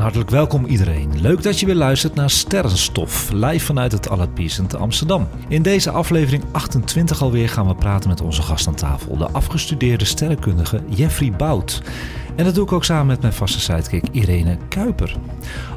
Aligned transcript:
Hartelijk 0.00 0.30
welkom 0.30 0.64
iedereen. 0.64 1.20
Leuk 1.20 1.42
dat 1.42 1.60
je 1.60 1.66
weer 1.66 1.74
luistert 1.74 2.14
naar 2.14 2.30
Sterrenstof, 2.30 3.30
live 3.32 3.64
vanuit 3.64 3.92
het 3.92 4.08
Allard 4.08 4.68
te 4.68 4.76
Amsterdam. 4.76 5.28
In 5.48 5.62
deze 5.62 5.90
aflevering 5.90 6.44
28 6.52 7.22
alweer 7.22 7.48
gaan 7.48 7.66
we 7.66 7.74
praten 7.74 8.08
met 8.08 8.20
onze 8.20 8.42
gast 8.42 8.66
aan 8.66 8.74
tafel, 8.74 9.16
de 9.16 9.30
afgestudeerde 9.30 10.04
sterrenkundige 10.04 10.82
Jeffrey 10.88 11.32
Bout. 11.32 11.82
En 12.36 12.44
dat 12.44 12.54
doe 12.54 12.64
ik 12.64 12.72
ook 12.72 12.84
samen 12.84 13.06
met 13.06 13.20
mijn 13.20 13.32
vaste 13.32 13.60
sidekick 13.60 14.04
Irene 14.12 14.58
Kuiper. 14.68 15.16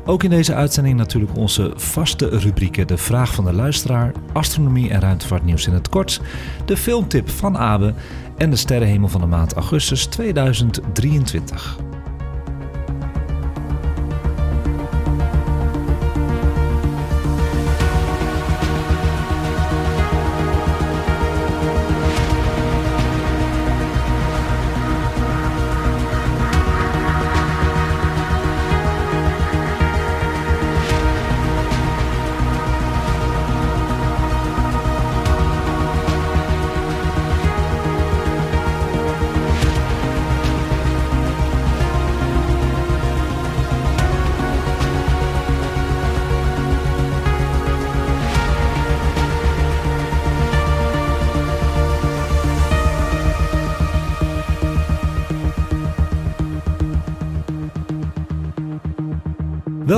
Ook 0.06 0.24
in 0.24 0.30
deze 0.30 0.54
uitzending 0.54 0.98
natuurlijk 0.98 1.38
onze 1.38 1.74
vaste 1.76 2.30
rubrieken 2.30 2.88
De 2.88 2.98
Vraag 2.98 3.34
van 3.34 3.46
de 3.46 3.54
Luisteraar, 3.54 4.12
Astronomie 4.34 4.90
en 4.90 5.00
Ruimtevaartnieuws 5.00 5.68
in 5.68 5.74
het 5.74 5.90
kort, 5.90 6.22
de 6.66 6.78
filmtip 6.78 7.30
van 7.30 7.58
Abe 7.58 7.94
en 8.38 8.50
de 8.50 8.56
sterrenhemel 8.56 9.10
van 9.10 9.22
de 9.22 9.28
maand 9.28 9.54
augustus 9.54 10.06
2023. 10.06 11.78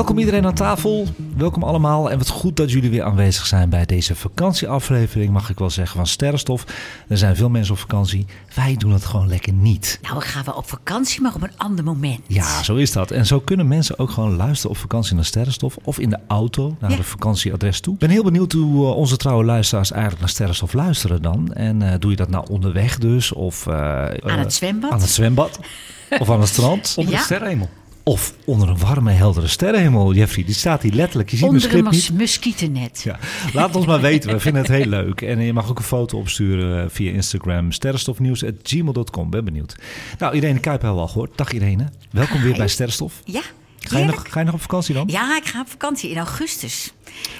Welkom 0.05 0.23
iedereen 0.23 0.45
aan 0.45 0.53
tafel. 0.53 1.07
Welkom 1.37 1.63
allemaal. 1.63 2.11
En 2.11 2.17
wat 2.17 2.29
goed 2.29 2.55
dat 2.57 2.71
jullie 2.71 2.89
weer 2.89 3.03
aanwezig 3.03 3.45
zijn 3.45 3.69
bij 3.69 3.85
deze 3.85 4.15
vakantieaflevering, 4.15 5.31
mag 5.33 5.49
ik 5.49 5.59
wel 5.59 5.69
zeggen, 5.69 5.95
van 5.97 6.07
Sterrenstof. 6.07 6.65
Er 7.07 7.17
zijn 7.17 7.35
veel 7.35 7.49
mensen 7.49 7.73
op 7.73 7.79
vakantie. 7.79 8.25
Wij 8.55 8.75
doen 8.77 8.91
het 8.91 9.05
gewoon 9.05 9.27
lekker 9.27 9.53
niet. 9.53 9.99
Nou, 10.01 10.13
dan 10.13 10.21
gaan 10.23 10.43
we 10.43 10.55
op 10.55 10.67
vakantie, 10.69 11.21
maar 11.21 11.35
op 11.35 11.41
een 11.43 11.57
ander 11.57 11.83
moment. 11.85 12.19
Ja, 12.27 12.63
zo 12.63 12.75
is 12.75 12.91
dat. 12.91 13.11
En 13.11 13.25
zo 13.25 13.39
kunnen 13.39 13.67
mensen 13.67 13.99
ook 13.99 14.09
gewoon 14.09 14.35
luisteren 14.35 14.71
op 14.71 14.77
vakantie 14.77 15.15
naar 15.15 15.25
Sterrenstof 15.25 15.75
of 15.83 15.99
in 15.99 16.09
de 16.09 16.19
auto 16.27 16.75
naar 16.79 16.91
Ja. 16.91 16.97
de 16.97 17.03
vakantieadres 17.03 17.79
toe. 17.79 17.93
Ik 17.93 17.99
ben 17.99 18.09
heel 18.09 18.23
benieuwd 18.23 18.51
hoe 18.51 18.85
eh, 18.87 18.95
onze 18.95 19.17
trouwe 19.17 19.43
luisteraars 19.43 19.91
eigenlijk 19.91 20.21
naar 20.21 20.29
Sterrenstof 20.31 20.73
luisteren 20.73 21.21
dan. 21.21 21.53
En 21.53 21.81
eh, 21.81 21.99
doe 21.99 22.11
je 22.11 22.17
dat 22.17 22.29
nou 22.29 22.45
onderweg 22.49 22.97
dus? 22.97 23.31
Of 23.33 23.67
eh, 23.67 23.73
Aan 24.05 24.39
het 24.39 24.53
zwembad. 24.53 24.91
Aan 24.91 24.99
het 25.01 25.09
zwembad? 25.09 25.59
of 26.19 26.29
aan 26.29 26.39
het 26.39 26.49
strand? 26.49 26.93
Onder 26.97 27.13
Ja. 27.13 27.19
de 27.19 27.25
sterrenhemel. 27.25 27.69
Of 28.07 28.33
onder 28.45 28.69
een 28.69 28.77
warme, 28.77 29.11
heldere 29.11 29.47
sterrenhemel, 29.47 30.13
Jeffrey. 30.13 30.45
Die 30.45 30.53
staat 30.53 30.81
hier 30.81 30.93
letterlijk. 30.93 31.29
Je 31.29 31.37
ziet 31.37 31.51
mijn 31.51 31.85
Onder 31.85 32.09
een 32.09 32.15
muskietennet. 32.15 33.01
Ja, 33.01 33.19
laat 33.53 33.75
ons 33.75 33.85
maar 33.85 34.01
weten. 34.01 34.31
We 34.31 34.39
vinden 34.39 34.61
het 34.61 34.71
heel 34.71 34.85
leuk. 34.85 35.21
En 35.21 35.39
je 35.39 35.53
mag 35.53 35.69
ook 35.69 35.77
een 35.77 35.83
foto 35.83 36.17
opsturen 36.17 36.83
eh, 36.83 36.89
via 36.89 37.11
Instagram. 37.11 37.71
Sterrenstofnieuws.gmail.com. 37.71 39.29
Ben 39.29 39.45
benieuwd. 39.45 39.75
Nou, 40.19 40.35
Irene 40.35 40.59
Kuip 40.59 40.81
hebben 40.81 40.99
we 40.99 41.05
al 41.05 41.11
gehoord. 41.11 41.37
Dag 41.37 41.51
Irene. 41.51 41.89
Welkom 42.11 42.41
weer 42.41 42.57
bij 42.57 42.67
Sterrenstof. 42.67 43.21
Ja, 43.23 43.41
Ga 43.89 43.97
je, 43.97 44.03
nog, 44.05 44.13
heerlijk. 44.13 44.33
ga 44.33 44.39
je 44.39 44.45
nog 44.45 44.55
op 44.55 44.61
vakantie 44.61 44.93
dan? 44.93 45.03
Ja, 45.07 45.37
ik 45.37 45.45
ga 45.45 45.59
op 45.61 45.69
vakantie 45.69 46.09
in 46.09 46.17
augustus. 46.17 46.93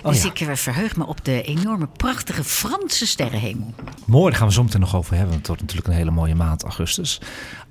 Oh, 0.04 0.12
dus 0.12 0.24
ja. 0.24 0.30
ik 0.30 0.40
eh, 0.40 0.56
verheug 0.56 0.96
me 0.96 1.06
op 1.06 1.26
de 1.26 1.42
enorme, 1.42 1.88
prachtige 1.88 2.44
Franse 2.44 3.08
sterrenhemel. 3.08 3.74
Mooi, 4.06 4.30
daar 4.30 4.40
gaan 4.40 4.48
we 4.48 4.54
zo 4.54 4.64
meteen 4.64 4.80
nog 4.80 4.96
over 4.96 5.12
hebben. 5.12 5.30
want 5.30 5.38
Het 5.38 5.48
wordt 5.48 5.62
natuurlijk 5.62 5.88
een 5.90 5.98
hele 5.98 6.12
mooie 6.12 6.36
maand, 6.36 6.64
augustus. 6.64 7.22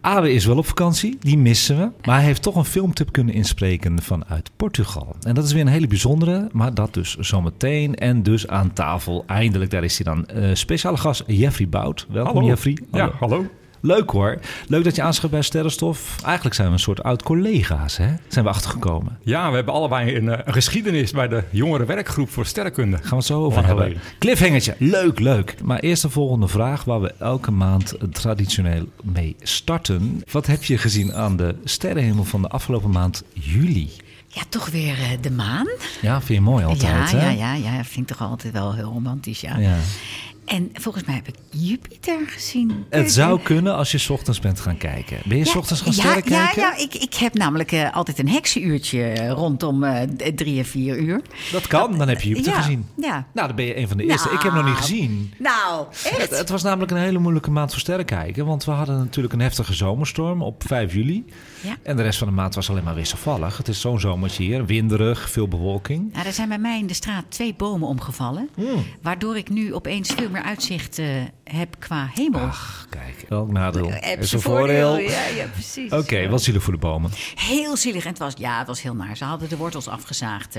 Abe 0.01 0.33
is 0.33 0.45
wel 0.45 0.57
op 0.57 0.67
vakantie, 0.67 1.17
die 1.21 1.39
missen 1.39 1.79
we. 1.79 1.91
Maar 2.05 2.17
hij 2.17 2.25
heeft 2.25 2.43
toch 2.43 2.55
een 2.55 2.65
filmtip 2.65 3.13
kunnen 3.13 3.35
inspreken 3.35 4.03
vanuit 4.03 4.51
Portugal. 4.57 5.17
En 5.21 5.35
dat 5.35 5.45
is 5.45 5.53
weer 5.53 5.63
een 5.63 5.69
hele 5.69 5.87
bijzondere, 5.87 6.49
maar 6.53 6.75
dat 6.75 6.95
dus 6.95 7.17
zometeen. 7.17 7.95
En 7.95 8.23
dus 8.23 8.49
aan 8.49 8.73
tafel, 8.73 9.25
eindelijk, 9.27 9.71
daar 9.71 9.85
is 9.85 9.99
hij 9.99 10.15
dan. 10.15 10.27
Eh, 10.27 10.55
speciale 10.55 10.97
gast 10.97 11.23
Jeffrey 11.27 11.69
Bout. 11.69 12.07
Welkom 12.09 12.35
Hallo. 12.35 12.49
Jeffrey. 12.49 12.79
Ja, 12.93 13.11
hallo. 13.21 13.47
Leuk 13.85 14.11
hoor. 14.11 14.39
Leuk 14.69 14.85
dat 14.85 14.97
je 14.97 15.03
aanschuift 15.03 15.35
bij 15.35 15.43
Sterrenstof. 15.43 16.17
Eigenlijk 16.25 16.55
zijn 16.55 16.69
we 16.69 16.73
een 16.73 16.79
soort 16.79 17.03
oud-collega's, 17.03 17.97
hè? 17.97 18.09
Zijn 18.29 18.45
we 18.45 18.51
achtergekomen. 18.51 19.19
Ja, 19.23 19.49
we 19.51 19.55
hebben 19.55 19.75
allebei 19.75 20.17
een, 20.17 20.29
eh, 20.29 20.39
een 20.45 20.53
geschiedenis 20.53 21.11
bij 21.11 21.29
de 21.29 21.43
jongere 21.51 21.85
werkgroep 21.85 22.31
voor 22.31 22.47
sterrenkunde. 22.47 22.97
Gaan 22.97 23.09
we 23.09 23.17
het 23.17 23.25
zo 23.25 23.39
over 23.39 23.53
Lang 23.55 23.67
hebben. 23.67 23.85
geleden. 23.85 24.03
Cliffhangertje. 24.19 24.75
Leuk, 24.79 25.19
leuk. 25.19 25.55
Maar 25.63 25.79
eerst 25.79 26.03
de 26.03 26.11
volgende 26.11 26.49
vraag 26.49 26.85
waar 26.85 27.01
we 27.01 27.15
elke 27.19 27.51
maand 27.51 27.95
traditioneel 28.13 28.89
mee 29.03 29.37
starten. 29.43 30.23
Wat 30.31 30.47
heb 30.47 30.65
je 30.65 30.79
gezien 30.79 31.15
aan 31.15 31.37
de 31.37 31.55
sterrenhemel 31.65 32.25
van 32.25 32.43
de 32.43 32.49
afgelopen 32.49 32.91
maand 32.91 33.23
juli? 33.33 33.91
Ja, 34.29 34.43
toch 34.49 34.69
weer 34.71 34.99
eh, 34.99 35.09
de 35.21 35.31
maan. 35.31 35.67
Ja, 36.03 36.21
vind 36.21 36.39
je 36.39 36.45
mooi 36.45 36.65
altijd, 36.65 37.11
ja, 37.11 37.19
hè? 37.19 37.31
ja, 37.31 37.31
ja, 37.31 37.55
ja, 37.55 37.85
vind 37.85 38.11
ik 38.11 38.17
toch 38.17 38.29
altijd 38.29 38.53
wel 38.53 38.75
heel 38.75 38.93
romantisch, 38.93 39.41
ja. 39.41 39.57
Ja. 39.57 39.77
En 40.45 40.71
volgens 40.73 41.05
mij 41.05 41.15
heb 41.15 41.29
ik 41.29 41.35
Jupiter 41.51 42.19
gezien. 42.27 42.85
Het 42.91 43.13
zou 43.13 43.41
kunnen 43.41 43.75
als 43.77 43.91
je 43.93 43.99
's 43.99 44.09
ochtends 44.11 44.41
bent 44.41 44.61
gaan 44.61 44.77
kijken. 44.77 45.19
Ben 45.25 45.39
je 45.39 45.45
's 45.45 45.55
ochtends 45.55 45.83
gaan 45.83 45.93
ja, 45.93 45.99
sterren 45.99 46.23
ja, 46.33 46.45
kijken? 46.45 46.63
Ja, 46.63 46.77
ik, 46.77 46.95
ik 46.95 47.15
heb 47.15 47.35
namelijk 47.35 47.73
eh, 47.73 47.95
altijd 47.95 48.19
een 48.19 48.29
heksenuurtje 48.29 49.29
rondom 49.29 49.85
d- 50.17 50.37
drie 50.37 50.59
en 50.59 50.65
vier 50.65 50.99
uur. 50.99 51.21
Dat 51.53 51.67
kan, 51.67 51.99
dan 51.99 52.09
heb 52.09 52.21
je 52.21 52.29
Jupiter 52.29 52.53
ja, 52.53 52.61
gezien. 52.61 52.87
Ja. 52.97 53.27
Nou, 53.33 53.47
dan 53.47 53.57
ben 53.57 53.65
je 53.65 53.77
een 53.79 53.89
van 53.89 53.97
de 53.97 54.05
eerste. 54.05 54.31
Ik 54.31 54.41
heb 54.43 54.53
nog 54.53 54.65
niet 54.65 54.73
Nou, 54.73 54.77
gezien. 54.77 55.33
Nou, 55.39 55.87
Het, 55.91 56.17
echt? 56.19 56.39
het 56.39 56.49
was 56.49 56.63
namelijk 56.63 56.91
een 56.93 56.99
hele 56.99 57.19
moeilijke 57.19 57.51
maand 57.51 57.71
voor 57.71 57.81
sterren 57.81 58.05
kijken. 58.05 58.47
Want 58.47 58.65
we 58.65 58.71
hadden 58.71 58.99
natuurlijk 58.99 59.35
een 59.35 59.41
heftige 59.41 59.73
zomerstorm 59.75 60.43
op 60.43 60.63
5 60.67 60.95
juli. 60.95 61.25
Ja. 61.61 61.77
En 61.83 61.97
de 61.97 62.03
rest 62.03 62.19
van 62.19 62.29
de 62.29 62.35
maand 62.35 62.55
was 62.55 62.71
alleen 62.71 62.85
maar 62.85 62.95
wisselvallig. 62.95 63.57
Het 63.57 63.69
is 63.69 63.81
zo'n 63.81 64.01
zomertje 64.01 64.43
hier. 64.43 64.67
Winderig, 64.67 65.31
veel 65.31 65.49
bewolking. 65.49 66.13
Nou, 66.13 66.27
er 66.27 66.33
zijn 66.33 66.49
bij 66.49 66.59
mij 66.59 66.79
in 66.79 66.87
de 66.87 66.95
straat 66.95 67.25
twee 67.29 67.55
bomen 67.57 67.89
omgevallen. 67.89 68.49
Hmm. 68.55 68.85
Waardoor 69.03 69.37
ik 69.37 69.49
nu 69.51 69.75
opeens 69.75 70.13
veel 70.17 70.31
meer 70.35 70.43
uitzicht 70.43 70.99
eh, 70.99 71.07
heb 71.45 71.77
qua 71.79 72.11
hemel. 72.15 72.41
Ach, 72.41 72.87
kijk. 72.91 73.25
Elk 73.29 73.51
nadeel 73.51 73.93
is 74.19 74.33
een 74.33 74.41
voordeel. 74.41 74.99
Ja, 74.99 75.27
ja, 75.27 75.47
precies. 75.47 75.93
Oké, 75.93 76.29
wat 76.29 76.43
zielig 76.43 76.63
voor 76.63 76.73
de 76.73 76.79
bomen. 76.79 77.11
Heel 77.35 77.77
zielig. 77.77 78.03
En 78.05 78.11
het 78.11 78.19
was, 78.19 78.33
ja, 78.37 78.59
het 78.59 78.67
was 78.67 78.83
heel 78.83 78.95
naar. 78.95 79.17
Ze 79.17 79.25
hadden 79.25 79.49
de 79.49 79.57
wortels 79.57 79.89
afgezaagd, 79.89 80.57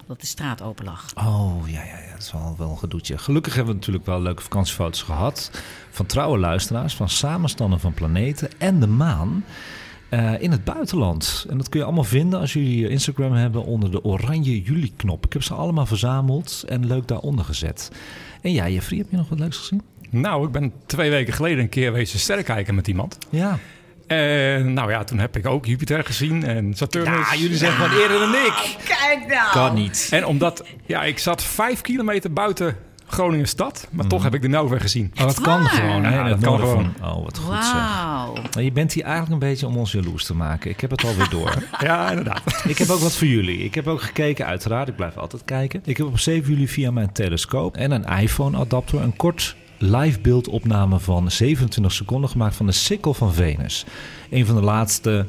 omdat 0.00 0.20
de 0.20 0.26
straat 0.26 0.62
open 0.62 0.84
lag. 0.84 1.06
Oh, 1.14 1.68
ja, 1.68 1.82
ja, 1.84 1.98
ja. 1.98 2.10
Dat 2.12 2.22
is 2.22 2.32
wel, 2.32 2.54
wel 2.58 2.70
een 2.70 2.78
gedoetje. 2.78 3.18
Gelukkig 3.18 3.54
hebben 3.54 3.72
we 3.72 3.78
natuurlijk 3.78 4.06
wel 4.06 4.22
leuke 4.22 4.42
vakantiefoto's 4.42 5.02
gehad. 5.02 5.50
Van 5.90 6.06
trouwe 6.06 6.38
luisteraars, 6.38 6.94
van 6.94 7.08
samenstanden 7.08 7.80
van 7.80 7.94
planeten 7.94 8.50
en 8.58 8.80
de 8.80 8.86
maan. 8.86 9.44
Eh, 10.08 10.42
in 10.42 10.50
het 10.50 10.64
buitenland. 10.64 11.46
En 11.48 11.56
dat 11.58 11.68
kun 11.68 11.78
je 11.78 11.84
allemaal 11.86 12.04
vinden 12.04 12.40
als 12.40 12.52
jullie 12.52 12.88
Instagram 12.88 13.32
hebben 13.32 13.64
onder 13.64 13.90
de 13.90 14.04
oranje 14.04 14.62
juli-knop. 14.62 15.26
Ik 15.26 15.32
heb 15.32 15.42
ze 15.42 15.54
allemaal 15.54 15.86
verzameld 15.86 16.64
en 16.68 16.86
leuk 16.86 17.08
daaronder 17.08 17.44
gezet. 17.44 17.90
En 18.40 18.52
ja, 18.52 18.68
Jeffrey, 18.68 18.98
heb 18.98 19.06
je 19.10 19.16
nog 19.16 19.28
wat 19.28 19.38
leuks 19.38 19.56
gezien? 19.56 19.82
Nou, 20.10 20.46
ik 20.46 20.52
ben 20.52 20.72
twee 20.86 21.10
weken 21.10 21.32
geleden 21.32 21.58
een 21.58 21.68
keer 21.68 21.92
wezen 21.92 22.18
sterren 22.18 22.44
kijken 22.44 22.74
met 22.74 22.88
iemand. 22.88 23.18
Ja. 23.30 23.58
En 24.06 24.72
nou 24.72 24.90
ja, 24.90 25.04
toen 25.04 25.18
heb 25.18 25.36
ik 25.36 25.46
ook 25.46 25.66
Jupiter 25.66 26.04
gezien 26.04 26.44
en 26.44 26.74
Saturnus. 26.74 27.30
Ja, 27.30 27.36
jullie 27.36 27.56
zeggen 27.56 27.84
gewoon 27.84 28.00
eerder 28.00 28.18
dan 28.18 28.34
ik. 28.34 28.76
Kijk 28.84 29.26
nou! 29.26 29.52
Kan 29.52 29.74
niet. 29.74 30.08
En 30.10 30.26
omdat, 30.26 30.64
ja, 30.86 31.04
ik 31.04 31.18
zat 31.18 31.42
vijf 31.42 31.80
kilometer 31.80 32.32
buiten 32.32 32.76
Groningen 33.08 33.48
stad, 33.48 33.88
maar 33.90 34.06
toch 34.06 34.22
heb 34.22 34.34
ik 34.34 34.42
de 34.42 34.68
weer 34.68 34.80
gezien. 34.80 35.12
Oh, 35.14 35.24
dat 35.26 35.40
kan 35.40 35.66
gewoon, 35.66 36.04
hè? 36.04 36.14
Ja, 36.14 36.28
dat 36.28 36.40
kan 36.40 36.58
gewoon. 36.58 36.92
van... 36.98 37.10
Oh, 37.10 37.24
wat 37.24 37.38
goed 37.38 37.64
zeg. 37.64 38.54
Maar 38.54 38.62
je 38.62 38.72
bent 38.72 38.92
hier 38.92 39.04
eigenlijk 39.04 39.32
een 39.32 39.48
beetje 39.48 39.66
om 39.66 39.76
ons 39.76 39.92
jaloers 39.92 40.24
te 40.24 40.34
maken. 40.34 40.70
Ik 40.70 40.80
heb 40.80 40.90
het 40.90 41.04
alweer 41.04 41.28
door. 41.28 41.54
Ja, 41.80 42.10
inderdaad. 42.10 42.64
ik 42.64 42.78
heb 42.78 42.88
ook 42.88 43.00
wat 43.00 43.16
voor 43.16 43.26
jullie. 43.26 43.58
Ik 43.58 43.74
heb 43.74 43.86
ook 43.86 44.02
gekeken, 44.02 44.46
uiteraard. 44.46 44.88
Ik 44.88 44.96
blijf 44.96 45.16
altijd 45.16 45.44
kijken. 45.44 45.80
Ik 45.84 45.96
heb 45.96 46.06
op 46.06 46.18
7 46.18 46.52
juli 46.52 46.68
via 46.68 46.90
mijn 46.90 47.12
telescoop 47.12 47.76
en 47.76 47.90
een 47.90 48.04
iPhone-adapter... 48.04 49.00
een 49.00 49.16
kort 49.16 49.56
live 49.78 50.20
beeldopname 50.20 50.98
van 50.98 51.30
27 51.30 51.92
seconden 51.92 52.30
gemaakt 52.30 52.56
van 52.56 52.66
de 52.66 52.72
sikkel 52.72 53.14
van 53.14 53.32
Venus. 53.34 53.84
Een 54.30 54.46
van 54.46 54.54
de 54.54 54.62
laatste 54.62 55.26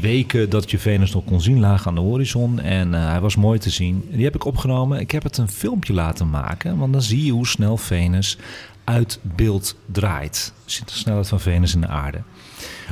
weken 0.00 0.50
dat 0.50 0.70
je 0.70 0.78
Venus 0.78 1.12
nog 1.12 1.24
kon 1.24 1.40
zien 1.40 1.60
lagen 1.60 1.86
aan 1.86 1.94
de 1.94 2.00
horizon. 2.00 2.60
En 2.60 2.94
eh, 2.94 3.06
hij 3.06 3.20
was 3.20 3.36
mooi 3.36 3.58
te 3.58 3.70
zien. 3.70 4.08
Die 4.10 4.24
heb 4.24 4.34
ik 4.34 4.44
opgenomen. 4.44 5.00
Ik 5.00 5.10
heb 5.10 5.22
het 5.22 5.38
een 5.38 5.48
filmpje 5.48 5.92
laten 5.92 6.30
maken. 6.30 6.78
Want 6.78 6.92
dan 6.92 7.02
zie 7.02 7.24
je 7.24 7.32
hoe 7.32 7.46
snel 7.46 7.76
Venus 7.76 8.38
uit 8.84 9.18
beeld 9.22 9.76
draait. 9.86 10.52
Je 10.64 10.72
ziet 10.72 10.88
de 10.88 10.94
snelheid 10.94 11.28
van 11.28 11.40
Venus 11.40 11.74
in 11.74 11.80
de 11.80 11.88
aarde. 11.88 12.22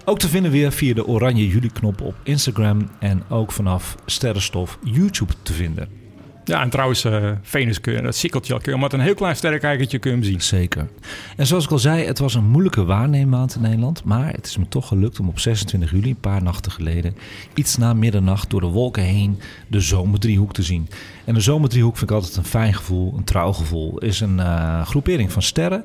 Ook 0.04 0.18
te 0.18 0.28
vinden 0.28 0.50
weer 0.50 0.72
via 0.72 0.94
de 0.94 1.06
oranje 1.06 1.48
juli-knop 1.48 2.00
op 2.00 2.14
Instagram. 2.22 2.90
En 2.98 3.22
ook 3.28 3.52
vanaf 3.52 3.96
Sterrenstof 4.06 4.78
YouTube 4.84 5.32
te 5.42 5.52
vinden. 5.52 5.99
Ja, 6.44 6.62
en 6.62 6.70
trouwens, 6.70 7.04
eh, 7.04 7.30
Venus 7.42 7.80
kun 7.80 7.92
je, 7.92 8.02
dat 8.02 8.16
sikkeltje 8.16 8.52
al 8.52 8.60
kun 8.60 8.78
je, 8.78 8.88
een 8.92 9.00
heel 9.00 9.14
klein 9.14 9.36
sterrenkijkertje 9.36 9.98
kun 9.98 10.10
je 10.10 10.16
hem 10.16 10.26
zien. 10.26 10.40
Zeker. 10.40 10.88
En 11.36 11.46
zoals 11.46 11.64
ik 11.64 11.70
al 11.70 11.78
zei, 11.78 12.04
het 12.04 12.18
was 12.18 12.34
een 12.34 12.44
moeilijke 12.44 12.84
waarneemmaand 12.84 13.54
in 13.54 13.60
Nederland. 13.60 14.04
Maar 14.04 14.32
het 14.32 14.46
is 14.46 14.56
me 14.56 14.68
toch 14.68 14.88
gelukt 14.88 15.20
om 15.20 15.28
op 15.28 15.38
26 15.38 15.90
juli, 15.90 16.10
een 16.10 16.16
paar 16.16 16.42
nachten 16.42 16.72
geleden, 16.72 17.16
iets 17.54 17.76
na 17.76 17.94
middernacht 17.94 18.50
door 18.50 18.60
de 18.60 18.66
wolken 18.66 19.02
heen 19.02 19.40
de 19.66 19.80
zomerdriehoek 19.80 20.52
te 20.52 20.62
zien. 20.62 20.88
En 21.24 21.34
de 21.34 21.40
zomerdriehoek 21.40 21.96
vind 21.96 22.10
ik 22.10 22.16
altijd 22.16 22.36
een 22.36 22.44
fijn 22.44 22.74
gevoel, 22.74 23.14
een 23.16 23.24
trouw 23.24 23.52
gevoel. 23.52 23.98
Is 23.98 24.20
een 24.20 24.40
eh, 24.40 24.86
groepering 24.86 25.32
van 25.32 25.42
sterren 25.42 25.84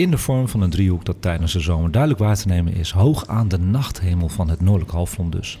in 0.00 0.10
de 0.10 0.18
vorm 0.18 0.48
van 0.48 0.60
een 0.60 0.70
driehoek 0.70 1.04
dat 1.04 1.16
tijdens 1.20 1.52
de 1.52 1.60
zomer 1.60 1.90
duidelijk 1.90 2.20
waar 2.22 2.36
te 2.36 2.46
nemen 2.48 2.74
is, 2.74 2.90
hoog 2.90 3.26
aan 3.26 3.48
de 3.48 3.58
nachthemel 3.58 4.28
van 4.28 4.48
het 4.50 4.60
noordelijk 4.60 4.90
halfrond 4.92 5.32
dus. 5.32 5.58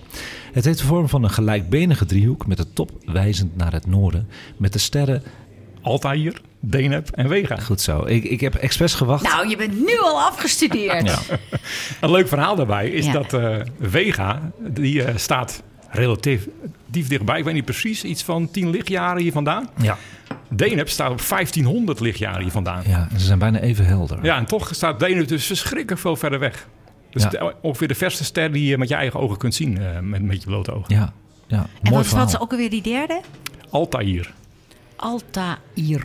Het 0.52 0.64
heeft 0.64 0.78
de 0.78 0.84
vorm 0.84 1.08
van 1.08 1.22
een 1.22 1.30
gelijkbenige 1.30 2.06
driehoek 2.06 2.46
met 2.46 2.56
de 2.56 2.72
top 2.72 2.90
wijzend 3.04 3.56
naar 3.56 3.72
het 3.72 3.86
noorden, 3.86 4.28
met 4.56 4.72
de 4.72 4.78
sterren 4.78 5.22
Altair, 5.82 6.40
Deneb 6.60 7.08
en 7.10 7.28
Vega. 7.28 7.56
Goed 7.56 7.80
zo. 7.80 8.04
Ik, 8.06 8.24
ik 8.24 8.40
heb 8.40 8.54
expres 8.54 8.94
gewacht. 8.94 9.22
Nou, 9.22 9.48
je 9.48 9.56
bent 9.56 9.78
nu 9.78 9.98
al 10.00 10.20
afgestudeerd. 10.20 11.06
Ja. 11.06 11.18
Een 12.00 12.10
leuk 12.10 12.28
verhaal 12.28 12.56
daarbij 12.56 12.90
is 12.90 13.06
Ja. 13.06 13.12
dat 13.12 13.32
eh, 13.32 13.56
Vega, 13.80 14.50
die 14.68 15.02
eh, 15.02 15.16
staat 15.16 15.62
relatief 15.90 16.48
diep 16.86 17.08
dichtbij. 17.08 17.38
Ik 17.38 17.44
weet 17.44 17.54
niet 17.54 17.64
precies, 17.64 18.04
iets 18.04 18.22
van 18.22 18.50
10 18.50 18.70
lichtjaren 18.70 19.22
hier 19.22 19.32
vandaan. 19.32 19.68
Ja. 19.82 19.96
Deneb 20.48 20.88
staat 20.88 21.10
op 21.10 21.20
1500 21.28 22.00
lichtjaren 22.00 22.42
hier 22.42 22.50
vandaan. 22.50 22.82
Ja, 22.86 23.08
ja, 23.10 23.18
ze 23.18 23.24
zijn 23.24 23.38
bijna 23.38 23.58
even 23.60 23.86
helder. 23.86 24.24
en 24.28 24.44
toch 24.46 24.74
staat 24.74 25.00
Deneb 25.00 25.28
dus 25.28 25.46
verschrikkelijk 25.46 26.00
veel 26.00 26.16
verder 26.16 26.38
weg. 26.38 26.68
Dus 27.10 27.22
Ja. 27.22 27.28
het- 27.28 27.54
ongeveer 27.62 27.88
de 27.88 27.94
verste 27.94 28.24
ster 28.24 28.52
die 28.52 28.66
je 28.66 28.78
met 28.78 28.88
je 28.88 28.94
eigen 28.94 29.20
ogen 29.20 29.36
kunt 29.38 29.54
zien, 29.54 29.78
eh, 29.78 29.98
met, 30.00 30.22
met 30.22 30.40
je 30.42 30.46
blote 30.48 30.72
ogen. 30.74 30.94
Ja, 30.94 31.12
ja. 31.46 31.56
En 31.82 31.90
mooi 31.90 32.04
wat 32.04 32.12
was 32.12 32.40
ook 32.40 32.50
alweer 32.50 32.70
die 32.70 32.82
derde? 32.82 33.20
Altair. 33.70 34.32
Altair. 35.00 35.58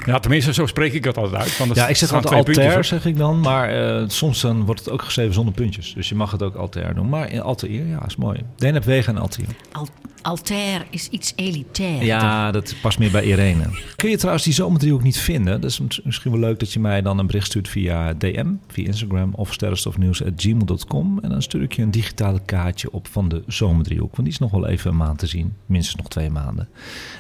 Ja, 0.05 0.19
tenminste, 0.19 0.53
zo 0.53 0.65
spreek 0.65 0.93
ik 0.93 1.03
het 1.03 1.17
altijd 1.17 1.41
uit. 1.41 1.57
Want 1.57 1.75
Ja, 1.75 1.87
ik 1.87 1.95
zeg 1.95 2.13
altijd 2.13 2.45
twee 2.45 2.65
altair, 2.65 2.83
zeg 2.83 3.05
ik 3.05 3.17
dan. 3.17 3.39
Maar 3.39 3.69
eh, 3.69 4.03
soms 4.07 4.41
dan 4.41 4.65
wordt 4.65 4.79
het 4.79 4.89
ook 4.89 5.01
geschreven 5.01 5.33
zonder 5.33 5.53
puntjes. 5.53 5.93
Dus 5.93 6.09
je 6.09 6.15
mag 6.15 6.31
het 6.31 6.43
ook 6.43 6.55
altair 6.55 6.93
doen. 6.93 7.09
Maar 7.09 7.31
in 7.31 7.41
altair, 7.41 7.87
ja, 7.87 8.05
is 8.05 8.15
mooi. 8.15 8.39
Deneb, 8.55 8.83
Wegen 8.83 9.15
en 9.15 9.21
altair. 9.21 9.47
Al- 9.71 9.87
Altair 10.21 10.85
is 10.89 11.07
iets 11.09 11.33
elitair. 11.35 12.03
Ja, 12.03 12.51
dat 12.51 12.75
past 12.81 12.99
meer 12.99 13.11
bij 13.11 13.23
Irene. 13.23 13.63
Kun 13.95 14.09
je 14.09 14.17
trouwens 14.17 14.43
die 14.45 14.53
zomerdriehoek 14.53 15.03
niet 15.03 15.17
vinden? 15.17 15.61
Dat 15.61 15.69
is 15.71 15.79
mis- 15.79 16.01
misschien 16.03 16.31
wel 16.31 16.39
leuk 16.39 16.59
dat 16.59 16.73
je 16.73 16.79
mij 16.79 17.01
dan 17.01 17.17
een 17.19 17.25
bericht 17.25 17.45
stuurt 17.45 17.67
via 17.69 18.13
DM, 18.13 18.47
via 18.67 18.85
Instagram 18.85 19.33
of 19.35 19.53
sterrenstofnieuws.gmail.com. 19.53 21.19
En 21.21 21.29
dan 21.29 21.41
stuur 21.41 21.61
ik 21.61 21.73
je 21.73 21.81
een 21.81 21.91
digitale 21.91 22.39
kaartje 22.45 22.91
op 22.91 23.07
van 23.07 23.29
de 23.29 23.43
zomerdriehoek. 23.47 24.11
Want 24.15 24.23
die 24.23 24.31
is 24.33 24.39
nog 24.39 24.51
wel 24.51 24.67
even 24.67 24.91
een 24.91 24.97
maand 24.97 25.19
te 25.19 25.27
zien. 25.27 25.53
Minstens 25.65 25.95
nog 25.95 26.07
twee 26.07 26.29
maanden. 26.29 26.67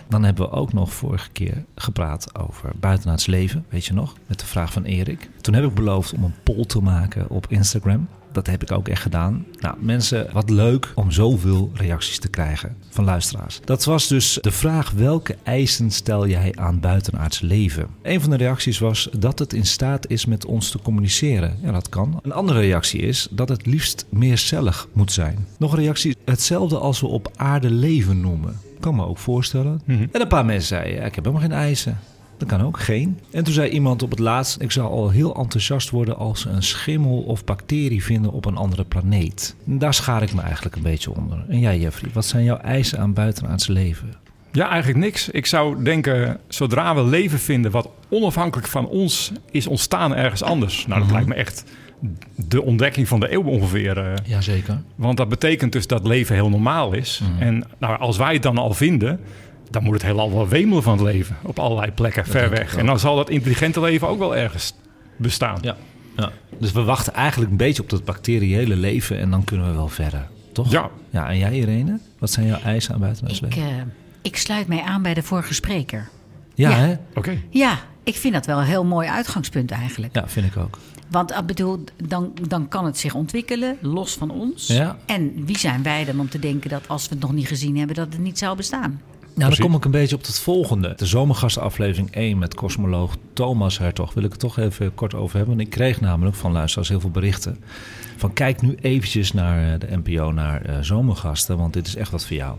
Dan 0.09 0.23
hebben 0.23 0.45
we 0.49 0.51
ook 0.55 0.73
nog 0.73 0.93
vorige 0.93 1.29
keer 1.31 1.64
gepraat 1.75 2.39
over 2.39 2.71
buitenaards 2.79 3.25
leven. 3.25 3.65
Weet 3.69 3.85
je 3.85 3.93
nog? 3.93 4.15
Met 4.27 4.39
de 4.39 4.45
vraag 4.45 4.71
van 4.71 4.83
Erik. 4.83 5.29
Toen 5.41 5.53
heb 5.53 5.63
ik 5.63 5.73
beloofd 5.73 6.13
om 6.13 6.23
een 6.23 6.35
poll 6.43 6.65
te 6.65 6.81
maken 6.81 7.29
op 7.29 7.45
Instagram. 7.49 8.07
Dat 8.35 8.47
heb 8.47 8.61
ik 8.61 8.71
ook 8.71 8.87
echt 8.87 9.01
gedaan. 9.01 9.45
Nou, 9.59 9.75
mensen, 9.79 10.27
wat 10.33 10.49
leuk 10.49 10.91
om 10.95 11.11
zoveel 11.11 11.71
reacties 11.73 12.19
te 12.19 12.27
krijgen 12.27 12.75
van 12.89 13.03
luisteraars. 13.03 13.59
Dat 13.63 13.83
was 13.83 14.07
dus 14.07 14.37
de 14.41 14.51
vraag: 14.51 14.91
welke 14.91 15.37
eisen 15.43 15.91
stel 15.91 16.27
jij 16.27 16.51
aan 16.55 16.79
buitenaards 16.79 17.39
leven? 17.39 17.87
Een 18.01 18.21
van 18.21 18.29
de 18.29 18.35
reacties 18.35 18.79
was 18.79 19.09
dat 19.17 19.39
het 19.39 19.53
in 19.53 19.65
staat 19.65 20.09
is 20.09 20.25
met 20.25 20.45
ons 20.45 20.69
te 20.69 20.79
communiceren. 20.79 21.57
Ja, 21.61 21.71
dat 21.71 21.89
kan. 21.89 22.19
Een 22.21 22.33
andere 22.33 22.59
reactie 22.59 22.99
is 22.99 23.27
dat 23.31 23.49
het 23.49 23.65
liefst 23.65 24.05
meercellig 24.09 24.87
moet 24.93 25.11
zijn. 25.11 25.47
Nog 25.57 25.71
een 25.71 25.79
reactie: 25.79 26.15
hetzelfde 26.25 26.77
als 26.77 26.99
we 26.99 27.07
op 27.07 27.31
aarde 27.35 27.69
leven 27.69 28.21
noemen. 28.21 28.59
Kan 28.79 28.95
me 28.95 29.05
ook 29.05 29.17
voorstellen. 29.17 29.81
Mhm. 29.85 30.05
En 30.11 30.21
een 30.21 30.27
paar 30.27 30.45
mensen 30.45 30.67
zeiden: 30.67 31.05
ik 31.05 31.15
heb 31.15 31.25
helemaal 31.25 31.47
geen 31.47 31.57
eisen. 31.57 31.97
Dat 32.37 32.47
kan 32.47 32.61
ook, 32.61 32.79
geen. 32.79 33.19
En 33.31 33.43
toen 33.43 33.53
zei 33.53 33.69
iemand 33.69 34.03
op 34.03 34.09
het 34.09 34.19
laatst: 34.19 34.61
Ik 34.61 34.71
zou 34.71 34.89
al 34.89 35.09
heel 35.09 35.35
enthousiast 35.35 35.89
worden 35.89 36.17
als 36.17 36.41
ze 36.41 36.49
een 36.49 36.63
schimmel 36.63 37.17
of 37.21 37.43
bacterie 37.43 38.03
vinden 38.03 38.31
op 38.31 38.45
een 38.45 38.55
andere 38.57 38.83
planeet. 38.83 39.55
En 39.67 39.77
daar 39.77 39.93
schaar 39.93 40.21
ik 40.23 40.33
me 40.33 40.41
eigenlijk 40.41 40.75
een 40.75 40.81
beetje 40.81 41.15
onder. 41.15 41.45
En 41.49 41.59
jij, 41.59 41.79
Jeffrey, 41.79 42.11
wat 42.13 42.25
zijn 42.25 42.43
jouw 42.43 42.57
eisen 42.57 42.99
aan 42.99 43.13
buitenaards 43.13 43.67
leven? 43.67 44.13
Ja, 44.51 44.69
eigenlijk 44.69 44.99
niks. 44.99 45.29
Ik 45.29 45.45
zou 45.45 45.83
denken, 45.83 46.39
zodra 46.47 46.95
we 46.95 47.03
leven 47.03 47.39
vinden 47.39 47.71
wat 47.71 47.89
onafhankelijk 48.09 48.67
van 48.67 48.87
ons 48.87 49.31
is 49.51 49.67
ontstaan 49.67 50.15
ergens 50.15 50.43
anders. 50.43 50.87
Nou, 50.87 50.99
dat 50.99 51.03
Mhm. 51.09 51.13
lijkt 51.13 51.29
me 51.29 51.35
echt 51.35 51.63
de 52.35 52.61
ontdekking 52.63 53.07
van 53.07 53.19
de 53.19 53.31
eeuw 53.33 53.43
ongeveer. 53.43 53.97
eh. 53.97 54.13
Jazeker. 54.25 54.81
Want 54.95 55.17
dat 55.17 55.29
betekent 55.29 55.71
dus 55.71 55.87
dat 55.87 56.07
leven 56.07 56.35
heel 56.35 56.49
normaal 56.49 56.93
is. 56.93 57.21
Mhm. 57.23 57.41
En 57.41 57.63
nou, 57.77 57.99
als 57.99 58.17
wij 58.17 58.33
het 58.33 58.43
dan 58.43 58.57
al 58.57 58.73
vinden, 58.73 59.19
dan 59.69 59.83
moet 59.83 59.93
het 59.93 60.03
heelal 60.03 60.31
wel 60.33 60.47
wemelen 60.47 60.83
van 60.83 60.93
het 60.93 61.01
leven. 61.01 61.35
Op 61.41 61.59
allerlei 61.59 61.91
plekken, 61.91 62.25
ver 62.25 62.49
weg. 62.49 62.75
En 62.75 62.85
dan 62.85 62.99
zal 62.99 63.15
dat 63.15 63.29
intelligente 63.29 63.81
leven 63.81 64.07
ook 64.07 64.19
wel 64.19 64.35
ergens 64.35 64.73
bestaan. 65.17 65.57
Ja. 65.61 65.75
ja. 66.17 66.31
Dus 66.59 66.71
we 66.71 66.83
wachten 66.83 67.13
eigenlijk 67.13 67.51
een 67.51 67.57
beetje 67.57 67.81
op 67.81 67.89
dat 67.89 68.05
bacteriële 68.05 68.75
leven 68.75 69.19
en 69.19 69.29
dan 69.31 69.43
kunnen 69.43 69.67
we 69.69 69.73
wel 69.75 69.87
verder. 69.87 70.27
Toch? 70.53 70.71
Ja. 70.71 70.89
Ja, 71.09 71.29
en 71.29 71.37
jij, 71.37 71.51
Irene? 71.53 71.99
Wat 72.19 72.31
zijn 72.31 72.45
jouw 72.47 72.59
eisen 72.59 72.93
aan 72.93 72.99
buitenaards 72.99 73.41
Ik, 73.41 73.55
leven? 73.55 73.69
eh, 73.69 73.75
ik 74.21 74.37
sluit 74.37 74.67
mij 74.67 74.81
aan 74.81 75.01
bij 75.01 75.13
de 75.13 75.23
vorige 75.23 75.53
spreker. 75.53 76.07
ja, 76.55 76.69
ja. 76.69 76.75
hè? 76.75 76.93
Oké. 77.15 77.37
Ja, 77.49 77.79
ik 78.03 78.15
vind 78.15 78.33
dat 78.33 78.45
wel 78.45 78.59
een 78.59 78.65
heel 78.65 78.85
mooi 78.85 79.07
uitgangspunt 79.07 79.71
eigenlijk. 79.71 80.15
Ja, 80.15 80.23
vind 80.27 80.45
ik 80.45 80.57
ook. 80.57 80.79
Want 81.07 81.31
ik 81.31 81.45
bedoel, 81.45 81.83
dan, 82.03 82.33
dan 82.47 82.67
kan 82.67 82.85
het 82.85 82.97
zich 82.97 83.13
ontwikkelen, 83.13 83.77
los 83.81 84.13
van 84.13 84.31
ons. 84.31 84.67
Ja. 84.67 84.97
En 85.05 85.45
wie 85.45 85.57
zijn 85.57 85.83
wij 85.83 86.05
dan 86.05 86.19
om 86.19 86.29
te 86.29 86.39
denken 86.39 86.69
dat 86.69 86.87
als 86.87 87.03
we 87.07 87.13
het 87.13 87.23
nog 87.23 87.33
niet 87.33 87.47
gezien 87.47 87.77
hebben, 87.77 87.95
dat 87.95 88.07
het 88.09 88.21
niet 88.21 88.37
zou 88.37 88.55
bestaan? 88.55 89.01
Nou, 89.35 89.49
dan 89.49 89.59
kom 89.59 89.75
ik 89.75 89.85
een 89.85 89.91
beetje 89.91 90.15
op 90.15 90.25
het 90.25 90.39
volgende. 90.39 90.93
De 90.95 91.05
zomergastenaflevering 91.05 92.11
1 92.11 92.37
met 92.37 92.55
cosmoloog 92.55 93.15
Thomas 93.33 93.77
Hertog 93.77 94.13
wil 94.13 94.23
ik 94.23 94.31
het 94.31 94.39
toch 94.39 94.57
even 94.57 94.93
kort 94.93 95.13
over 95.13 95.37
hebben. 95.37 95.55
Want 95.55 95.67
ik 95.67 95.73
kreeg 95.73 96.01
namelijk 96.01 96.35
van 96.35 96.51
luisteraars 96.51 96.89
heel 96.89 96.99
veel 96.99 97.09
berichten. 97.09 97.63
Van 98.15 98.33
kijk 98.33 98.61
nu 98.61 98.75
eventjes 98.81 99.33
naar 99.33 99.73
eh, 99.73 99.79
de 99.79 99.97
NPO, 100.03 100.31
naar 100.31 100.61
eh, 100.61 100.75
zomergasten, 100.81 101.57
want 101.57 101.73
dit 101.73 101.87
is 101.87 101.95
echt 101.95 102.11
wat 102.11 102.25
voor 102.25 102.35
jou. 102.35 102.57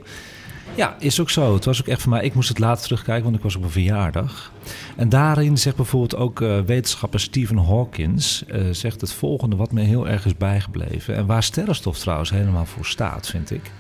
Ja, 0.75 0.97
is 0.99 1.21
ook 1.21 1.31
zo. 1.31 1.55
Het 1.55 1.65
was 1.65 1.81
ook 1.81 1.87
echt 1.87 2.03
voor 2.03 2.11
mij. 2.11 2.25
Ik 2.25 2.35
moest 2.35 2.49
het 2.49 2.59
later 2.59 2.83
terugkijken, 2.85 3.25
want 3.25 3.37
ik 3.37 3.43
was 3.43 3.57
op 3.57 3.63
een 3.63 3.71
verjaardag. 3.71 4.53
En 4.97 5.09
daarin 5.09 5.59
zegt 5.59 5.77
bijvoorbeeld 5.77 6.17
ook 6.17 6.41
eh, 6.41 6.61
wetenschapper 6.61 7.21
Stephen 7.21 7.57
Hawkins... 7.57 8.45
eh, 8.47 8.63
zegt 8.71 9.01
het 9.01 9.13
volgende 9.13 9.57
wat 9.57 9.73
me 9.73 9.81
heel 9.81 10.09
erg 10.09 10.27
is 10.27 10.37
bijgebleven. 10.37 11.15
En 11.15 11.27
waar 11.27 11.43
sterrenstof 11.43 11.99
trouwens 11.99 12.31
helemaal 12.31 12.67
voor 12.67 12.87
staat, 12.87 13.27
vind 13.27 13.51
ik. 13.51 13.73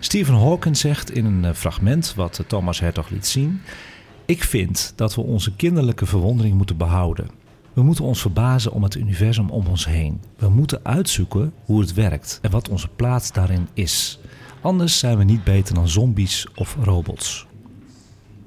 Stephen 0.00 0.34
Hawking 0.34 0.76
zegt 0.76 1.10
in 1.10 1.24
een 1.24 1.44
eh, 1.44 1.52
fragment 1.52 2.12
wat 2.16 2.44
Thomas 2.46 2.80
Hertog 2.80 3.08
liet 3.08 3.26
zien: 3.26 3.62
Ik 4.24 4.44
vind 4.44 4.92
dat 4.96 5.14
we 5.14 5.20
onze 5.20 5.54
kinderlijke 5.56 6.06
verwondering 6.06 6.54
moeten 6.54 6.76
behouden. 6.76 7.28
We 7.72 7.82
moeten 7.82 8.04
ons 8.04 8.20
verbazen 8.20 8.72
om 8.72 8.82
het 8.82 8.94
universum 8.94 9.50
om 9.50 9.66
ons 9.66 9.86
heen. 9.86 10.20
We 10.36 10.48
moeten 10.48 10.80
uitzoeken 10.82 11.52
hoe 11.64 11.80
het 11.80 11.94
werkt 11.94 12.38
en 12.42 12.50
wat 12.50 12.68
onze 12.68 12.88
plaats 12.88 13.32
daarin 13.32 13.68
is. 13.72 14.18
Anders 14.64 14.98
zijn 14.98 15.18
we 15.18 15.24
niet 15.24 15.44
beter 15.44 15.74
dan 15.74 15.88
zombies 15.88 16.46
of 16.54 16.76
robots. 16.82 17.46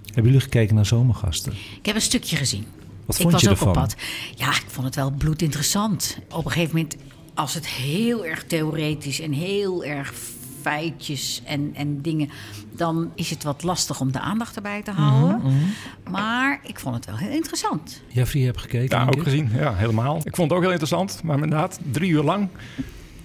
Hebben 0.05 0.24
jullie 0.24 0.39
gekeken 0.39 0.75
naar 0.75 0.86
zomergasten? 0.86 1.53
Ik 1.79 1.86
heb 1.86 1.95
een 1.95 2.01
stukje 2.01 2.36
gezien. 2.36 2.65
Wat 3.05 3.15
ik 3.15 3.21
vond 3.21 3.33
was 3.33 3.41
je 3.41 3.47
ook 3.50 3.53
ervan? 3.53 3.67
op 3.67 3.74
pad. 3.74 3.95
Ja, 4.36 4.50
ik 4.50 4.65
vond 4.67 4.86
het 4.86 4.95
wel 4.95 5.12
bloedinteressant. 5.12 6.17
Op 6.31 6.45
een 6.45 6.51
gegeven 6.51 6.75
moment, 6.75 6.95
als 7.33 7.53
het 7.53 7.67
heel 7.67 8.25
erg 8.25 8.43
theoretisch 8.43 9.19
en 9.19 9.31
heel 9.31 9.83
erg 9.83 10.13
feitjes 10.62 11.41
en, 11.45 11.71
en 11.74 12.01
dingen, 12.01 12.29
dan 12.75 13.12
is 13.15 13.29
het 13.29 13.43
wat 13.43 13.63
lastig 13.63 14.00
om 14.00 14.12
de 14.12 14.19
aandacht 14.19 14.55
erbij 14.55 14.81
te 14.83 14.91
houden. 14.91 15.41
Mhm, 15.43 15.53
Maar 16.12 16.59
ik 16.63 16.79
vond 16.79 16.95
het 16.95 17.05
wel 17.05 17.17
heel 17.17 17.31
interessant. 17.36 18.01
Jeffrey, 18.07 18.41
je 18.41 18.47
hebt 18.47 18.62
gekeken? 18.62 18.97
Ja, 18.97 19.05
ook 19.05 19.15
ik? 19.15 19.24
gezien. 19.24 19.50
Ja, 19.53 19.75
helemaal. 19.75 20.15
Ik 20.24 20.36
vond 20.36 20.50
het 20.50 20.51
ook 20.51 20.62
heel 20.62 20.71
interessant. 20.71 21.19
Maar 21.24 21.36
inderdaad, 21.36 21.79
drie 21.91 22.12
uur 22.12 22.24
lang 22.24 22.50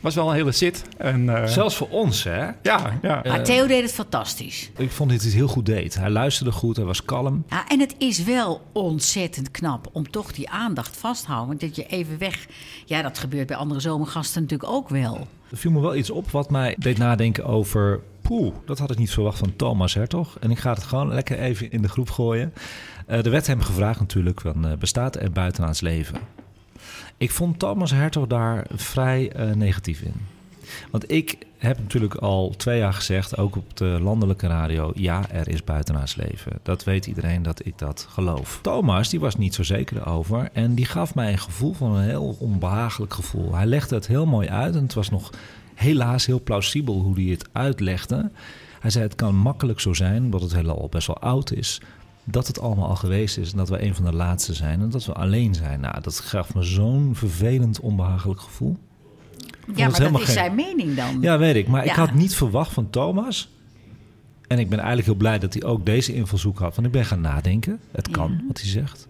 was 0.03 0.15
wel 0.15 0.29
een 0.29 0.35
hele 0.35 0.53
zit. 0.53 0.85
En, 0.97 1.37
eh, 1.37 1.47
Zelfs 1.47 1.77
voor 1.77 1.89
ons, 1.89 2.25
hè? 2.25 2.45
Ja, 2.63 2.99
ja. 3.03 3.23
Maar 3.25 3.45
Theo 3.45 3.67
deed 3.67 3.83
het 3.83 3.93
fantastisch. 3.93 4.71
Ik 4.77 4.91
vond 4.91 5.11
dat 5.11 5.19
hij 5.19 5.29
het 5.29 5.39
heel 5.39 5.49
goed 5.49 5.67
deed. 5.67 5.95
Hij 5.95 6.11
luisterde 6.11 6.53
goed, 6.53 6.77
hij 6.77 6.85
was 6.85 7.05
kalm. 7.05 7.45
Ja, 7.49 7.69
en 7.69 7.81
het 7.81 7.95
is 7.99 8.23
wel 8.23 8.61
ontzettend 8.73 9.51
knap 9.51 9.89
om 9.93 10.11
toch 10.11 10.33
die 10.33 10.51
aandacht 10.51 10.97
vast 10.97 11.25
te 11.25 11.31
houden. 11.31 11.59
Dat 11.59 11.77
je 11.77 11.87
even 11.87 12.19
weg... 12.19 12.47
Ja, 12.85 13.03
dat 13.03 13.19
gebeurt 13.19 13.47
bij 13.47 13.57
andere 13.57 13.81
zomergasten 13.81 14.43
natuurlijk 14.43 14.71
ook 14.71 14.89
wel. 14.89 15.27
Er 15.51 15.57
viel 15.57 15.71
me 15.71 15.81
wel 15.81 15.97
iets 15.97 16.11
op 16.11 16.31
wat 16.31 16.51
mij 16.51 16.77
deed 16.79 16.99
nadenken 16.99 17.45
over... 17.45 18.01
Poeh, 18.21 18.55
dat 18.67 18.79
had 18.79 18.91
ik 18.91 18.99
niet 18.99 19.11
verwacht 19.11 19.39
van 19.39 19.57
Thomas 19.57 19.95
Hertog. 19.95 20.37
En 20.41 20.51
ik 20.51 20.59
ga 20.59 20.73
het 20.73 20.83
gewoon 20.83 21.09
lekker 21.09 21.39
even 21.39 21.71
in 21.71 21.83
de 21.83 21.89
groep 21.89 22.11
gooien. 22.11 22.53
Eh, 23.07 23.25
er 23.25 23.31
werd 23.31 23.47
hem 23.47 23.61
gevraagd 23.61 24.01
natuurlijk, 24.01 24.41
van, 24.41 24.67
eh, 24.67 24.77
bestaat 24.77 25.17
er 25.17 25.33
buitenaards 25.33 25.81
leven? 25.81 26.17
Ik 27.23 27.31
vond 27.31 27.59
Thomas 27.59 27.91
Hertog 27.91 28.27
daar 28.27 28.67
vrij 28.75 29.33
eh, 29.33 29.51
negatief 29.51 30.01
in. 30.01 30.15
Want 30.91 31.11
ik 31.11 31.39
heb 31.59 31.79
natuurlijk 31.79 32.15
al 32.15 32.55
twee 32.57 32.79
jaar 32.79 32.93
gezegd, 32.93 33.39
ook 33.39 33.57
op 33.57 33.77
de 33.77 33.99
landelijke 34.03 34.47
radio... 34.47 34.93
ja, 34.95 35.31
er 35.31 35.49
is 35.49 35.65
buitenaards 35.65 36.17
leven. 36.17 36.53
Dat 36.63 36.85
weet 36.85 37.07
iedereen 37.07 37.43
dat 37.43 37.67
ik 37.67 37.79
dat 37.79 38.07
geloof. 38.11 38.59
Thomas, 38.63 39.09
die 39.09 39.21
was 39.21 39.37
niet 39.37 39.55
zo 39.55 39.63
zeker 39.63 39.97
erover... 39.97 40.49
en 40.53 40.75
die 40.75 40.85
gaf 40.85 41.15
mij 41.15 41.33
een 41.33 41.39
gevoel 41.39 41.73
van 41.73 41.97
een 41.97 42.05
heel 42.05 42.37
onbehagelijk 42.39 43.15
gevoel. 43.15 43.55
Hij 43.55 43.67
legde 43.67 43.95
het 43.95 44.07
heel 44.07 44.27
mooi 44.27 44.49
uit 44.49 44.75
en 44.75 44.83
het 44.83 44.95
was 44.95 45.11
nog 45.11 45.31
helaas 45.75 46.27
heel 46.27 46.43
plausibel 46.43 47.01
hoe 47.01 47.15
hij 47.15 47.31
het 47.31 47.49
uitlegde. 47.53 48.31
Hij 48.81 48.91
zei, 48.91 49.05
het 49.05 49.15
kan 49.15 49.37
makkelijk 49.37 49.81
zo 49.81 49.93
zijn, 49.93 50.23
omdat 50.23 50.41
het 50.43 50.55
heelal 50.55 50.89
best 50.91 51.07
wel 51.07 51.19
oud 51.19 51.53
is 51.53 51.81
dat 52.25 52.47
het 52.47 52.61
allemaal 52.61 52.89
al 52.89 52.97
geweest 52.97 53.39
is 53.39 53.51
en 53.51 53.57
dat 53.57 53.69
we 53.69 53.83
een 53.83 53.95
van 53.95 54.05
de 54.05 54.13
laatste 54.13 54.55
zijn 54.55 54.81
en 54.81 54.91
dat 54.91 55.05
we 55.05 55.13
alleen 55.13 55.55
zijn. 55.55 55.81
Nou, 55.81 56.01
dat 56.01 56.21
gaf 56.21 56.55
me 56.55 56.63
zo'n 56.63 57.11
vervelend, 57.15 57.81
onbehagelijk 57.81 58.41
gevoel. 58.41 58.77
Ja, 59.75 59.89
maar 59.89 60.01
dat 60.01 60.11
is 60.21 60.25
geen- 60.25 60.35
zijn 60.35 60.55
mening 60.55 60.95
dan. 60.97 61.21
Ja, 61.21 61.39
weet 61.39 61.55
ik. 61.57 61.69
Maar 61.69 61.85
ik 61.85 61.91
had 61.91 62.15
niet 62.15 62.35
verwacht 62.35 62.73
van 62.73 62.91
Thomas. 62.91 63.51
En 64.47 64.59
ik 64.59 64.69
ben 64.69 64.79
eigenlijk 64.79 65.09
heel 65.09 65.17
blij 65.17 65.39
dat 65.39 65.53
hij 65.55 65.63
ook 65.65 65.87
deze 65.87 66.15
invalshoek 66.15 66.59
had. 66.59 66.75
Want 66.75 66.87
ik 66.87 66.93
ben 66.93 67.05
gaan 67.05 67.21
nadenken. 67.21 67.81
Het 67.91 68.11
kan, 68.11 68.31
Ja. 68.33 68.45
wat 68.49 68.61
hij 68.61 68.69
zegt. 68.71 69.07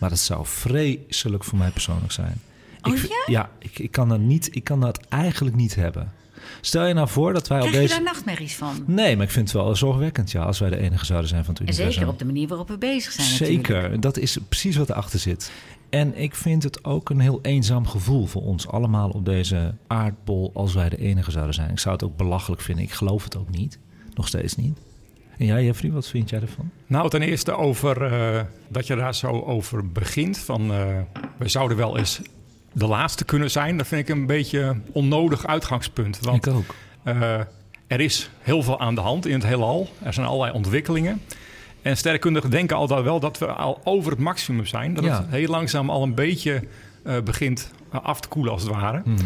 Maar 0.00 0.10
het 0.10 0.18
zou 0.18 0.46
vreselijk 0.46 1.44
voor 1.44 1.58
mij 1.58 1.70
persoonlijk 1.70 2.12
zijn. 2.12 2.40
Oh, 2.82 2.94
ik, 2.96 3.02
ja? 3.02 3.22
Ja, 3.26 3.50
ik, 3.58 3.78
ik, 3.78 3.90
kan 3.90 4.08
dat 4.08 4.18
niet, 4.20 4.48
ik 4.56 4.64
kan 4.64 4.80
dat 4.80 5.00
eigenlijk 5.08 5.56
niet 5.56 5.74
hebben. 5.74 6.12
Stel 6.60 6.86
je 6.86 6.94
nou 6.94 7.08
voor 7.08 7.32
dat 7.32 7.48
wij 7.48 7.60
op 7.60 7.66
Krijg 7.66 7.82
je 7.82 7.88
deze... 7.88 8.02
daar 8.02 8.12
nachtmerries 8.12 8.56
van? 8.56 8.84
Nee, 8.86 9.16
maar 9.16 9.24
ik 9.24 9.30
vind 9.30 9.52
het 9.52 9.62
wel 9.62 9.76
zorgwekkend, 9.76 10.30
ja, 10.30 10.42
als 10.42 10.58
wij 10.58 10.70
de 10.70 10.76
enige 10.76 11.04
zouden 11.04 11.28
zijn 11.28 11.44
van 11.44 11.54
het 11.54 11.68
En 11.68 11.74
zeker 11.74 12.08
op 12.08 12.18
de 12.18 12.24
manier 12.24 12.48
waarop 12.48 12.68
we 12.68 12.78
bezig 12.78 13.12
zijn 13.12 13.30
natuurlijk. 13.30 13.66
Zeker, 13.66 14.00
dat 14.00 14.16
is 14.16 14.38
precies 14.48 14.76
wat 14.76 14.90
erachter 14.90 15.18
zit. 15.18 15.50
En 15.90 16.18
ik 16.18 16.34
vind 16.34 16.62
het 16.62 16.84
ook 16.84 17.10
een 17.10 17.20
heel 17.20 17.38
eenzaam 17.42 17.86
gevoel 17.86 18.26
voor 18.26 18.42
ons 18.42 18.68
allemaal 18.68 19.10
op 19.10 19.24
deze 19.24 19.74
aardbol 19.86 20.50
als 20.54 20.74
wij 20.74 20.88
de 20.88 20.98
enige 20.98 21.30
zouden 21.30 21.54
zijn. 21.54 21.70
Ik 21.70 21.78
zou 21.78 21.94
het 21.94 22.04
ook 22.04 22.16
belachelijk 22.16 22.62
vinden. 22.62 22.84
Ik 22.84 22.92
geloof 22.92 23.24
het 23.24 23.36
ook 23.36 23.50
niet. 23.50 23.78
Nog 24.14 24.28
steeds 24.28 24.56
niet. 24.56 24.78
En 25.38 25.46
jij, 25.46 25.64
Jeffrey, 25.64 25.90
wat 25.90 26.08
vind 26.08 26.30
jij 26.30 26.40
ervan? 26.40 26.70
Nou, 26.86 27.10
ten 27.10 27.22
eerste 27.22 27.52
over 27.52 28.02
eh, 28.02 28.42
dat 28.68 28.86
je 28.86 28.96
daar 28.96 29.14
zo 29.14 29.28
over 29.28 29.92
begint. 29.92 30.38
Van 30.38 30.72
eh, 30.72 30.86
we 31.36 31.48
zouden 31.48 31.76
wel 31.76 31.98
eens 31.98 32.20
de 32.78 32.86
laatste 32.86 33.24
kunnen 33.24 33.50
zijn. 33.50 33.76
Dat 33.76 33.86
vind 33.86 34.08
ik 34.08 34.14
een 34.16 34.26
beetje 34.26 34.76
onnodig 34.92 35.46
uitgangspunt. 35.46 36.18
Want 36.20 36.46
ik 36.46 36.52
ook. 36.52 36.74
eh, 37.02 37.40
er 37.86 38.00
is 38.00 38.30
heel 38.40 38.62
veel 38.62 38.80
aan 38.80 38.94
de 38.94 39.00
hand 39.00 39.26
in 39.26 39.32
het 39.34 39.44
heelal. 39.46 39.88
Er 40.02 40.12
zijn 40.12 40.26
allerlei 40.26 40.52
ontwikkelingen. 40.52 41.20
En 41.82 41.96
sterrenkundigen 41.96 42.50
denken 42.50 42.76
altijd 42.76 43.02
wel 43.02 43.20
dat 43.20 43.38
we 43.38 43.46
al 43.46 43.80
over 43.84 44.10
het 44.10 44.20
maximum 44.20 44.66
zijn. 44.66 44.94
Dat 44.94 45.04
Ja. 45.04 45.16
het 45.16 45.30
heel 45.30 45.48
langzaam 45.48 45.90
al 45.90 46.02
een 46.02 46.14
beetje 46.14 46.62
eh, 47.04 47.20
begint 47.24 47.70
eh, 47.92 48.00
af 48.04 48.20
te 48.20 48.28
koelen 48.28 48.52
als 48.52 48.62
het 48.62 48.70
ware. 48.70 49.02
Mhm. 49.04 49.18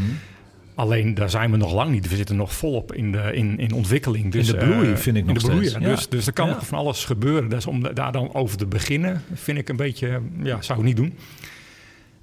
Alleen 0.75 1.15
daar 1.15 1.31
zijn 1.31 1.51
we 1.51 1.57
nog 1.57 1.73
lang 1.73 1.91
niet. 1.91 2.09
We 2.09 2.17
zitten 2.17 2.37
nog 2.37 2.53
volop 2.55 2.93
in, 2.95 3.13
de, 3.13 3.31
in, 3.35 3.59
in 3.59 3.73
ontwikkeling. 3.73 4.33
Dus, 4.33 4.49
In 4.53 4.59
de 4.59 4.65
bloei, 4.67 4.97
vind 4.97 5.17
ik 5.17 5.25
nog 5.25 5.39
de 5.39 5.49
bloei, 5.49 5.67
steeds. 5.67 5.85
ja. 5.85 5.91
Dus, 5.91 6.09
dus 6.09 6.27
er 6.27 6.33
kan 6.33 6.49
Ja. 6.49 6.61
van 6.63 6.79
alles 6.79 7.05
gebeuren. 7.05 7.49
Dus 7.51 7.67
om 7.67 7.83
da- 7.83 7.93
daar 7.93 8.13
dan 8.13 8.35
over 8.35 8.57
te 8.57 8.67
beginnen, 8.67 9.23
vind 9.35 9.59
ik 9.59 9.69
een 9.69 9.77
beetje... 9.77 10.21
Ja, 10.43 10.63
zou 10.63 10.79
ik 10.79 10.85
niet 10.85 10.97
doen. 10.97 11.15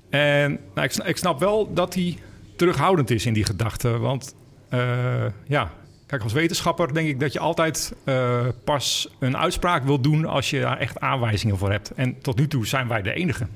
En 0.10 0.60
nou, 0.74 0.86
ik, 0.88 0.92
sna- 0.94 1.06
ik 1.06 1.18
snap 1.18 1.40
wel 1.40 1.74
dat 1.74 1.94
hij 1.94 2.18
terughoudend 2.56 3.10
is 3.10 3.26
in 3.26 3.34
die 3.34 3.44
gedachte. 3.46 3.98
Want 3.98 4.36
eh, 4.70 5.26
ja, 5.48 5.72
kijk, 6.06 6.24
als 6.24 6.34
wetenschapper 6.34 6.94
denk 6.94 7.08
ik 7.08 7.20
dat 7.20 7.34
je 7.34 7.40
altijd 7.40 7.94
eh, 8.04 8.46
pas 8.64 9.10
een 9.20 9.38
uitspraak 9.38 9.84
wil 9.84 10.00
doen... 10.02 10.26
als 10.26 10.50
je 10.50 10.60
daar 10.60 10.78
echt 10.78 11.00
aanwijzingen 11.00 11.58
voor 11.58 11.72
hebt. 11.72 11.92
En 11.96 12.22
tot 12.22 12.38
nu 12.38 12.48
toe 12.48 12.68
zijn 12.68 12.88
wij 12.88 13.02
de 13.02 13.14
enige. 13.14 13.48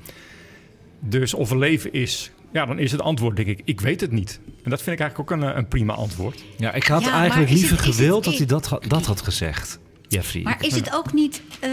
Dus 1.00 1.34
of 1.34 1.50
er 1.50 1.58
leven 1.58 1.92
is, 1.92 2.30
ja, 2.52 2.66
dan 2.66 2.78
is 2.78 2.92
het 2.92 3.00
antwoord 3.00 3.36
denk 3.36 3.48
ik, 3.48 3.60
ik 3.64 3.80
weet 3.80 4.00
het 4.00 4.10
niet. 4.10 4.40
En 4.64 4.70
dat 4.70 4.82
vind 4.82 5.00
ik 5.00 5.00
eigenlijk 5.00 5.18
ook 5.32 5.40
een, 5.40 5.48
eh, 5.50 5.56
een 5.56 5.68
prima 5.68 5.92
antwoord. 5.94 6.44
Ja, 6.56 6.72
ik 6.72 6.86
had 6.86 7.02
Ja, 7.02 7.12
eigenlijk 7.12 7.50
liever 7.50 7.76
het- 7.76 7.94
gewild 7.94 8.24
het- 8.24 8.24
dat 8.24 8.68
hij 8.68 8.78
dat, 8.78 8.88
dat 8.90 9.06
had 9.06 9.20
gezegd. 9.20 9.78
Jeffrey. 10.08 10.42
Maar 10.42 10.64
is 10.64 10.74
het 10.74 10.94
ook 10.94 11.12
niet 11.12 11.42
eh, 11.60 11.70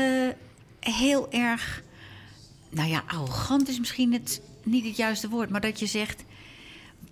heel 0.80 1.32
erg... 1.32 1.82
Nou 2.72 2.90
ja, 2.90 3.04
arrogant 3.08 3.68
is 3.70 3.80
misschien 3.80 4.14
het, 4.14 4.42
niet 4.70 4.86
het 4.86 4.98
juiste 4.98 5.30
woord. 5.30 5.50
Maar 5.50 5.62
dat 5.62 5.80
je 5.80 5.86
zegt, 5.86 6.24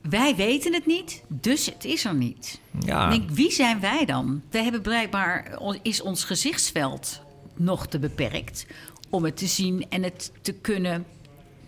wij 0.01 0.35
weten 0.35 0.73
het 0.73 0.85
niet, 0.85 1.23
dus 1.27 1.65
het 1.65 1.85
is 1.85 2.05
er 2.05 2.15
niet. 2.15 2.59
ja, 2.85 3.09
Ik 3.09 3.19
denk, 3.19 3.29
wie 3.29 3.51
zijn 3.51 3.79
wij 3.79 4.05
dan? 4.05 4.41
We 4.49 4.57
hebben 4.57 4.81
blijkbaar, 4.81 5.59
is 5.81 6.01
ons 6.01 6.23
gezichtsveld 6.23 7.21
nog 7.55 7.87
te 7.87 7.99
beperkt... 7.99 8.65
om 9.09 9.23
het 9.23 9.37
te 9.37 9.47
zien 9.47 9.85
en 9.89 10.03
het 10.03 10.31
te 10.41 10.53
kunnen 10.53 11.05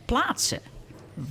plaatsen. 0.05 0.62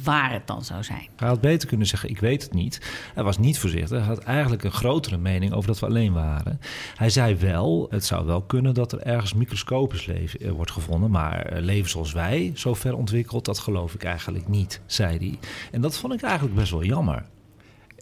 Waar 0.02 0.32
het 0.32 0.46
dan 0.46 0.64
zou 0.64 0.82
zijn. 0.82 1.08
Hij 1.16 1.28
had 1.28 1.40
beter 1.40 1.68
kunnen 1.68 1.86
zeggen, 1.86 2.08
ik 2.08 2.20
weet 2.20 2.42
het 2.42 2.52
niet. 2.52 2.80
Hij 3.14 3.22
was 3.22 3.38
niet 3.38 3.58
voorzichtig. 3.58 3.98
Hij 3.98 4.06
had 4.06 4.18
eigenlijk 4.18 4.64
een 4.64 4.72
grotere 4.72 5.16
mening 5.16 5.52
over 5.52 5.68
dat 5.68 5.78
we 5.78 5.86
alleen 5.86 6.12
waren. 6.12 6.60
Hij 6.94 7.10
zei 7.10 7.34
wel, 7.34 7.86
het 7.90 8.04
zou 8.04 8.26
wel 8.26 8.42
kunnen 8.42 8.74
dat 8.74 8.92
er 8.92 9.00
ergens 9.00 9.34
microscopisch 9.34 10.06
leven 10.06 10.40
eh, 10.40 10.50
wordt 10.50 10.70
gevonden. 10.70 11.10
Maar 11.10 11.42
eh, 11.42 11.62
leven 11.62 11.90
zoals 11.90 12.12
wij, 12.12 12.52
zo 12.54 12.74
ver 12.74 12.96
ontwikkeld, 12.96 13.44
dat 13.44 13.58
geloof 13.58 13.94
ik 13.94 14.04
eigenlijk 14.04 14.48
niet, 14.48 14.80
zei 14.86 15.18
hij. 15.18 15.38
En 15.72 15.80
dat 15.80 15.96
vond 15.96 16.12
ik 16.12 16.22
eigenlijk 16.22 16.54
best 16.54 16.70
wel 16.70 16.84
jammer. 16.84 17.22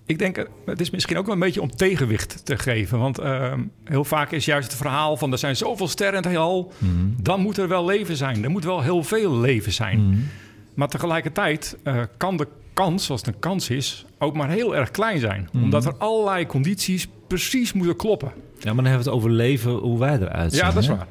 Ik 0.07 0.19
denk, 0.19 0.37
eh, 0.37 0.45
het 0.67 0.81
is 0.81 0.91
misschien 0.91 1.17
ook 1.17 1.25
wel 1.25 1.35
een 1.35 1.41
beetje 1.41 1.63
om 1.63 1.77
tegenwicht 1.77 2.45
te 2.45 2.59
geven. 2.59 2.99
Want 2.99 3.19
ehm, 3.19 3.63
heel 3.85 4.05
vaak 4.05 4.31
is 4.31 4.45
juist 4.45 4.69
het 4.69 4.81
verhaal 4.81 5.17
van 5.17 5.33
er 5.33 5.39
zijn 5.39 5.57
zoveel 5.57 5.89
sterren 5.89 6.17
in 6.17 6.23
het 6.23 6.31
heelal. 6.31 6.73
Dan 7.21 7.41
moet 7.41 7.59
er 7.59 7.69
wel 7.69 7.85
leven 7.85 8.17
zijn. 8.17 8.45
Er 8.45 8.51
moet 8.51 8.65
wel 8.65 8.83
heel 8.83 9.03
veel 9.03 9.39
leven 9.39 9.73
zijn. 9.73 10.29
Maar 10.77 10.89
tegelijkertijd 10.89 11.77
eh, 11.83 12.01
kan 12.17 12.37
de 12.37 12.47
kans, 12.75 13.11
als 13.11 13.21
het 13.21 13.29
een 13.35 13.39
kans 13.41 13.71
is, 13.71 14.05
ook 14.19 14.35
maar 14.35 14.49
heel 14.49 14.77
erg 14.77 14.91
klein 14.91 15.19
zijn. 15.21 15.49
Omdat 15.55 15.85
er 15.87 15.95
allerlei 15.99 16.47
condities 16.47 17.09
precies 17.29 17.73
moeten 17.73 17.97
kloppen. 17.97 18.33
Ja, 18.59 18.73
maar 18.73 18.75
dan 18.75 18.85
hebben 18.85 19.05
we 19.05 19.11
het 19.11 19.19
over 19.19 19.31
leven, 19.31 19.71
hoe 19.73 19.99
wij 19.99 20.19
eruit 20.21 20.53
zien. 20.53 20.65
Ja, 20.65 20.71
dat 20.73 20.83
is 20.83 20.89
hè? 20.89 20.97
waar. 20.97 21.07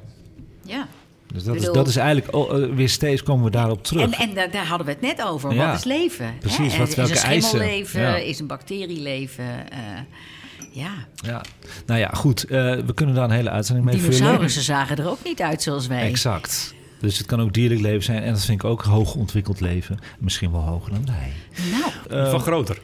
Ja. 0.62 0.88
Dus 1.34 1.43
dat, 1.43 1.55
is, 1.55 1.63
dat 1.72 1.88
is 1.88 1.95
eigenlijk, 1.95 2.36
oh, 2.36 2.63
eh, 2.63 2.74
weer 2.75 2.89
steeds 2.89 3.24
komen 3.24 3.45
we 3.45 3.51
daarop 3.51 3.84
terug. 3.84 4.03
En, 4.12 4.29
en 4.29 4.36
daar, 4.36 4.51
daar 4.51 4.65
hadden 4.65 4.88
we 4.88 4.91
het 4.93 5.01
net 5.01 5.24
over. 5.27 5.53
Ja. 5.53 5.67
Wat 5.67 5.75
is 5.77 5.84
leven? 5.84 6.34
Precies, 6.39 6.74
Hè? 6.74 6.79
wat- 6.79 6.88
is 6.88 6.95
welke 6.95 7.12
een 7.12 7.17
eisen? 7.17 7.50
schimmelleven? 7.50 8.01
Ja. 8.01 8.15
Is 8.15 8.39
een 8.39 8.48
bacterieleven? 8.48 9.69
eh, 9.72 9.77
ja. 10.72 10.91
Ja. 11.15 11.41
Nou 11.86 12.00
ja, 12.00 12.10
goed. 12.13 12.43
eh, 12.43 12.50
we 12.86 12.93
kunnen 12.93 13.15
daar 13.15 13.24
een 13.24 13.29
hele 13.31 13.50
uitzending 13.50 13.86
mee 13.88 13.95
vullen. 13.98 14.12
Dinosaurussen 14.15 14.62
zagen 14.63 14.98
er 14.98 15.10
ook 15.10 15.24
niet 15.24 15.41
uit 15.41 15.62
zoals 15.62 15.88
wij. 15.88 16.07
Exact. 16.07 16.74
Dus 17.05 17.17
het 17.17 17.27
kan 17.27 17.41
ook 17.41 17.53
dierlijk 17.53 17.81
leven 17.81 18.03
zijn. 18.03 18.24
En 18.24 18.33
dat 18.33 18.45
vind 18.45 18.63
ik 18.63 18.69
ook 18.69 18.81
hoog 18.83 19.15
ontwikkeld 19.15 19.59
leven. 19.59 20.00
Misschien 20.19 20.51
wel 20.51 20.62
hoger 20.62 20.91
dan 20.91 21.05
wij. 21.05 21.31
Nou, 21.71 22.24
Eh, 22.25 22.29
Van 22.31 22.39
groter. 22.39 22.79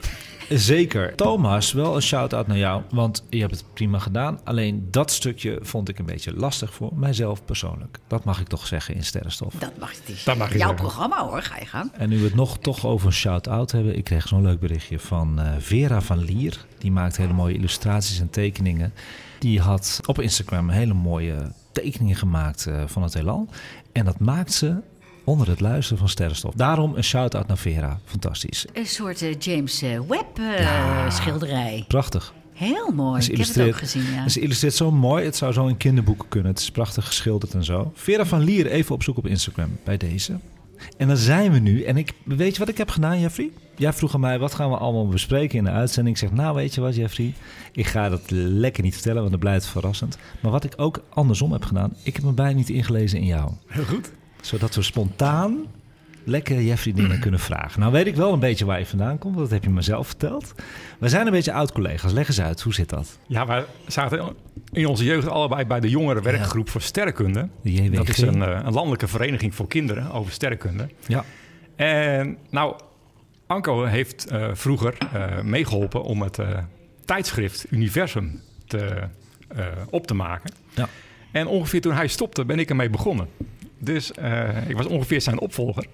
Zeker. 0.49 1.15
Thomas, 1.15 1.71
wel 1.71 1.95
een 1.95 2.01
shout-out 2.01 2.47
naar 2.47 2.57
jou. 2.57 2.81
Want 2.89 3.23
je 3.29 3.39
hebt 3.39 3.51
het 3.51 3.63
prima 3.73 3.99
gedaan. 3.99 4.39
Alleen 4.43 4.87
dat 4.91 5.11
stukje 5.11 5.59
vond 5.61 5.89
ik 5.89 5.99
een 5.99 6.05
beetje 6.05 6.33
lastig 6.33 6.73
voor 6.73 6.91
mijzelf 6.95 7.45
persoonlijk. 7.45 7.97
Dat 8.07 8.23
mag 8.23 8.39
ik 8.39 8.47
toch 8.47 8.67
zeggen 8.67 8.95
in 8.95 9.03
Sterrenstof. 9.03 9.53
dat 9.53 9.77
mag 9.79 9.91
het 9.91 10.01
is 10.09 10.23
Dat 10.23 10.37
mag 10.37 10.51
je 10.51 10.57
jouw 10.57 10.67
zeggen. 10.67 10.85
programma 10.85 11.25
hoor, 11.27 11.41
ga 11.41 11.57
je 11.59 11.65
gang. 11.65 11.91
En 11.93 12.09
nu 12.09 12.17
we 12.17 12.23
het 12.23 12.35
nog 12.35 12.57
toch 12.59 12.85
over 12.85 13.07
een 13.07 13.13
shout-out 13.13 13.71
hebben. 13.71 13.97
Ik 13.97 14.03
kreeg 14.03 14.27
zo'n 14.27 14.41
leuk 14.41 14.59
berichtje 14.59 14.99
van 14.99 15.39
eh, 15.39 15.51
Vera 15.59 16.01
van 16.01 16.23
Lier. 16.23 16.65
Die 16.77 16.91
maakt 16.91 17.17
hele 17.17 17.33
mooie 17.33 17.53
illustraties 17.55 18.19
en 18.19 18.29
tekeningen. 18.29 18.93
Die 19.39 19.59
had 19.59 19.99
op 20.05 20.19
Instagram 20.19 20.69
hele 20.69 20.93
mooie 20.93 21.51
tekeningen 21.71 22.15
gemaakt 22.15 22.65
eh, 22.67 22.83
van 22.85 23.03
het 23.03 23.13
heelal. 23.13 23.47
En 23.91 24.05
dat 24.05 24.19
maakt 24.19 24.53
ze 24.53 24.75
onder 25.23 25.47
het 25.47 25.59
luisteren 25.59 25.97
van 25.99 26.09
Sterrenstof. 26.09 26.53
Daarom 26.53 26.95
een 26.95 27.03
shout-out 27.03 27.47
naar 27.47 27.57
Vera. 27.57 27.99
Fantastisch. 28.05 28.65
Een 28.73 28.85
soort 28.85 29.21
eh, 29.21 29.35
James 29.39 29.81
eh, 29.81 29.99
Webb 30.07 30.37
eh, 30.39 30.59
Ja. 30.59 31.09
schilderij. 31.09 31.85
Prachtig. 31.87 32.33
Heel 32.53 32.91
mooi. 32.91 33.21
Ik 33.25 33.37
heb 33.37 33.47
het 33.47 33.59
ook 33.67 33.77
gezien, 33.77 34.03
ja. 34.13 34.29
Ze 34.29 34.39
illustreert 34.39 34.73
zo 34.73 34.91
mooi. 34.91 35.25
Het 35.25 35.35
zou 35.35 35.53
zo 35.53 35.67
in 35.67 35.77
kinderboeken 35.77 36.27
kunnen. 36.29 36.51
Het 36.51 36.61
is 36.61 36.71
prachtig 36.71 37.05
geschilderd 37.05 37.53
en 37.53 37.63
zo. 37.63 37.91
Vera 37.95 38.25
van 38.25 38.39
Lier, 38.43 38.67
even 38.67 38.95
op 38.95 39.03
zoek 39.03 39.17
op 39.17 39.27
Instagram 39.27 39.77
bij 39.83 39.97
deze. 39.97 40.39
En 40.97 41.07
dan 41.07 41.17
zijn 41.17 41.51
we 41.51 41.59
nu. 41.59 41.83
En 41.83 41.97
ik, 41.97 42.13
weet 42.23 42.53
je 42.53 42.59
wat 42.59 42.69
ik 42.69 42.77
heb 42.77 42.89
gedaan, 42.89 43.19
Jeffrey? 43.19 43.49
Jij 43.75 43.93
vroeg 43.93 44.13
aan 44.13 44.19
mij, 44.19 44.39
wat 44.39 44.53
gaan 44.53 44.69
we 44.69 44.77
allemaal 44.77 45.07
bespreken 45.07 45.57
in 45.57 45.63
de 45.63 45.69
uitzending? 45.69 46.15
Ik 46.15 46.21
zeg, 46.21 46.31
nou 46.31 46.55
weet 46.55 46.73
je 46.75 46.81
wat, 46.81 46.95
Jeffrey? 46.95 47.33
Ik 47.71 47.87
ga 47.87 48.09
dat 48.09 48.31
lekker 48.31 48.83
niet 48.83 48.93
vertellen, 48.93 49.19
want 49.19 49.31
dan 49.31 49.39
blijft 49.39 49.65
verrassend. 49.65 50.17
Maar 50.41 50.51
wat 50.51 50.63
ik 50.63 50.73
ook 50.75 51.03
andersom 51.09 51.51
heb 51.51 51.63
gedaan, 51.63 51.93
ik 52.03 52.15
heb 52.15 52.25
me 52.25 52.31
bijna 52.31 52.57
niet 52.57 52.69
ingelezen 52.69 53.19
in 53.19 53.25
jou. 53.25 53.51
Heel 53.67 53.85
goed. 53.85 54.11
Zodat 54.41 54.75
we 54.75 54.81
spontaan 54.81 55.65
lekker 56.23 56.61
Jeffrey 56.61 56.93
dingen 56.93 57.19
kunnen 57.19 57.39
vragen. 57.39 57.79
Nou 57.79 57.91
weet 57.91 58.07
ik 58.07 58.15
wel 58.15 58.33
een 58.33 58.39
beetje 58.39 58.65
waar 58.65 58.79
je 58.79 58.85
vandaan 58.85 59.17
komt, 59.17 59.35
want 59.35 59.49
dat 59.49 59.53
heb 59.59 59.63
je 59.63 59.75
mezelf 59.75 60.07
verteld. 60.07 60.53
We 60.99 61.09
zijn 61.09 61.25
een 61.25 61.31
beetje 61.31 61.53
oud-collega's. 61.53 62.11
Leg 62.11 62.27
eens 62.27 62.41
uit, 62.41 62.61
hoe 62.61 62.73
zit 62.73 62.89
dat? 62.89 63.19
Ja, 63.27 63.45
wij 63.45 63.65
zaten 63.87 64.35
in 64.71 64.85
onze 64.85 65.03
jeugd 65.03 65.27
allebei 65.27 65.65
bij 65.65 65.79
de 65.79 65.89
jongere 65.89 66.21
werkgroep 66.21 66.69
voor 66.69 66.81
sterrenkunde. 66.81 67.49
Dat 67.91 68.09
is 68.09 68.17
een, 68.17 68.41
eh, 68.41 68.59
een 68.63 68.73
landelijke 68.73 69.07
vereniging 69.07 69.55
voor 69.55 69.67
kinderen 69.67 70.11
over 70.11 70.31
sterrenkunde. 70.31 70.89
Ja. 71.07 71.25
En 71.75 72.37
nou, 72.49 72.75
Anko 73.47 73.83
heeft 73.83 74.27
eh, 74.27 74.49
vroeger 74.53 74.97
eh, 75.13 75.41
meegeholpen 75.41 76.03
om 76.03 76.21
het 76.21 76.39
tijdschrift 77.05 77.65
Universum 77.69 78.41
te, 78.67 79.07
op 79.89 80.07
te 80.07 80.13
maken. 80.13 80.53
Ja. 80.73 80.89
En 81.31 81.47
ongeveer 81.47 81.81
toen 81.81 81.93
hij 81.93 82.07
stopte, 82.07 82.45
ben 82.45 82.59
ik 82.59 82.69
ermee 82.69 82.89
begonnen. 82.89 83.27
Dus 83.79 84.11
ik 84.67 84.75
was 84.75 84.85
ongeveer 84.85 85.21
zijn 85.21 85.39
opvolger. 85.39 85.85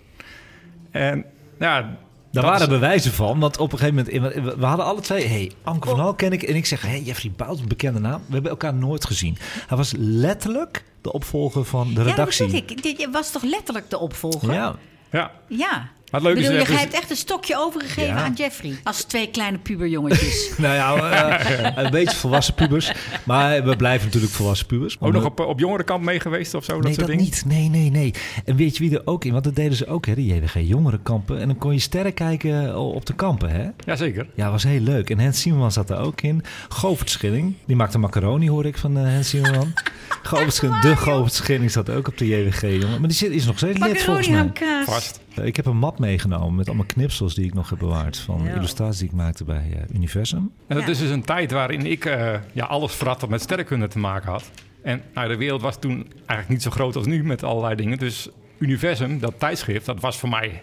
En 0.91 1.25
ja, 1.59 1.81
Daar 1.81 1.95
Dat 2.31 2.43
waren 2.43 2.61
is- 2.73 2.79
bewijzen 2.79 3.11
van, 3.13 3.39
want 3.39 3.57
op 3.57 3.71
een 3.71 3.77
gegeven 3.79 4.05
moment... 4.13 4.33
We 4.43 4.55
we 4.59 4.65
hadden 4.65 4.85
alle 4.85 5.01
twee... 5.01 5.25
hey, 5.27 5.51
Anke 5.63 5.87
van 5.89 5.99
Hal 5.99 6.13
ken 6.13 6.31
ik. 6.31 6.43
En 6.43 6.55
ik 6.55 6.65
zeg, 6.65 6.81
hey, 6.81 7.01
Jeffrey 7.01 7.31
Bout, 7.35 7.59
een 7.59 7.67
bekende 7.67 7.99
naam. 7.99 8.21
We 8.27 8.33
hebben 8.33 8.51
elkaar 8.51 8.73
nooit 8.73 9.05
gezien. 9.05 9.37
Hij 9.67 9.77
was 9.77 9.93
letterlijk 9.97 10.83
de 11.01 11.11
opvolger 11.13 11.65
van 11.65 11.87
de 11.87 11.93
Ja, 11.93 11.95
dat 11.97 12.05
redactie. 12.05 12.47
ik. 12.51 12.83
Dit 12.83 13.07
was 13.11 13.31
toch 13.31 13.43
letterlijk 13.43 13.89
de 13.89 13.99
opvolger? 13.99 14.53
Ja, 14.53 14.75
Ja, 15.11 15.31
Ja. 15.47 15.89
Maar 16.11 16.21
het 16.21 16.33
Bedoel, 16.33 16.51
je 16.51 16.57
is- 16.61 16.67
hebt 16.79 16.93
echt 16.93 17.09
een 17.09 17.15
stokje 17.15 17.57
overgegeven 17.57 18.03
Ja. 18.13 18.23
aan 18.23 18.33
Jeffrey. 18.33 18.75
Als 18.83 19.03
twee 19.03 19.29
kleine 19.29 19.57
puberjongetjes. 19.57 20.51
nou 20.57 20.73
ja, 20.75 21.39
eh, 21.39 21.83
een 21.83 21.91
beetje 21.91 22.15
volwassen 22.17 22.53
pubers. 22.53 22.91
Maar 23.23 23.63
we 23.63 23.75
blijven 23.75 24.05
natuurlijk 24.05 24.33
volwassen 24.33 24.67
pubers. 24.67 24.97
ook 24.99 25.11
nog 25.13 25.25
op, 25.25 25.39
op 25.39 25.59
jongerenkamp 25.59 26.03
mee 26.03 26.19
geweest 26.19 26.53
of 26.53 26.63
zo? 26.63 26.73
Nee, 26.73 26.81
dat 26.81 26.95
dat 26.95 27.05
soort 27.07 27.19
niet. 27.19 27.43
Nee, 27.45 27.69
nee, 27.69 27.89
nee. 27.89 28.13
En 28.45 28.55
weet 28.55 28.77
je 28.77 28.83
wie 28.89 28.93
er 28.97 29.01
ook 29.05 29.25
in? 29.25 29.31
Want 29.31 29.43
dat 29.43 29.55
deden 29.55 29.77
ze 29.77 29.87
ook, 29.87 30.05
hè, 30.05 30.15
de 30.15 30.25
JWG 30.25 30.53
jongerenkampen. 30.67 31.39
En 31.39 31.47
dan 31.47 31.57
kon 31.57 31.73
je 31.73 31.79
sterren 31.79 32.13
kijken 32.13 32.67
eh, 32.67 32.93
op 32.93 33.05
de 33.05 33.13
kampen, 33.13 33.49
hè? 33.49 33.67
Jazeker. 33.85 34.27
Ja, 34.35 34.51
was 34.51 34.63
heel 34.63 34.79
leuk. 34.79 35.09
En 35.09 35.19
Hens 35.19 35.41
Simmerman 35.41 35.71
zat 35.71 35.89
er 35.89 35.97
ook 35.99 36.21
in. 36.21 36.43
Govert 36.69 37.09
Schilling, 37.09 37.53
die 37.65 37.75
maakte 37.75 37.97
macaroni, 37.97 38.49
hoor 38.49 38.65
ik 38.65 38.77
van 38.77 38.97
eh, 38.97 39.03
Hens 39.03 39.29
Simmerman. 39.29 39.73
Govert 40.23 40.53
Schilling, 40.53 40.79
de 40.81 40.95
Govert 40.95 41.33
Schilling 41.33 41.71
zat 41.71 41.89
ook 41.89 42.07
op 42.07 42.17
de 42.17 42.27
JWG, 42.27 42.61
jongen. 42.61 42.99
Maar 42.99 43.09
die 43.09 43.17
zit, 43.17 43.31
is 43.31 43.45
nog 43.45 43.57
steeds 43.57 43.79
lid 43.79 44.01
volgens 44.03 44.27
Macaroni 44.27 44.53
mij. 44.53 44.67
aan 44.69 44.83
kaas. 44.85 44.95
Vast. 44.95 45.19
Eh, 45.37 45.45
Ik 45.45 45.55
heb 45.55 45.65
een 45.65 45.77
map 45.77 45.99
meegenomen 45.99 46.55
met 46.55 46.67
allemaal 46.67 46.85
knipsels 46.85 47.35
die 47.35 47.45
ik 47.45 47.53
nog 47.53 47.69
heb 47.69 47.79
bewaard. 47.79 48.17
Van 48.17 48.43
Ja. 48.43 48.53
illustraties 48.53 48.99
die 48.99 49.07
ik 49.07 49.13
maakte 49.15 49.43
bij 49.43 49.67
eh, 49.73 49.95
Universum. 49.95 50.51
En 50.67 50.75
dat 50.75 50.85
Ja. 50.85 50.91
is 50.91 50.97
dus 50.99 51.09
een 51.09 51.21
tijd 51.23 51.51
waarin 51.51 51.85
ik 51.85 52.05
eh, 52.05 52.39
ja, 52.53 52.65
alles 52.65 52.97
wat 52.97 53.29
met 53.29 53.41
sterrenkunde 53.41 53.87
te 53.87 53.99
maken 53.99 54.31
had. 54.31 54.51
En 54.81 55.01
nou, 55.13 55.27
de 55.27 55.37
wereld 55.37 55.61
was 55.61 55.79
toen 55.79 55.93
eigenlijk 56.15 56.49
niet 56.49 56.61
zo 56.61 56.69
groot 56.71 56.95
als 56.95 57.05
nu 57.05 57.23
met 57.23 57.43
allerlei 57.43 57.75
dingen. 57.75 57.97
Dus 57.97 58.29
Universum, 58.57 59.19
dat 59.19 59.33
tijdschrift, 59.39 59.85
dat 59.85 59.99
was 59.99 60.17
voor 60.17 60.29
mij 60.29 60.61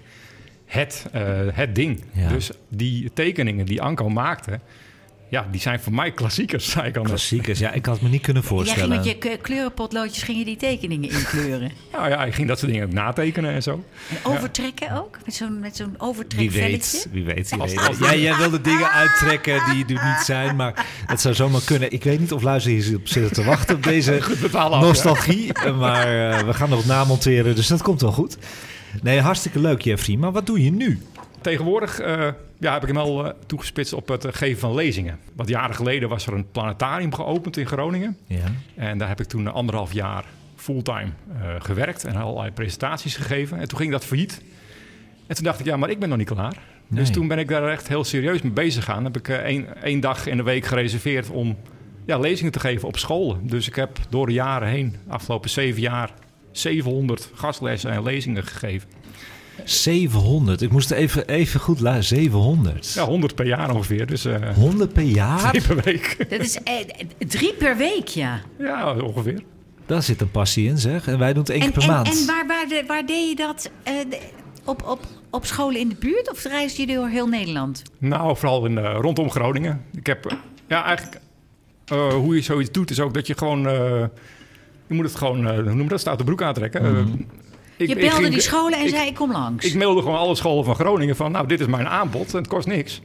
het, 0.66 1.06
eh, 1.12 1.22
het 1.52 1.74
ding. 1.74 2.02
Ja. 2.12 2.28
Dus 2.28 2.50
die 2.68 3.10
tekeningen 3.12 3.66
die 3.66 3.82
Anko 3.82 4.08
maakte, 4.08 4.60
ja, 5.34 5.46
die 5.50 5.60
zijn 5.60 5.80
voor 5.80 5.92
mij 5.92 6.12
klassiekers, 6.12 6.70
zei 6.70 6.86
ik 6.88 6.96
anders. 6.96 7.12
Klassiekers. 7.28 7.58
Ja, 7.58 7.72
ik 7.72 7.86
had 7.86 8.00
me 8.00 8.08
niet 8.08 8.20
kunnen 8.22 8.42
Jij 8.42 8.50
ging 8.50 8.60
voorstellen. 8.66 8.96
met 8.96 9.04
je 9.04 9.38
kleurenpotloodjes 9.42 10.22
ging 10.22 10.38
je 10.38 10.44
die 10.44 10.56
tekeningen 10.56 11.10
inkleuren. 11.10 11.70
Nou 11.92 12.08
ja, 12.08 12.24
ik 12.24 12.34
ging 12.34 12.48
dat 12.48 12.58
soort 12.58 12.72
dingen 12.72 12.94
natekenen 12.94 13.52
en 13.52 13.62
zo. 13.62 13.84
En 14.10 14.16
overtrekken 14.22 14.92
ook? 14.98 15.18
Met 15.24 15.34
zo'n, 15.34 15.60
met 15.60 15.76
zo'n 15.76 15.90
Wie 15.90 16.00
overtrekvelletje? 16.00 16.68
weet, 16.68 17.08
wie 17.12 17.24
weet. 17.24 17.50
Wie 17.50 17.58
weet. 17.58 17.78
als- 17.88 17.98
Jij, 18.20 18.36
wilde 18.36 18.60
dingen 18.60 18.90
uittrekken 18.90 19.62
die 19.72 19.84
er 19.84 20.04
niet 20.16 20.24
zijn, 20.34 20.56
maar 20.56 20.86
het 21.06 21.20
zou 21.20 21.34
zomaar 21.34 21.60
kunnen. 21.64 21.92
Ik 21.92 22.04
weet 22.04 22.20
niet 22.20 22.32
of 22.32 22.42
luisteraars 22.42 22.94
op 22.94 23.08
zitten 23.08 23.32
te 23.32 23.44
wachten 23.44 23.76
op 23.76 23.82
deze 23.92 24.20
ja. 24.52 24.68
nostalgie, 24.68 25.52
maar 25.78 26.30
eh, 26.30 26.38
we 26.46 26.54
gaan 26.54 26.68
nog 26.70 26.86
namonteren, 26.86 27.54
dus 27.54 27.66
dat 27.66 27.82
komt 27.82 28.00
wel 28.00 28.12
goed. 28.12 28.36
Nee, 29.02 29.20
hartstikke 29.20 29.58
leuk, 29.60 29.82
Jeffrey. 29.82 30.16
Maar 30.16 30.32
wat 30.32 30.46
doe 30.46 30.64
je 30.64 30.70
nu? 30.72 31.00
Tegenwoordig 31.40 31.98
eh, 32.00 32.28
ja, 32.64 32.72
heb 32.72 32.82
ik 32.82 32.88
hem 32.88 32.96
al 32.96 33.26
eh, 33.26 33.32
toegespitst 33.46 33.92
op 33.92 34.08
het 34.08 34.24
eh, 34.24 34.32
geven 34.32 34.60
van 34.60 34.74
lezingen. 34.74 35.18
Want 35.34 35.48
jaren 35.48 35.74
geleden 35.74 36.08
was 36.08 36.26
er 36.26 36.32
een 36.32 36.50
planetarium 36.50 37.14
geopend 37.14 37.56
in 37.56 37.66
Groningen. 37.66 38.16
Ja. 38.26 38.46
En 38.74 38.98
daar 38.98 39.08
heb 39.08 39.20
ik 39.20 39.26
toen 39.26 39.52
anderhalf 39.52 39.92
jaar 39.92 40.24
fulltime 40.64 41.10
eh, 41.40 41.54
gewerkt 41.58 42.04
en 42.04 42.16
allerlei 42.16 42.50
presentaties 42.50 43.16
gegeven. 43.16 43.58
En 43.58 43.68
toen 43.68 43.78
ging 43.78 43.90
dat 43.90 44.04
failliet. 44.04 44.42
En 45.26 45.34
toen 45.34 45.44
dacht 45.44 45.60
ik, 45.60 45.66
ja, 45.66 45.76
maar 45.76 45.90
ik 45.90 45.98
ben 45.98 46.08
nog 46.08 46.18
niet 46.18 46.30
klaar. 46.30 46.58
Dus 46.88 47.10
toen 47.10 47.28
ben 47.28 47.38
ik 47.38 47.48
daar 47.48 47.68
echt 47.68 47.88
heel 47.88 48.04
serieus 48.04 48.42
mee 48.42 48.52
bezig 48.52 48.84
gegaan. 48.84 49.04
Heb 49.04 49.16
ik 49.16 49.28
eh, 49.28 49.36
één, 49.36 49.82
één 49.82 50.00
dag 50.00 50.26
in 50.26 50.36
de 50.36 50.42
week 50.42 50.64
gereserveerd 50.64 51.30
om 51.30 51.56
ja, 52.06 52.18
lezingen 52.18 52.52
te 52.52 52.60
geven 52.60 52.88
op 52.88 52.98
scholen. 52.98 53.46
Dus 53.46 53.68
ik 53.68 53.74
heb 53.74 53.98
door 54.08 54.26
de 54.26 54.32
jaren 54.32 54.68
heen, 54.68 54.96
afgelopen 55.08 55.50
zeven 55.50 55.80
jaar, 55.80 56.10
700 56.52 57.30
gastlessen 57.34 57.90
en 57.90 58.02
lezingen 58.02 58.44
gegeven. 58.44 58.88
700. 59.64 60.62
Ik 60.62 60.70
moest 60.72 60.90
even, 60.90 61.26
even 61.28 61.60
goed 61.60 61.80
luisteren. 61.80 62.22
700. 62.22 62.92
Ja, 62.92 63.04
100 63.04 63.34
per 63.34 63.46
jaar 63.46 63.74
ongeveer. 63.74 64.06
Dus 64.06 64.24
eh 64.24 64.54
100 64.54 64.92
per 64.92 65.02
jaar? 65.02 65.50
twee 65.50 65.62
per 65.62 65.84
week. 65.84 66.16
Dat 66.30 66.40
is 66.40 66.58
eh, 66.62 66.74
drie 67.18 67.52
per 67.54 67.76
week, 67.76 68.08
ja. 68.08 68.40
ja, 68.58 68.94
ongeveer. 69.00 69.42
Daar 69.86 70.02
zit 70.02 70.20
een 70.20 70.30
passie 70.30 70.68
in, 70.68 70.78
zeg. 70.78 71.06
En 71.06 71.18
wij 71.18 71.32
doen 71.32 71.42
het 71.42 71.50
één 71.50 71.60
keer 71.60 71.70
per 71.72 71.82
en, 71.82 71.88
maand. 71.88 72.08
en 72.20 72.26
waar, 72.26 72.46
waar, 72.46 72.68
de- 72.68 72.84
waar 72.86 73.06
deed 73.06 73.28
je 73.28 73.36
dat? 73.36 73.70
eh, 73.82 73.92
de- 74.10 74.20
op, 74.64 74.82
op, 74.88 75.00
op 75.30 75.44
scholen 75.46 75.80
in 75.80 75.88
de 75.88 75.96
buurt 75.98 76.30
of 76.30 76.44
reisde 76.44 76.86
je 76.86 76.94
door 76.94 77.08
heel 77.08 77.26
Nederland? 77.26 77.82
Nou, 77.98 78.36
vooral 78.36 78.66
in, 78.66 78.78
eh, 78.78 78.96
rondom 79.00 79.30
Groningen. 79.30 79.84
Ik 79.96 80.06
heb, 80.06 80.36
ja, 80.68 80.84
eigenlijk 80.84 81.20
eh, 81.84 82.08
hoe 82.12 82.34
je 82.34 82.40
zoiets 82.42 82.70
doet, 82.70 82.90
is 82.90 83.00
ook 83.00 83.14
dat 83.14 83.26
je 83.26 83.34
gewoon, 83.38 83.66
eh, 83.68 84.04
je 84.86 84.94
moet 84.94 85.04
het 85.04 85.14
gewoon, 85.14 85.46
eh, 85.46 85.54
hoe 85.54 85.62
noem 85.62 85.82
je 85.82 85.88
dat, 85.88 86.00
staat 86.00 86.18
de 86.18 86.24
broek 86.24 86.42
aantrekken. 86.42 86.84
Eh, 86.84 87.02
ik- 87.76 87.88
Je 87.88 87.94
ik 87.94 88.00
belde 88.00 88.16
ging- 88.22 88.32
die 88.32 88.40
scholen 88.40 88.78
en 88.78 88.84
ik, 88.84 88.90
zei 88.90 89.06
ik 89.08 89.14
kom 89.14 89.32
langs. 89.32 89.64
Ik 89.66 89.74
mailde 89.74 90.02
gewoon 90.02 90.18
alle 90.18 90.34
scholen 90.34 90.64
van 90.64 90.74
Groningen 90.74 91.16
van, 91.16 91.32
nou, 91.32 91.46
dit 91.46 91.60
is 91.60 91.66
mijn 91.66 91.88
aanbod 91.88 92.30
en 92.32 92.38
het 92.38 92.46
kost 92.48 92.66
niks. 92.66 93.00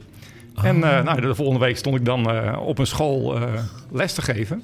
En 0.62 0.84
Oh. 0.84 0.90
eh, 0.98 1.04
nou, 1.04 1.20
de 1.20 1.34
volgende 1.34 1.60
week 1.64 1.76
stond 1.76 1.96
ik 1.96 2.04
dan 2.04 2.30
eh, 2.30 2.60
op 2.66 2.78
een 2.78 2.86
school 2.86 3.36
eh, 3.36 3.52
les 3.90 4.12
te 4.12 4.22
geven. 4.22 4.62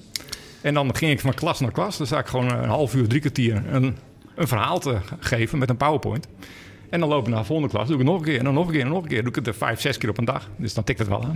En 0.60 0.74
dan 0.74 0.96
ging 0.96 1.10
ik 1.12 1.20
van 1.20 1.34
klas 1.34 1.60
naar 1.60 1.72
klas. 1.72 1.96
Dan 1.96 2.06
sta 2.06 2.18
ik 2.18 2.26
gewoon 2.26 2.50
een 2.50 2.68
half 2.68 2.94
uur, 2.94 3.08
drie 3.08 3.20
kwartier 3.20 3.62
een, 3.70 3.96
een 4.34 4.48
verhaal 4.48 4.78
te 4.78 4.96
geven 5.20 5.58
met 5.58 5.70
een 5.70 5.76
PowerPoint. 5.76 6.26
En 6.90 7.00
dan 7.00 7.08
loop 7.08 7.22
ik 7.26 7.28
naar 7.32 7.40
de 7.40 7.46
volgende 7.46 7.70
klas, 7.72 7.86
doe 7.88 7.92
ik 7.92 8.00
het 8.02 8.10
nog 8.10 8.18
een 8.18 8.24
keer 8.26 8.38
en 8.38 8.44
dan 8.44 8.54
nog 8.54 8.66
een 8.66 8.72
keer 8.72 8.80
en 8.80 8.88
nog 8.88 9.02
een 9.02 9.08
keer. 9.08 9.20
Doe 9.20 9.28
ik 9.28 9.34
het 9.34 9.46
er 9.46 9.54
vijf, 9.54 9.80
zes 9.80 9.98
keer 9.98 10.08
op 10.10 10.18
een 10.18 10.24
dag. 10.24 10.48
Dus 10.56 10.74
dan 10.74 10.84
tikt 10.84 10.98
het 10.98 11.08
wel 11.08 11.22
aan. 11.24 11.34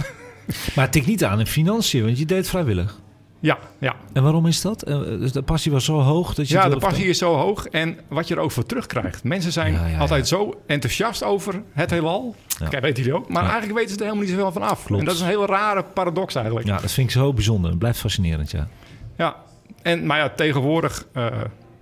Maar 0.75 0.85
het 0.85 0.93
tikt 0.93 1.07
niet 1.07 1.25
aan 1.25 1.39
in 1.39 1.47
financiën, 1.47 2.05
want 2.05 2.19
je 2.19 2.25
deed 2.27 2.37
het 2.39 2.49
vrijwillig. 2.49 2.99
Ja, 3.41 3.59
ja. 3.79 3.95
En 4.13 4.23
waarom 4.23 4.47
is 4.47 4.61
dat? 4.61 4.81
Dus 5.21 5.33
de 5.33 5.43
passie 5.43 5.73
was 5.73 5.85
zo 5.85 6.01
hoog 6.01 6.35
dat 6.35 6.49
je... 6.49 6.55
ja 6.55 6.69
de 6.69 6.77
passie 6.77 7.07
is 7.07 7.19
zo 7.19 7.35
hoog 7.35 7.67
en 7.67 7.99
wat 8.09 8.29
je 8.29 8.35
er 8.35 8.41
ook 8.41 8.51
voor 8.51 8.67
terugkrijgt. 8.67 9.25
Mensen 9.25 9.53
zijn 9.53 9.73
Ja, 9.73 9.87
ja, 9.87 9.99
altijd 9.99 10.29
zo 10.29 10.61
enthousiast 10.67 11.25
over 11.25 11.63
het 11.73 11.91
heelal. 11.91 12.35
Kijk, 12.71 12.83
weten 12.83 13.03
jullie 13.03 13.19
ook. 13.19 13.29
Maar 13.29 13.43
eigenlijk 13.43 13.73
weten 13.75 13.91
ze 13.91 13.97
er 13.97 14.03
helemaal 14.03 14.25
niet 14.25 14.35
zoveel 14.35 14.53
van 14.53 14.63
af. 14.63 14.85
Klopt. 14.85 15.01
En 15.01 15.07
dat 15.07 15.15
is 15.15 15.21
een 15.21 15.27
hele 15.27 15.47
rare 15.47 15.85
paradox 15.95 16.35
eigenlijk. 16.35 16.67
Ja, 16.67 16.79
dat 16.79 16.93
vind 16.93 17.07
ik 17.07 17.13
zo 17.13 17.33
bijzonder. 17.33 17.71
Het 17.71 17.79
blijft 17.79 17.99
fascinerend, 17.99 18.51
ja. 18.51 18.69
Ja, 19.17 19.37
en, 19.83 20.07
maar 20.07 20.19
ja, 20.19 20.29
tegenwoordig 20.29 21.07
eh, 21.13 21.27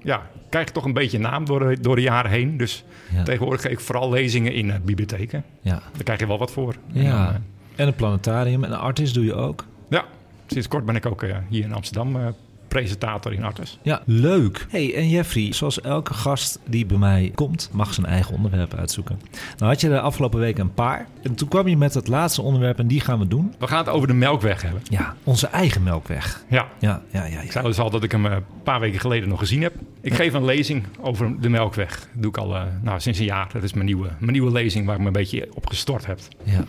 ja, 0.03 0.23
krijg 0.51 0.66
je 0.66 0.73
toch 0.73 0.85
een 0.85 0.92
beetje 0.92 1.18
naam 1.18 1.44
door 1.44 1.59
de, 1.68 1.81
door 1.81 1.97
de 1.97 2.03
jaren 2.03 2.31
heen. 2.31 2.57
Dus 2.57 2.85
tegenwoordig 3.25 3.61
geef 3.61 3.73
ik 3.73 3.81
vooral 3.81 4.11
lezingen 4.11 4.53
in 4.53 4.73
bibliotheken. 4.85 5.44
Ja. 5.61 5.73
Daar 5.92 6.03
krijg 6.05 6.21
je 6.21 6.27
wel 6.27 6.38
wat 6.38 6.51
voor. 6.51 6.73
En 6.73 6.94
dan, 6.94 7.03
ja. 7.05 7.29
eh, 7.29 7.35
En 7.77 7.87
een 7.87 7.94
planetarium 7.94 8.64
en 8.64 8.73
een 8.73 8.79
artist 8.79 9.14
doe 9.14 9.25
je 9.25 9.35
ook. 9.35 9.64
ja, 9.88 10.05
sinds 10.53 10.69
kort 10.69 10.85
ben 10.85 10.97
ik 10.97 11.07
ook 11.07 11.23
eh, 11.23 11.37
hier 11.49 11.65
in 11.65 11.73
Amsterdam 11.73 12.17
eh, 12.17 12.27
presentator 12.69 13.33
in 13.33 13.45
Artes. 13.45 13.79
Ja, 13.83 14.03
leuk. 14.05 14.67
Hey, 14.71 14.95
en 14.95 15.09
Jeffrey, 15.09 15.53
zoals 15.53 15.81
elke 15.81 16.15
gast 16.15 16.59
die 16.67 16.87
bij 16.87 16.99
mij 16.99 17.33
komt, 17.35 17.71
mag 17.73 17.95
zijn 17.95 18.07
eigen 18.07 18.35
onderwerp 18.35 18.75
uitzoeken. 18.75 19.21
Nou 19.57 19.71
had 19.71 19.81
je 19.81 19.89
de 19.89 20.01
afgelopen 20.01 20.41
week 20.41 20.59
een 20.59 20.75
paar. 20.75 21.07
En 21.23 21.35
toen 21.35 21.49
kwam 21.49 21.69
je 21.69 21.77
met 21.77 21.95
het 21.95 22.09
laatste 22.09 22.43
onderwerp 22.43 22.79
en 22.79 22.87
die 22.87 23.01
gaan 23.01 23.19
we 23.19 23.29
doen. 23.29 23.55
We 23.59 23.67
gaan 23.67 23.79
het 23.79 23.89
over 23.89 24.09
de 24.09 24.15
Melkweg 24.15 24.63
hebben. 24.63 24.83
Ja, 24.85 25.15
onze 25.25 25.47
eigen 25.47 25.83
melkweg. 25.83 26.45
Ja, 26.49 26.69
Ja, 26.79 27.03
ja, 27.13 27.25
ja. 27.25 27.41
ik 27.41 27.53
zei 27.53 27.67
dus 27.67 27.79
al 27.79 27.91
dat 27.91 28.03
ik 28.03 28.13
hem 28.13 28.27
eh, 28.27 28.33
een 28.33 28.43
paar 28.63 28.81
weken 28.81 29.01
geleden 29.01 29.29
nog 29.29 29.39
gezien 29.39 29.63
heb. 29.63 29.75
Ik 30.01 30.15
geef 30.15 30.33
een 30.33 30.45
lezing 30.45 30.85
over 31.01 31.41
de 31.41 31.49
Melkweg. 31.49 31.99
Dat 32.13 32.23
doe 32.23 32.31
ik 32.31 32.37
al 32.37 32.55
eh, 32.57 32.63
nou, 32.83 33.01
sinds 33.01 33.19
een 33.19 33.25
jaar. 33.25 33.49
Dat 33.53 33.63
is 33.63 33.73
mijn 33.73 33.87
nieuwe, 33.87 34.09
mijn 34.19 34.33
nieuwe 34.33 34.53
lezing 34.53 34.87
waar 34.87 34.95
ik 34.95 35.01
me 35.01 35.07
een 35.07 35.13
beetje 35.13 35.49
op 35.55 35.67
gestort 35.67 36.07
heb. 36.07 36.19
ja. 36.45 36.65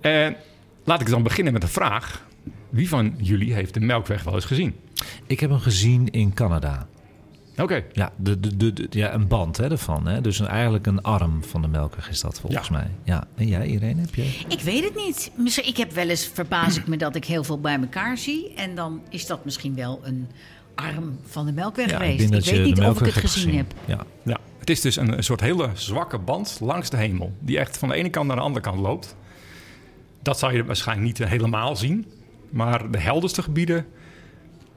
En 0.00 0.36
laat 0.84 1.00
ik 1.00 1.08
dan 1.10 1.22
beginnen 1.22 1.52
met 1.52 1.62
de 1.62 1.68
vraag. 1.68 2.22
Wie 2.72 2.88
van 2.88 3.14
jullie 3.16 3.54
heeft 3.54 3.74
de 3.74 3.80
Melkweg 3.80 4.22
wel 4.22 4.34
eens 4.34 4.44
gezien? 4.44 4.74
Ik 5.26 5.40
heb 5.40 5.50
hem 5.50 5.58
gezien 5.58 6.10
in 6.10 6.34
Canada. 6.34 6.86
Oké. 7.56 7.84
Ja, 7.92 8.12
de, 8.16 8.40
de, 8.40 8.56
de, 8.56 8.72
de- 8.72 8.86
ja 8.90 9.14
een 9.14 9.26
band 9.28 9.56
hè, 9.56 9.70
ervan. 9.70 10.06
Hè? 10.06 10.20
Dus 10.20 10.38
een, 10.38 10.46
eigenlijk 10.46 10.86
een 10.86 11.02
arm 11.02 11.44
van 11.44 11.62
de 11.62 11.68
melkweg 11.68 12.08
is 12.08 12.20
dat 12.20 12.40
volgens 12.40 12.68
Ja. 12.68 12.72
mij. 12.74 12.90
Ja. 13.04 13.26
En 13.34 13.46
jij, 13.48 13.66
Irene, 13.66 14.00
heb 14.00 14.14
je? 14.14 14.22
Ik 14.48 14.60
weet 14.60 14.84
het 14.84 14.94
niet. 14.94 15.30
Misschien, 15.36 15.66
ik 15.68 15.76
heb 15.76 15.92
wel 15.92 16.08
eens 16.08 16.26
verbaas 16.34 16.76
ik 16.76 16.86
me 16.86 16.96
dat 16.96 17.16
ik 17.16 17.24
heel 17.24 17.44
veel 17.44 17.60
bij 17.60 17.78
elkaar 17.80 18.18
zie. 18.18 18.54
En 18.54 18.74
dan 18.74 19.00
is 19.08 19.26
dat 19.26 19.44
misschien 19.44 19.74
wel 19.74 20.00
een 20.02 20.28
arm 20.74 21.18
van 21.24 21.46
de 21.46 21.52
melkweg 21.52 21.90
Ja, 21.90 21.96
geweest. 21.96 22.18
denk 22.30 22.44
Ik, 22.44 22.50
weet 22.50 22.64
niet 22.64 22.80
of 22.80 23.00
ik 23.00 23.06
het 23.14 23.14
gezien 23.24 23.56
heb. 23.56 23.74
Ja. 23.84 23.98
Ja, 24.24 24.38
het 24.58 24.70
is 24.70 24.80
dus 24.80 24.96
een, 24.96 25.16
een 25.16 25.24
soort 25.24 25.40
hele 25.40 25.68
zwakke 25.74 26.18
band 26.18 26.58
langs 26.60 26.90
de 26.90 26.96
hemel. 26.96 27.32
Die 27.40 27.58
echt 27.58 27.78
van 27.78 27.88
de 27.88 27.94
ene 27.94 28.10
kant 28.10 28.26
naar 28.26 28.36
de 28.36 28.42
andere 28.42 28.60
kant 28.64 28.80
loopt. 28.80 29.16
Dat 30.22 30.38
zou 30.38 30.54
je 30.54 30.64
waarschijnlijk 30.64 31.06
niet 31.18 31.28
helemaal 31.28 31.76
zien. 31.76 32.06
Maar 32.52 32.90
de 32.90 32.98
helderste 32.98 33.42
gebieden, 33.42 33.86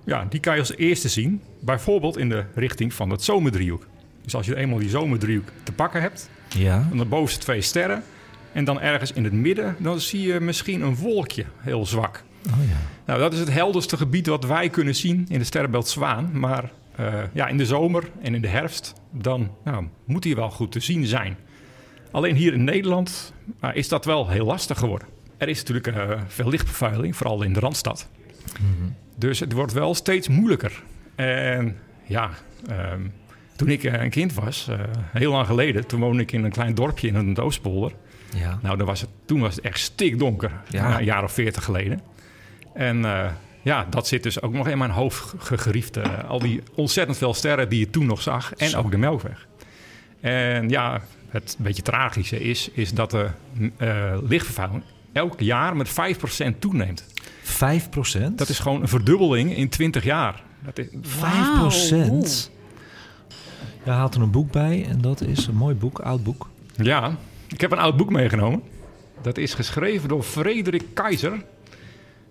ja, 0.06 0.26
die 0.30 0.40
kan 0.40 0.54
je 0.54 0.60
als 0.60 0.76
eerste 0.76 1.10
zien. 1.10 1.42
Bijvoorbeeld 1.60 2.18
in 2.18 2.30
de 2.30 2.44
richting 2.56 2.94
van 2.94 3.10
het 3.10 3.24
zomerdriehoek. 3.24 3.88
Dus 4.22 4.36
als 4.36 4.46
je 4.46 4.56
eenmaal 4.56 4.80
die 4.80 4.90
zomerdriehoek 4.90 5.48
te 5.64 5.72
pakken 5.72 6.02
hebt, 6.02 6.30
Ja. 6.50 6.86
dan 6.90 6.98
de 6.98 7.06
bovenste 7.06 7.40
twee 7.40 7.62
sterren. 7.62 8.04
En 8.52 8.64
dan 8.66 8.82
ergens 8.82 9.12
in 9.12 9.24
het 9.24 9.34
midden, 9.34 9.76
dan 9.80 10.00
zie 10.00 10.22
je 10.28 10.40
misschien 10.40 10.82
een 10.82 10.96
wolkje, 10.96 11.46
heel 11.58 11.86
zwak. 11.86 12.24
Oh 12.48 12.54
ja. 12.70 12.78
Nou, 13.06 13.20
dat 13.20 13.34
is 13.34 13.40
het 13.40 13.52
helderste 13.52 13.98
gebied 13.98 14.28
wat 14.28 14.46
wij 14.46 14.70
kunnen 14.70 14.96
zien 14.96 15.26
in 15.30 15.40
de 15.40 15.46
sterrenbeeld 15.46 15.88
Zwaan. 15.88 16.30
Maar 16.34 16.72
eh, 16.96 17.14
ja, 17.34 17.48
in 17.48 17.58
de 17.58 17.66
zomer 17.66 18.04
en 18.22 18.36
in 18.36 18.42
de 18.42 18.48
herfst, 18.48 18.94
dan 19.12 19.52
nou, 19.64 19.88
moet 20.06 20.24
die 20.24 20.36
wel 20.36 20.50
goed 20.50 20.72
te 20.72 20.80
zien 20.80 21.06
zijn. 21.06 21.38
Alleen 22.12 22.36
hier 22.36 22.54
in 22.54 22.64
Nederland 22.64 23.34
nou, 23.62 23.74
is 23.74 23.88
dat 23.88 24.06
wel 24.06 24.30
heel 24.30 24.46
lastig 24.46 24.78
geworden. 24.78 25.08
Er 25.38 25.48
is 25.50 25.58
natuurlijk 25.63 25.88
eh, 25.88 26.21
veel 26.28 26.50
lichtvervuiling, 26.50 27.15
vooral 27.15 27.41
in 27.43 27.54
de 27.54 27.60
Randstad. 27.60 28.10
Dus 29.17 29.39
het 29.39 29.52
wordt 29.52 29.74
wel 29.74 29.95
steeds 29.95 30.28
moeilijker. 30.28 30.84
En 31.15 31.78
ja, 32.04 32.30
ehm, 32.69 33.02
toen 33.56 33.69
ik 33.69 33.84
eh, 33.84 34.02
een 34.04 34.10
kind 34.10 34.34
was, 34.34 34.67
eh, 34.69 34.80
heel 35.12 35.32
lang 35.32 35.48
geleden, 35.48 35.88
toen 35.88 36.00
woonde 36.00 36.21
ik 36.21 36.32
in 36.32 36.43
een 36.43 36.52
klein 36.52 36.76
dorpje 36.76 37.08
in 37.08 37.15
het 37.15 37.39
Oostpolder. 37.39 37.91
Ja. 38.36 38.60
Nou, 38.62 38.78
dan 38.78 38.88
was 38.88 39.02
het, 39.02 39.10
toen 39.26 39.39
was 39.39 39.56
het 39.56 39.63
echt 39.63 39.80
stikdonker, 39.80 40.52
Ja. 40.69 40.98
een 41.00 41.06
jaar 41.06 41.24
of 41.24 41.32
veertig 41.32 41.63
geleden. 41.63 42.02
En 42.74 43.06
ja, 43.62 43.88
dat 43.89 44.08
zit 44.08 44.24
dus 44.24 44.41
ook 44.41 44.54
nog 44.54 44.67
in 44.67 44.78
mijn 44.78 44.91
hoofd 44.91 45.34
gegriefd. 45.38 45.98
al 46.28 46.39
die 46.39 46.62
ontzettend 46.76 47.17
veel 47.17 47.34
sterren 47.34 47.69
die 47.69 47.80
je 47.80 47.89
toen 47.89 48.06
nog 48.06 48.21
zag. 48.21 48.54
En 48.54 48.69
Zo. 48.69 48.78
ook 48.80 48.91
de 48.91 48.98
Melkweg. 48.98 49.48
En 50.21 50.69
ja, 50.69 51.02
het 51.30 51.56
beetje 51.60 51.82
tragische 51.82 52.39
is, 52.39 52.69
is 52.74 52.93
dat 52.93 53.12
de 53.12 53.30
lichtvervuiling 54.28 54.84
elk 55.15 55.39
jaar 55.39 55.75
met 55.75 55.89
5% 55.89 55.93
toeneemt. 56.60 57.06
5 57.43 57.89
procent? 57.89 58.38
Dat 58.38 58.49
is 58.49 58.60
gewoon 58.60 58.82
een 58.82 58.88
verdubbeling 58.88 59.56
in 59.56 59.69
20 59.69 60.04
jaar. 60.04 60.43
Dat 60.65 60.78
is, 60.78 60.88
5 61.01 61.54
procent. 61.54 62.51
Je 63.84 63.91
haalt 63.91 64.15
er 64.15 64.21
een 64.21 64.32
boek 64.32 64.51
bij 64.51 64.86
en 64.89 65.01
dat 65.01 65.21
is 65.21 65.47
een 65.47 65.56
mooi 65.56 65.75
boek, 65.75 65.99
oud 65.99 66.23
boek. 66.23 66.49
ja, 66.75 67.15
ik 67.47 67.62
heb 67.62 67.71
een 67.71 67.78
oud 67.78 67.97
boek 67.97 68.10
meegenomen. 68.10 68.62
Dat 69.21 69.38
is 69.38 69.54
geschreven 69.54 70.10
door 70.10 70.23
Frederik 70.23 70.84
Keizer. 70.93 71.43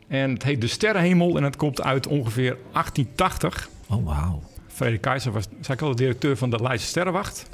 En 0.09 0.31
het 0.31 0.43
heet 0.43 0.61
De 0.61 0.67
Sterrenhemel 0.67 1.37
en 1.37 1.43
het 1.43 1.57
komt 1.57 1.83
uit 1.83 2.07
ongeveer 2.07 2.57
1880. 2.73 3.69
Oh, 3.89 4.05
wauw. 4.05 4.43
Frederik 4.69 5.01
Keizer 5.01 5.33
was, 5.33 5.45
zei 5.61 5.77
ik 5.77 5.83
al, 5.83 5.91
de 5.91 5.97
directeur 5.97 6.37
van 6.37 6.51
de 6.51 6.63
Leidse 6.63 6.87
Sterrenwacht. 6.87 7.47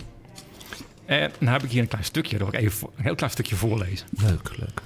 En 1.04 1.32
dan 1.38 1.48
heb 1.48 1.62
ik 1.62 1.70
hier 1.70 1.82
een 1.82 1.88
klein 1.88 2.04
stukje, 2.04 2.38
dat 2.38 2.50
wil 2.50 2.60
ik 2.60 2.66
even 2.66 2.88
een 2.96 3.02
heel 3.02 3.14
klein 3.14 3.32
stukje 3.32 3.56
voorlezen. 3.56 4.06
Leuk, 4.10 4.50
leuk. 4.58 4.82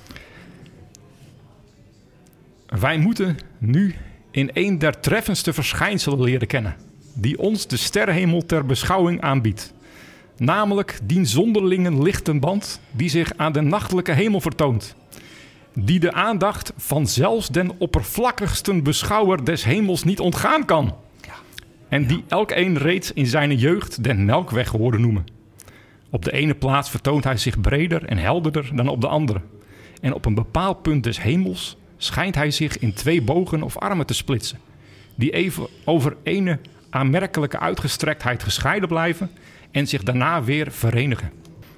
Wij 2.81 2.99
moeten 2.99 3.37
nu 3.59 3.95
in 4.31 4.51
een 4.53 4.79
der 4.79 5.01
treffendste 5.01 5.53
verschijnselen 5.53 6.21
leren 6.21 6.47
kennen, 6.47 6.77
die 7.15 7.39
ons 7.39 7.67
de 7.67 7.77
sterrenhemel 7.77 8.47
ter 8.47 8.67
beschouwing 8.67 9.21
aanbiedt. 9.21 9.75
Namelijk 10.37 10.99
die 11.05 11.25
zonderlinge 11.25 12.03
lichtenband 12.03 12.81
die 12.91 13.09
zich 13.09 13.33
aan 13.37 13.53
de 13.53 13.61
nachtelijke 13.61 14.13
hemel 14.13 14.41
vertoont. 14.41 14.97
Die 15.75 16.01
de 16.01 16.13
aandacht 16.13 16.73
van 16.77 17.07
zelfs 17.07 17.49
den 17.49 17.73
oppervlakkigsten 17.79 18.83
beschouwer 18.83 19.45
des 19.45 19.65
hemels 19.65 20.05
niet 20.05 20.21
ontgaan 20.21 20.65
kan. 20.65 20.95
En 21.89 22.07
die 22.07 22.25
elk 22.29 22.51
een 22.51 22.79
reeds 22.79 23.13
in 23.13 23.27
zijn 23.27 23.57
jeugd 23.57 24.05
den 24.05 24.25
melkweg 24.25 24.69
hoorde 24.69 24.99
noemen. 24.99 25.25
Op 26.11 26.25
de 26.25 26.33
ene 26.33 26.55
plaats 26.55 26.91
vertoont 26.91 27.25
hij 27.25 27.37
zich 27.37 27.61
breder 27.61 28.05
en 28.05 28.19
helderder 28.19 28.71
dan 28.75 28.89
op 28.89 29.01
de 29.01 29.09
andere. 29.09 29.41
En 30.01 30.15
op 30.15 30.25
een 30.25 30.35
bepaald 30.35 30.83
punt 30.83 31.05
des 31.05 31.23
hemels 31.23 31.77
schijnt 31.97 32.35
hij 32.35 32.51
zich 32.51 32.79
in 32.79 32.93
twee 32.95 33.23
bogen 33.23 33.63
of 33.63 33.79
armen 33.79 34.07
te 34.07 34.15
splitsen, 34.15 34.59
die 35.15 35.31
even 35.31 35.67
over 35.85 36.17
ene 36.23 36.59
aanmerkelijke 36.91 37.59
uitgestrektheid 37.59 38.43
gescheiden 38.43 38.89
blijven 38.89 39.31
en 39.71 39.87
zich 39.87 40.03
daarna 40.03 40.43
weer 40.45 40.73
verenigen. 40.73 41.31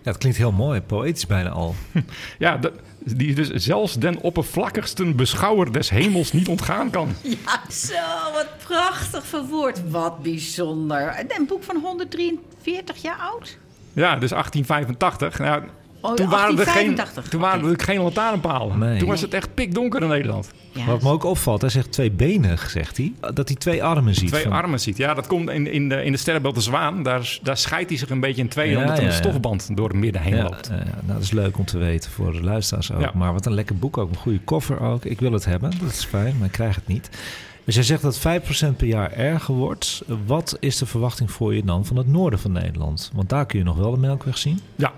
Ja, 0.02 0.12
het 0.12 0.20
klinkt 0.20 0.38
heel 0.38 0.52
mooi, 0.52 0.80
poëtisch 0.80 1.26
bijna 1.26 1.50
al. 1.50 1.74
Ja, 2.38 2.56
de- 2.56 2.72
die 2.98 3.34
dus 3.34 3.48
zelfs 3.50 3.94
den 3.94 4.20
oppervlakkigsten 4.20 5.16
beschouwer 5.16 5.72
des 5.72 5.90
hemels 5.90 6.32
niet 6.32 6.48
ontgaan 6.48 6.90
kan. 6.90 7.08
Ja, 7.22 7.70
zo, 7.70 8.32
wat 8.32 8.48
prachtig 8.64 9.26
verwoord. 9.26 9.90
Wat 9.90 10.22
bijzonder. 10.22 11.24
Een 11.38 11.46
boek 11.46 11.62
van 11.64 11.76
143 11.76 13.02
jaar 13.02 13.18
oud? 13.18 13.58
Ja, 13.92 14.16
dus 14.16 14.30
1885. 14.30 15.38
Nou, 15.38 15.62
Oh, 16.00 16.14
toen 16.14 16.28
waren 16.28 16.58
er 16.58 16.66
geen, 16.66 16.94
1885. 16.94 17.28
toen 17.28 17.40
waren 17.40 17.70
er 17.70 17.80
geen 17.84 18.00
lantaarnpalen. 18.00 18.78
Nee. 18.78 18.98
Toen 18.98 19.08
was 19.08 19.20
het 19.20 19.34
echt 19.34 19.54
pikdonker 19.54 20.02
in 20.02 20.08
Nederland. 20.08 20.50
Ja, 20.72 20.84
Wat 20.84 21.02
me 21.02 21.10
ook 21.10 21.24
opvalt, 21.24 21.60
hij 21.60 21.70
zegt 21.70 21.92
tweebenig, 21.92 22.70
zegt 22.70 22.96
hij. 22.96 23.12
Dat 23.34 23.48
hij 23.48 23.56
twee 23.56 23.84
armen 23.84 24.14
ziet. 24.14 24.28
Twee 24.28 24.42
van- 24.42 24.52
armen 24.52 24.80
ziet. 24.80 24.96
Ja, 24.96 25.14
dat 25.14 25.26
komt 25.26 25.50
in, 25.50 25.66
in, 25.72 25.88
de, 25.88 26.04
in 26.04 26.12
de 26.12 26.18
sterrenbeeld 26.18 26.54
de 26.54 26.60
Zwaan. 26.60 27.02
Daar, 27.02 27.38
daar 27.42 27.56
scheidt 27.56 27.88
hij 27.88 27.98
zich 27.98 28.10
een 28.10 28.20
beetje 28.20 28.42
in 28.42 28.48
tweeën... 28.48 28.70
Ja, 28.70 28.78
omdat 28.78 28.96
er 28.96 29.02
ja, 29.02 29.08
een 29.08 29.14
ja. 29.14 29.20
stofband 29.20 29.76
door 29.76 29.88
het 29.88 29.96
midden 29.96 30.22
heen 30.22 30.36
Ja, 30.36 30.42
loopt. 30.42 30.68
nou, 30.70 30.82
dat 31.06 31.22
is 31.22 31.30
leuk 31.30 31.58
om 31.58 31.64
te 31.64 31.78
weten 31.78 32.10
voor 32.10 32.32
de 32.32 32.42
luisteraars 32.42 32.92
ook. 32.92 33.00
Ja. 33.00 33.10
Maar 33.14 33.32
wat 33.32 33.46
een 33.46 33.54
lekker 33.54 33.76
boek 33.76 33.98
ook. 33.98 34.10
Een 34.10 34.16
goede 34.16 34.40
koffer 34.44 34.80
ook. 34.80 35.04
Ik 35.04 35.20
wil 35.20 35.32
het 35.32 35.44
hebben. 35.44 35.70
Dat 35.80 35.90
is 35.90 36.04
fijn, 36.04 36.34
maar 36.38 36.46
ik 36.46 36.52
krijg 36.52 36.74
het 36.74 36.86
niet. 36.86 37.10
Dus 37.64 37.74
jij 37.74 37.84
zegt 37.84 38.02
dat 38.02 38.18
5% 38.18 38.76
per 38.76 38.86
jaar 38.86 39.12
erger 39.12 39.54
wordt. 39.54 40.02
Wat 40.26 40.56
is 40.60 40.76
de 40.78 40.86
verwachting 40.86 41.30
voor 41.30 41.54
je 41.54 41.64
dan 41.64 41.86
van 41.86 41.96
het 41.96 42.06
noorden 42.08 42.38
van 42.38 42.52
Nederland? 42.52 43.10
Want 43.14 43.28
daar 43.28 43.46
kun 43.46 43.58
je 43.58 43.64
nog 43.64 43.76
wel 43.76 43.90
de 43.90 43.98
Melkweg 43.98 44.38
zien. 44.38 44.60
Ja. 44.76 44.92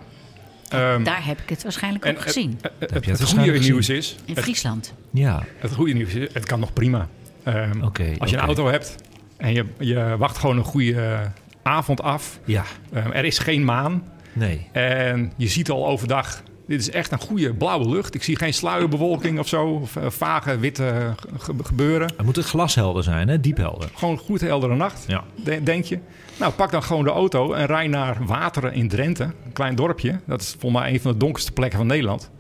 Ehm, 0.69 1.03
Daar 1.03 1.27
heb 1.27 1.41
ik 1.41 1.49
het 1.49 1.63
waarschijnlijk 1.63 2.05
en 2.05 2.17
ook 2.17 2.21
gezien. 2.23 2.59
Het, 2.63 2.73
het, 2.79 2.91
het, 3.07 3.19
het 3.19 3.29
goede 3.29 3.59
nieuws 3.59 3.89
is... 3.89 4.17
In 4.25 4.35
Het, 4.35 4.43
Friesland. 4.45 4.95
Ja, 5.11 5.43
het 5.59 5.73
goede 5.73 5.93
nieuws 5.93 6.15
is, 6.15 6.29
het 6.33 6.45
kan 6.47 6.61
nog 6.61 6.73
prima. 6.73 7.09
Ehm, 7.43 7.81
als 8.19 8.31
je 8.31 8.37
een 8.37 8.43
auto 8.43 8.67
hebt 8.67 8.95
en 9.37 9.53
je, 9.53 9.65
je 9.79 10.15
wacht 10.19 10.39
gewoon 10.39 10.57
een 10.59 10.65
goede 10.65 11.01
eh, 11.01 11.21
avond 11.63 12.03
af... 12.03 12.39
Ja, 12.45 12.65
Ehm, 12.93 13.11
er 13.11 13.25
is 13.25 13.39
geen 13.39 13.65
maan 13.65 14.03
nee. 14.33 14.69
en 14.73 15.33
je 15.37 15.49
ziet 15.49 15.71
al 15.71 15.87
overdag... 15.87 16.43
Dit 16.67 16.81
is 16.81 16.91
echt 16.91 17.13
een 17.13 17.21
goede 17.21 17.55
blauwe 17.55 17.89
lucht. 17.89 18.15
Ik 18.15 18.23
zie 18.23 18.37
geen 18.37 18.55
sluierbewolking 18.55 19.39
of 19.39 19.49
zo. 19.49 19.65
Of 19.67 19.97
eh, 19.97 20.11
vage 20.11 20.59
witte 20.59 21.15
ge- 21.37 21.55
gebeuren. 21.63 22.13
Het 22.17 22.25
moet 22.27 22.37
een 22.37 22.43
glashelder 22.43 23.03
zijn, 23.03 23.29
hè? 23.29 23.41
Diephelder. 23.41 23.89
Gewoon 23.95 24.15
een 24.15 24.21
goed 24.21 24.41
heldere 24.41 24.75
nacht, 24.77 25.05
Ja. 25.07 25.25
de- 25.45 25.63
denk 25.63 25.85
je. 25.85 25.99
Nou, 26.39 26.53
pak 26.53 26.71
dan 26.71 26.83
gewoon 26.83 27.05
de 27.05 27.11
auto 27.11 27.53
en 27.53 27.67
rij 27.67 27.87
naar 27.87 28.17
Wateren 28.27 28.73
in 28.73 28.89
Drenthe. 28.89 29.25
Een 29.25 29.53
klein 29.53 29.75
dorpje. 29.75 30.21
Dat 30.25 30.41
is 30.41 30.57
volgens 30.59 30.83
mij 30.83 30.93
een 30.93 31.01
van 31.01 31.13
de 31.13 31.19
donkerste 31.19 31.53
plekken 31.53 31.79
van 31.79 31.87
Nederland. 31.87 32.31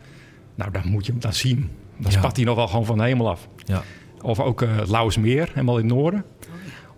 Nou, 0.54 0.70
daar 0.70 0.86
moet 0.86 1.06
je 1.06 1.12
hem 1.12 1.20
dan 1.20 1.32
zien. 1.32 1.70
Dan 1.96 2.12
Ja. 2.12 2.18
spat 2.18 2.36
hij 2.36 2.44
nog 2.44 2.56
wel 2.56 2.68
gewoon 2.68 2.84
van 2.84 2.98
de 2.98 3.04
hemel 3.04 3.28
af. 3.28 3.48
Ja. 3.64 3.82
Of 4.22 4.40
ook 4.40 4.64
Lauwersmeer, 4.86 5.48
helemaal 5.48 5.78
in 5.78 5.84
het 5.86 5.94
noorden. 5.94 6.24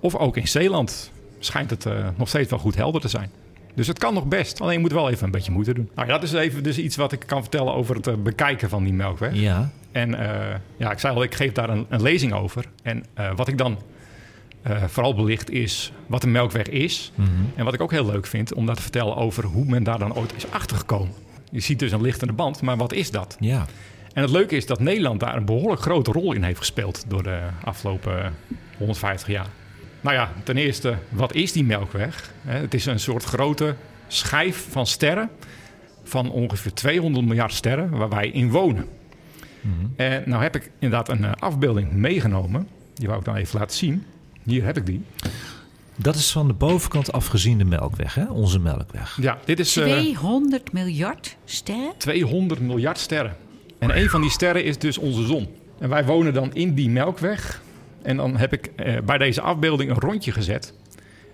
Of 0.00 0.14
ook 0.16 0.36
in 0.36 0.48
Zeeland 0.48 1.12
schijnt 1.38 1.70
het 1.70 1.86
eh, 1.86 2.08
nog 2.16 2.28
steeds 2.28 2.50
wel 2.50 2.58
goed 2.58 2.74
helder 2.76 3.00
te 3.00 3.08
zijn. 3.08 3.30
Dus 3.74 3.86
het 3.86 3.98
kan 3.98 4.14
nog 4.14 4.26
best. 4.26 4.60
Alleen 4.60 4.72
je 4.74 4.78
moet 4.80 4.92
wel 4.92 5.10
even 5.10 5.24
een 5.24 5.30
beetje 5.30 5.52
moeite 5.52 5.74
doen. 5.74 5.90
Nou 5.94 6.08
ja, 6.08 6.14
dat 6.14 6.22
is 6.22 6.32
even 6.32 6.62
dus 6.62 6.78
iets 6.78 6.96
wat 6.96 7.12
ik 7.12 7.22
kan 7.26 7.40
vertellen 7.40 7.74
over 7.74 7.96
het 7.96 8.06
eh, 8.06 8.14
bekijken 8.14 8.68
van 8.68 8.84
die 8.84 8.92
melkweg. 8.92 9.34
Ja. 9.34 9.70
En 9.92 10.16
ja, 10.76 10.90
ik 10.90 10.98
zei 10.98 11.14
al, 11.14 11.22
ik 11.22 11.34
geef 11.34 11.52
daar 11.52 11.68
een, 11.70 11.86
een 11.88 12.02
lezing 12.02 12.32
over. 12.32 12.64
En 12.82 13.04
wat 13.36 13.48
ik 13.48 13.58
dan 13.58 13.78
eh, 14.62 14.84
vooral 14.84 15.14
belicht 15.14 15.50
is 15.50 15.92
wat 16.06 16.22
een 16.22 16.30
melkweg 16.30 16.66
is. 16.68 17.12
Mhm. 17.14 17.28
En 17.54 17.64
wat 17.64 17.74
ik 17.74 17.80
ook 17.80 17.90
heel 17.90 18.06
leuk 18.06 18.26
vind, 18.26 18.54
om 18.54 18.66
daar 18.66 18.76
te 18.76 18.82
vertellen 18.82 19.16
over 19.16 19.44
hoe 19.44 19.64
men 19.64 19.82
daar 19.82 19.98
dan 19.98 20.14
ooit 20.14 20.34
is 20.36 20.50
achtergekomen. 20.50 21.14
Je 21.50 21.60
ziet 21.60 21.78
dus 21.78 21.92
een 21.92 22.00
lichtende 22.00 22.32
band, 22.32 22.62
maar 22.62 22.76
wat 22.76 22.92
is 22.92 23.10
dat? 23.10 23.36
Ja. 23.40 23.66
En 24.12 24.22
het 24.22 24.30
leuke 24.30 24.56
is 24.56 24.66
dat 24.66 24.80
Nederland 24.80 25.20
daar 25.20 25.36
een 25.36 25.44
behoorlijk 25.44 25.82
grote 25.82 26.12
rol 26.12 26.32
in 26.32 26.42
heeft 26.42 26.58
gespeeld 26.58 27.04
door 27.08 27.22
de 27.22 27.40
afgelopen 27.64 28.34
150 28.78 29.28
jaar. 29.28 29.46
Nou 30.00 30.16
ja, 30.16 30.32
ten 30.44 30.56
eerste, 30.56 30.94
wat 31.08 31.34
is 31.34 31.52
die 31.52 31.64
melkweg? 31.64 32.32
Het 32.46 32.74
is 32.74 32.86
een 32.86 33.00
soort 33.00 33.24
grote 33.24 33.74
schijf 34.08 34.66
van 34.70 34.86
sterren 34.86 35.30
van 36.04 36.30
ongeveer 36.30 36.72
200 36.72 37.26
miljard 37.26 37.52
sterren 37.52 37.90
waar 37.90 38.08
wij 38.08 38.28
in 38.28 38.50
wonen. 38.50 38.86
En 39.96 40.22
nou 40.26 40.42
heb 40.42 40.56
ik 40.56 40.70
inderdaad 40.78 41.08
een 41.08 41.24
eh, 41.24 41.32
afbeelding 41.38 41.92
meegenomen. 41.92 42.68
Die 42.94 43.06
wou 43.06 43.18
ik 43.18 43.24
dan 43.24 43.36
even 43.36 43.58
laten 43.58 43.76
zien. 43.76 44.04
Hier 44.42 44.64
heb 44.64 44.76
ik 44.76 44.87
die. 44.87 45.03
Dat 45.96 46.14
is 46.14 46.33
van 46.33 46.46
de 46.46 46.53
bovenkant 46.53 47.12
afgezien 47.12 47.59
de 47.59 47.64
Melkweg, 47.64 48.14
hè? 48.14 48.24
Onze 48.24 48.59
Melkweg. 48.59 49.18
Ja, 49.20 49.38
dit 49.44 49.59
is 49.59 49.76
eh, 49.76 49.85
200 49.85 50.72
miljard 50.72 51.37
sterren? 51.44 51.92
200 51.96 52.61
miljard 52.61 52.98
sterren. 52.98 53.37
En 53.79 53.96
een 53.96 54.09
van 54.09 54.20
die 54.20 54.31
sterren 54.31 54.64
is 54.64 54.79
dus 54.79 54.98
onze 54.98 55.26
zon. 55.26 55.48
En 55.79 55.88
wij 55.88 56.05
wonen 56.05 56.35
dan 56.35 56.55
in 56.55 56.74
die 56.74 56.90
melkweg. 56.90 57.62
En 58.03 58.16
dan 58.16 58.37
heb 58.37 58.53
ik 58.53 58.66
eh, 58.76 59.00
bij 59.05 59.18
deze 59.18 59.40
afbeelding 59.40 59.90
een 59.90 59.98
rondje 59.98 60.33
gezet. 60.33 60.74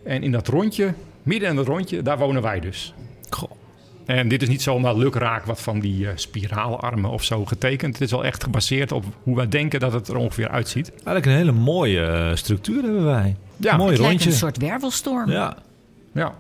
En 0.05 0.23
in 0.23 0.33
dat 0.33 0.49
rondje, 0.49 0.95
midden 1.23 1.49
in 1.51 1.57
het 1.57 1.67
rondje, 1.67 2.03
daar 2.03 2.19
wonen 2.19 2.43
wij 2.43 2.61
dus. 2.61 2.95
Goh. 3.31 3.51
En 4.07 4.29
dit 4.29 4.43
is 4.43 4.49
niet 4.49 4.63
zomaar 4.63 4.97
lukraak 4.97 5.45
wat 5.45 5.61
van 5.61 5.81
die 5.81 6.09
eh, 6.09 6.13
spiraalarmen 6.15 7.11
of 7.11 7.25
zo 7.25 7.45
getekend. 7.45 7.93
Het 7.93 8.03
is 8.03 8.11
wel 8.11 8.25
echt 8.25 8.45
gebaseerd 8.45 8.93
op 8.93 9.05
hoe 9.23 9.37
wij 9.37 9.49
denken 9.49 9.81
dat 9.81 9.93
het 9.93 10.09
er 10.09 10.17
ongeveer 10.17 10.49
uitziet. 10.49 10.91
Eigenlijk 10.91 11.27
een 11.27 11.33
hele 11.33 11.53
mooie 11.53 12.07
eh, 12.07 12.35
structuur 12.35 12.83
hebben 12.83 13.05
wij. 13.05 13.37
Ja, 13.57 13.77
Mooi 13.77 13.93
Het 13.93 14.01
lijkt 14.01 14.25
een 14.25 14.33
soort 14.33 14.57
wervelstorm. 14.59 15.31
Ja. 15.31 15.57
Ja, 16.13 16.35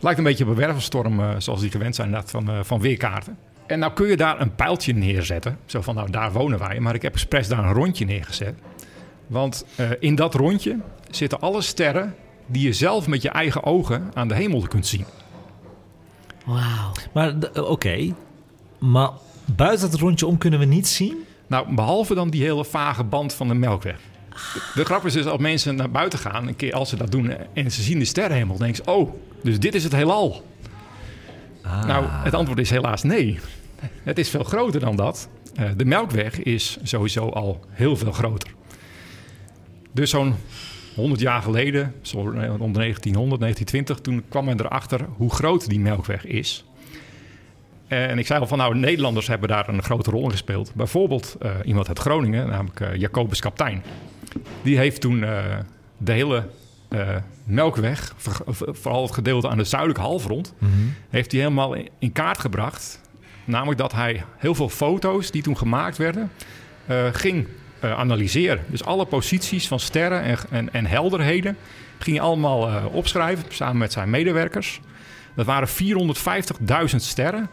lijkt 0.00 0.18
een 0.18 0.24
beetje 0.24 0.44
op 0.44 0.50
een 0.50 0.56
wervelstorm 0.56 1.20
eh, 1.20 1.30
zoals 1.38 1.60
die 1.60 1.70
gewend 1.70 1.94
zijn 1.94 2.06
inderdaad, 2.06 2.30
van, 2.30 2.48
eh, 2.48 2.58
van 2.62 2.80
weerkaarten. 2.80 3.38
En 3.66 3.78
nou 3.78 3.92
kun 3.92 4.06
je 4.06 4.16
daar 4.16 4.40
een 4.40 4.54
pijltje 4.54 4.94
neerzetten. 4.94 5.58
Zo 5.66 5.80
van, 5.80 5.94
nou 5.94 6.10
daar 6.10 6.32
wonen 6.32 6.58
wij. 6.58 6.80
Maar 6.80 6.94
ik 6.94 7.02
heb 7.02 7.12
expres 7.12 7.48
daar 7.48 7.64
een 7.64 7.72
rondje 7.72 8.04
neergezet. 8.04 8.54
Want 9.26 9.64
eh, 9.76 9.90
in 10.00 10.14
dat 10.14 10.34
rondje 10.34 10.78
zitten 11.10 11.40
alle 11.40 11.62
sterren 11.62 12.14
die 12.46 12.62
je 12.62 12.72
zelf 12.72 13.06
met 13.06 13.22
je 13.22 13.28
eigen 13.28 13.64
ogen 13.64 14.10
aan 14.14 14.28
de 14.28 14.34
hemel 14.34 14.60
kunt 14.68 14.86
zien. 14.86 15.04
Wauw. 16.48 16.92
Maar 17.12 17.34
eh, 17.38 17.70
oké. 17.70 18.14
Maar 18.78 19.10
buiten 19.44 19.90
het 19.90 20.00
rondje 20.00 20.26
om 20.26 20.38
kunnen 20.38 20.58
we 20.58 20.64
niet 20.64 20.88
zien? 20.88 21.24
Nou, 21.46 21.74
behalve 21.74 22.14
dan 22.14 22.30
die 22.30 22.42
hele 22.42 22.64
vage 22.64 23.04
band 23.04 23.34
van 23.34 23.48
de 23.48 23.54
Melkweg. 23.54 23.96
De, 24.54 24.60
de 24.74 24.84
grap 24.84 25.06
is 25.06 25.12
dus 25.12 25.26
als 25.26 25.40
mensen 25.40 25.76
naar 25.76 25.90
buiten 25.90 26.18
gaan, 26.18 26.48
een 26.48 26.56
keer 26.56 26.72
als 26.72 26.88
ze 26.88 26.96
dat 26.96 27.10
doen 27.10 27.32
en 27.52 27.70
ze 27.70 27.82
zien 27.82 27.98
de 27.98 28.04
sterrenhemel, 28.04 28.56
dan 28.56 28.66
denken 28.66 28.84
ze, 28.84 28.90
oh, 28.90 29.14
dus 29.42 29.60
dit 29.60 29.74
is 29.74 29.84
het 29.84 29.92
heelal. 29.92 30.44
Ah. 31.62 31.84
Nou, 31.84 32.04
het 32.08 32.34
antwoord 32.34 32.58
is 32.58 32.70
helaas 32.70 33.02
nee. 33.02 33.38
Het 34.02 34.18
is 34.18 34.30
veel 34.30 34.44
groter 34.44 34.80
dan 34.80 34.96
dat. 34.96 35.28
Eh, 35.54 35.70
de 35.76 35.84
Melkweg 35.84 36.42
is 36.42 36.78
sowieso 36.82 37.28
al 37.28 37.60
heel 37.68 37.96
veel 37.96 38.12
groter. 38.12 38.50
Dus 39.92 40.10
zo'n 40.10 40.34
100 40.98 41.20
jaar 41.20 41.42
geleden, 41.42 41.94
zo 42.02 42.18
rond 42.58 42.74
1900, 42.74 43.40
1920, 43.40 44.00
toen 44.00 44.22
kwam 44.28 44.44
men 44.44 44.60
erachter 44.60 45.06
hoe 45.16 45.30
groot 45.30 45.68
die 45.68 45.80
Melkweg 45.80 46.26
is. 46.26 46.64
En 47.88 48.18
ik 48.18 48.26
zei 48.26 48.40
al 48.40 48.46
van 48.46 48.58
nou, 48.58 48.78
Nederlanders 48.78 49.26
hebben 49.26 49.48
daar 49.48 49.68
een 49.68 49.82
grote 49.82 50.10
rol 50.10 50.24
in 50.24 50.30
gespeeld. 50.30 50.74
Bijvoorbeeld 50.74 51.36
uh, 51.42 51.50
iemand 51.64 51.88
uit 51.88 51.98
Groningen, 51.98 52.48
namelijk 52.48 52.80
uh, 52.80 52.94
Jacobus 52.94 53.40
Kaptein. 53.40 53.82
Die 54.62 54.78
heeft 54.78 55.00
toen 55.00 55.18
uh, 55.18 55.44
de 55.96 56.12
hele 56.12 56.46
Melkweg, 57.44 58.14
vooral 58.56 59.02
het 59.02 59.14
gedeelte 59.14 59.48
aan 59.48 59.58
de 59.58 59.64
zuidelijke 59.64 60.02
halfrond, 60.02 60.54
mm 60.58 60.68
-hmm. 60.68 60.94
heeft 61.10 61.32
hij 61.32 61.40
helemaal 61.40 61.76
in 61.98 62.12
kaart 62.12 62.38
gebracht. 62.38 63.00
Namelijk 63.44 63.78
dat 63.78 63.92
hij 63.92 64.24
heel 64.36 64.54
veel 64.54 64.68
foto's 64.68 65.30
die 65.30 65.42
toen 65.42 65.56
gemaakt 65.56 65.96
werden, 65.96 66.30
ging 67.12 67.46
analyseren. 67.80 68.64
Dus 68.66 68.84
alle 68.84 69.04
posities 69.04 69.68
van 69.68 69.80
sterren 69.80 70.22
en, 70.22 70.38
en, 70.50 70.72
en 70.72 70.86
helderheden 70.86 71.56
ging 71.98 72.16
hij 72.16 72.26
allemaal 72.26 72.88
opschrijven 72.92 73.44
samen 73.48 73.78
met 73.78 73.92
zijn 73.92 74.10
medewerkers. 74.10 74.80
Dat 75.34 75.46
waren 75.46 75.68
450.000 75.68 76.96
sterren. 76.96 77.48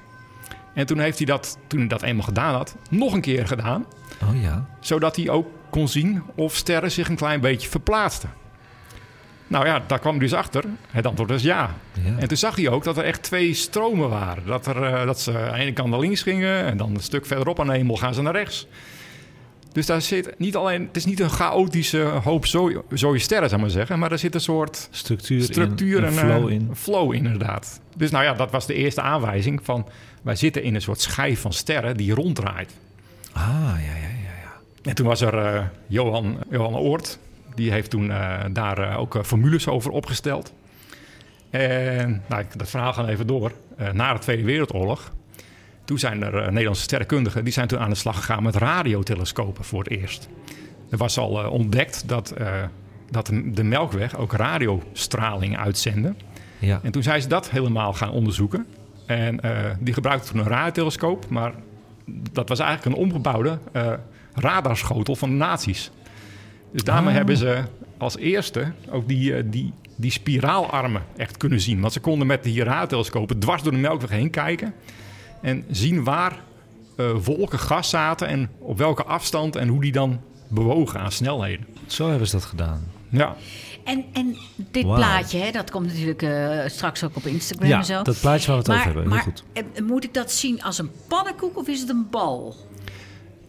En 0.74 0.86
toen 0.86 1.00
heeft 1.00 1.18
hij 1.18 1.26
dat, 1.26 1.58
toen 1.68 1.80
hij 1.80 1.88
dat 1.88 2.02
eenmaal 2.02 2.26
gedaan 2.26 2.54
had, 2.54 2.76
nog 2.90 3.14
een 3.14 3.22
keer 3.22 3.48
gedaan. 3.48 3.86
Oh 4.22 4.42
ja. 4.42 4.66
Zodat 4.80 5.16
hij 5.16 5.30
ook 5.30 5.48
kon 5.70 5.88
zien 5.88 6.24
of 6.36 6.56
sterren 6.56 6.92
zich 6.92 7.10
een 7.10 7.16
klein 7.16 7.40
beetje 7.40 7.70
verplaatsten. 7.70 8.30
Nou 9.48 9.66
ja, 9.66 9.84
daar 9.88 10.00
kwam 10.00 10.12
hij 10.12 10.22
dus 10.22 10.34
achter. 10.34 10.64
Het 10.90 11.06
antwoord 11.06 11.30
was 11.30 11.42
ja. 11.42 11.76
ja. 11.94 12.18
En 12.18 12.28
toen 12.28 12.38
zag 12.38 12.56
hij 12.56 12.70
ook 12.70 12.84
dat 12.84 12.98
er 12.98 13.04
echt 13.04 13.24
twee 13.24 13.54
stromen 13.54 14.10
waren. 14.10 14.46
Dat, 14.46 14.66
er, 14.66 14.84
uh, 14.84 15.06
dat 15.06 15.22
ze 15.22 15.38
aan 15.40 15.54
de 15.54 15.60
ene 15.60 15.74
kant 15.74 15.90
naar 15.90 16.00
links 16.00 16.22
gingen 16.22 16.66
en 16.66 16.78
dan 16.78 16.96
een 16.96 17.02
stuk 17.02 17.26
verderop 17.26 17.60
aan 17.60 17.68
de 17.68 17.74
hemel 17.74 17.98
gaan 17.98 18.14
ze 18.14 18.22
naar 18.22 18.34
rechts. 18.34 18.68
Dus 19.76 19.86
daar 19.86 20.02
zit 20.02 20.40
niet 20.40 20.56
alleen, 20.56 20.88
het 20.88 20.96
is 20.96 21.06
niet 21.06 21.20
een 21.20 21.30
chaotische 21.30 22.00
hoop 22.00 22.46
zooi, 22.46 22.78
zooi 22.90 23.20
sterren, 23.20 23.50
zou 23.50 23.62
maar 23.62 23.70
zeggen, 23.70 24.00
maar 24.00 24.12
er 24.12 24.20
zit 24.20 24.34
een 24.34 24.42
soort 24.42 24.88
structuur, 24.92 25.42
structuur 25.42 25.98
in, 25.98 26.04
en, 26.04 26.14
flow 26.14 26.48
uh, 26.48 26.54
in. 26.54 26.70
Flow 26.74 27.14
inderdaad. 27.14 27.82
Dus 27.96 28.12
nou 28.12 28.24
ja, 28.24 28.34
dat 28.34 28.52
was 28.52 28.66
de 28.66 28.74
eerste 28.74 29.02
aanwijzing 29.02 29.60
van 29.64 29.88
wij 30.22 30.36
zitten 30.36 30.64
in 30.64 30.76
een 30.76 30.82
soort 30.82 31.02
schijf 31.02 31.42
van 31.42 31.54
sterren 31.54 31.98
die 31.98 32.14
ronddraait. 32.14 32.74
Ah, 33.32 33.44
ja, 33.44 33.76
ja, 33.78 33.96
ja. 33.96 34.36
ja. 34.44 34.54
En 34.84 34.96
toen 34.96 35.08
was 35.08 35.22
er 35.22 35.56
uh, 35.56 35.64
Johan, 35.88 36.38
Johan 36.50 36.76
Oort, 36.76 37.20
die 37.56 37.72
heeft 37.72 37.90
toen 37.90 38.06
uh, 38.06 38.44
daar 38.52 38.80
uh, 38.80 39.00
ook 39.00 39.20
formules 39.26 39.68
over 39.68 39.92
opgesteld. 39.92 40.54
En 41.50 42.24
nou, 42.28 42.44
dat 42.56 42.70
verhaal 42.70 42.94
gaan 42.94 43.08
even 43.08 43.28
door. 43.28 43.52
na 43.94 44.14
de 44.14 44.20
Tweede 44.20 44.44
Wereldoorlog 44.44 45.12
toen 45.86 46.00
zijn 46.00 46.24
er 46.24 46.34
uh, 46.34 46.48
Nederlandse 46.48 46.84
sterrenkundigen 46.84 47.44
die 47.44 47.54
zijn 47.54 47.68
toen 47.68 47.80
aan 47.80 47.90
de 47.90 47.96
slag 47.96 48.16
gegaan 48.16 48.44
met 48.44 48.56
radiotelescopen 48.56 49.64
voor 49.64 49.80
het 49.80 49.90
eerst. 49.90 50.30
Er 50.90 50.98
was 50.98 51.18
al 51.18 51.44
uh, 51.44 51.52
ontdekt 51.52 52.08
dat, 52.08 52.34
uh, 52.40 52.64
dat 53.10 53.32
de 53.46 53.64
Melkweg 53.64 54.18
ook 54.18 54.34
radiostraling 54.34 55.58
uitzendde. 55.58 56.14
Ja. 56.60 56.80
En 56.84 56.92
toen 56.92 57.04
zijn 57.04 57.22
ze 57.22 57.28
dat 57.28 57.50
helemaal 57.50 57.94
gaan 57.94 58.12
onderzoeken. 58.12 58.66
En 59.06 59.40
die 59.80 59.94
gebruikten 59.94 60.32
toen 60.32 60.40
een 60.40 60.48
radiotelescoop, 60.48 61.30
maar 61.30 61.54
dat 62.32 62.50
was 62.50 62.60
eigenlijk 62.60 62.96
een 62.96 63.04
omgebouwde 63.04 63.60
radarschotel 64.34 65.16
van 65.16 65.30
de 65.30 65.36
nazi's. 65.36 65.92
Dus 66.72 66.84
daarmee 66.84 67.10
Oh. 67.10 67.16
hebben 67.16 67.38
ze 67.38 67.64
als 67.98 68.18
eerste 68.18 68.72
ook 68.90 69.08
die, 69.08 69.50
die, 69.50 69.74
die 69.96 70.12
spiraalarmen 70.12 71.02
echt 71.18 71.38
kunnen 71.38 71.62
zien. 71.62 71.82
Want 71.82 71.94
ze 71.94 72.00
konden 72.00 72.28
met 72.28 72.44
die 72.44 72.64
radiotelescopen 72.64 73.40
dwars 73.40 73.64
door 73.64 73.72
de 73.72 73.78
Melkweg 73.78 74.10
heen 74.10 74.30
kijken 74.30 74.74
en 75.46 75.64
zien 75.72 76.04
waar 76.04 76.44
uh, 76.98 77.12
wolken 77.24 77.60
gas 77.60 77.90
zaten 77.90 78.28
en 78.28 78.50
op 78.60 78.78
welke 78.78 79.04
afstand 79.04 79.56
en 79.56 79.68
hoe 79.68 79.82
die 79.82 79.92
dan 79.92 80.20
bewogen 80.48 81.00
aan 81.00 81.12
snelheden. 81.12 81.66
Zo 81.88 82.10
hebben 82.10 82.28
ze 82.28 82.36
dat 82.36 82.46
gedaan. 82.46 82.84
Ja. 83.10 83.36
En, 83.84 84.06
en 84.14 84.36
dit 84.56 84.84
plaatje, 84.86 85.38
hè, 85.40 85.52
dat 85.52 85.72
komt 85.72 85.86
natuurlijk 85.88 86.22
uh, 86.22 86.60
straks 86.66 87.04
ook 87.04 87.16
op 87.16 87.26
Instagram 87.26 87.68
Ja, 87.70 87.78
en 87.78 87.86
zo. 87.86 88.02
dat 88.02 88.20
plaatje 88.20 88.52
waar 88.52 88.56
we 88.56 88.62
het 88.62 88.68
maar, 88.68 88.78
over 88.78 88.86
hebben. 88.86 89.04
Heel 89.04 89.12
Maar 89.14 89.24
goed. 89.24 89.44
eh, 89.76 89.84
moet 89.84 90.04
ik 90.04 90.14
dat 90.14 90.32
zien 90.32 90.64
als 90.64 90.78
een 90.78 90.92
pannenkoek 91.08 91.58
of 91.58 91.68
is 91.68 91.80
het 91.80 91.90
een 91.90 92.08
bal? 92.12 92.56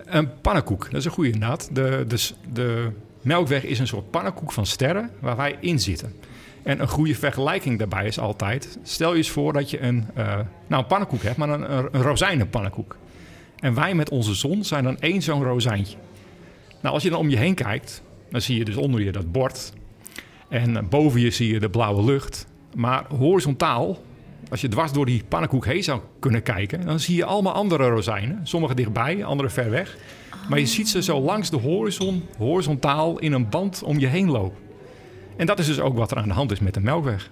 Een 0.05 0.41
pannenkoek, 0.41 0.85
dat 0.91 1.01
is 1.01 1.05
een 1.05 1.11
goede 1.11 1.31
inderdaad. 1.31 1.69
De, 1.73 2.05
de, 2.09 2.31
de 2.53 2.91
Melkweg 3.21 3.65
is 3.65 3.79
een 3.79 3.87
soort 3.87 4.11
pannenkoek 4.11 4.53
van 4.53 4.67
sterren 4.67 5.11
waar 5.21 5.37
wij 5.37 5.57
in 5.61 5.81
zitten. 5.81 6.13
En 6.67 6.81
een 6.81 6.89
goede 6.89 7.15
vergelijking 7.15 7.79
daarbij 7.79 8.07
is 8.07 8.19
altijd... 8.19 8.79
stel 8.83 9.11
je 9.11 9.17
eens 9.17 9.31
voor 9.31 9.53
dat 9.53 9.71
je 9.71 9.81
een, 9.81 10.07
uh, 10.19 10.25
nou 10.67 10.83
een 10.83 10.87
pannenkoek 10.89 11.23
hebt, 11.23 11.37
maar 11.37 11.49
een, 11.49 11.73
een 11.73 12.03
rozijnenpannenkoek. 12.03 12.97
En 13.59 13.75
wij 13.75 13.95
met 13.95 14.11
onze 14.11 14.35
zon 14.35 14.65
zijn 14.65 14.85
dan 14.85 15.01
één 15.01 15.23
zo'n 15.23 15.43
rozijntje. 15.43 15.97
Nou, 16.83 16.95
als 16.95 17.03
je 17.03 17.11
dan 17.11 17.19
om 17.19 17.29
je 17.29 17.37
heen 17.37 17.55
kijkt, 17.55 18.03
dan 18.31 18.41
zie 18.41 18.59
je 18.59 18.65
dus 18.65 18.77
onder 18.77 19.01
je 19.01 19.13
dat 19.13 19.33
bord. 19.33 19.73
En 20.49 20.89
boven 20.89 21.21
je 21.21 21.31
zie 21.31 21.53
je 21.53 21.61
de 21.61 21.71
blauwe 21.71 22.05
lucht. 22.05 22.47
Maar 22.75 23.05
horizontaal, 23.19 23.99
als 24.51 24.61
je 24.61 24.69
dwars 24.69 24.93
door 24.93 25.07
die 25.07 25.25
pannenkoek 25.29 25.67
heen 25.67 25.85
zou 25.85 26.01
kunnen 26.19 26.43
kijken... 26.43 26.87
dan 26.87 27.01
zie 27.01 27.17
je 27.17 27.25
allemaal 27.25 27.53
andere 27.53 27.89
rozijnen. 27.89 28.41
Sommige 28.43 28.75
dichtbij, 28.75 29.25
andere 29.25 29.51
ver 29.51 29.71
weg. 29.71 29.97
Maar 30.49 30.59
je 30.59 30.67
ziet 30.67 30.89
ze 30.89 31.03
zo 31.03 31.21
langs 31.21 31.51
de 31.51 31.57
horizon, 31.57 32.23
horizontaal 32.39 33.19
in 33.19 33.33
een 33.33 33.49
band 33.49 33.83
om 33.83 33.99
je 33.99 34.07
heen 34.07 34.31
lopen. 34.31 34.66
En 35.37 35.47
dat 35.47 35.59
is 35.59 35.67
dus 35.67 35.81
ook 35.81 35.97
wat 35.97 36.11
er 36.11 36.17
aan 36.17 36.29
de 36.29 36.35
hand 36.35 36.53
is 36.53 36.61
met 36.61 36.75
de 36.75 36.81
Melkweg. 36.81 37.31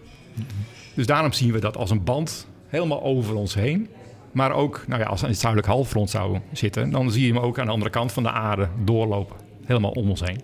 Dus 0.94 1.06
daarom 1.06 1.32
zien 1.32 1.52
we 1.52 1.58
dat 1.60 1.76
als 1.76 1.90
een 1.90 2.04
band 2.04 2.46
helemaal 2.66 3.02
over 3.02 3.34
ons 3.34 3.54
heen. 3.54 3.88
Maar 4.32 4.52
ook, 4.52 4.84
nou 4.86 5.00
ja, 5.00 5.06
als 5.06 5.20
het 5.20 5.38
zuidelijk 5.38 5.70
halfrond 5.72 6.10
zou 6.10 6.38
zitten, 6.52 6.90
dan 6.90 7.10
zie 7.10 7.26
je 7.26 7.32
hem 7.32 7.42
ook 7.42 7.58
aan 7.58 7.66
de 7.66 7.72
andere 7.72 7.90
kant 7.90 8.12
van 8.12 8.22
de 8.22 8.30
aarde 8.30 8.68
doorlopen. 8.84 9.36
Helemaal 9.64 9.90
om 9.90 10.08
ons 10.10 10.20
heen. 10.20 10.40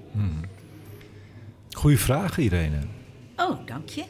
Goeie 1.71 1.99
vraag, 1.99 2.39
Irene. 2.39 2.79
Oh, 3.37 3.59
dank 3.67 3.89
je. 3.89 4.05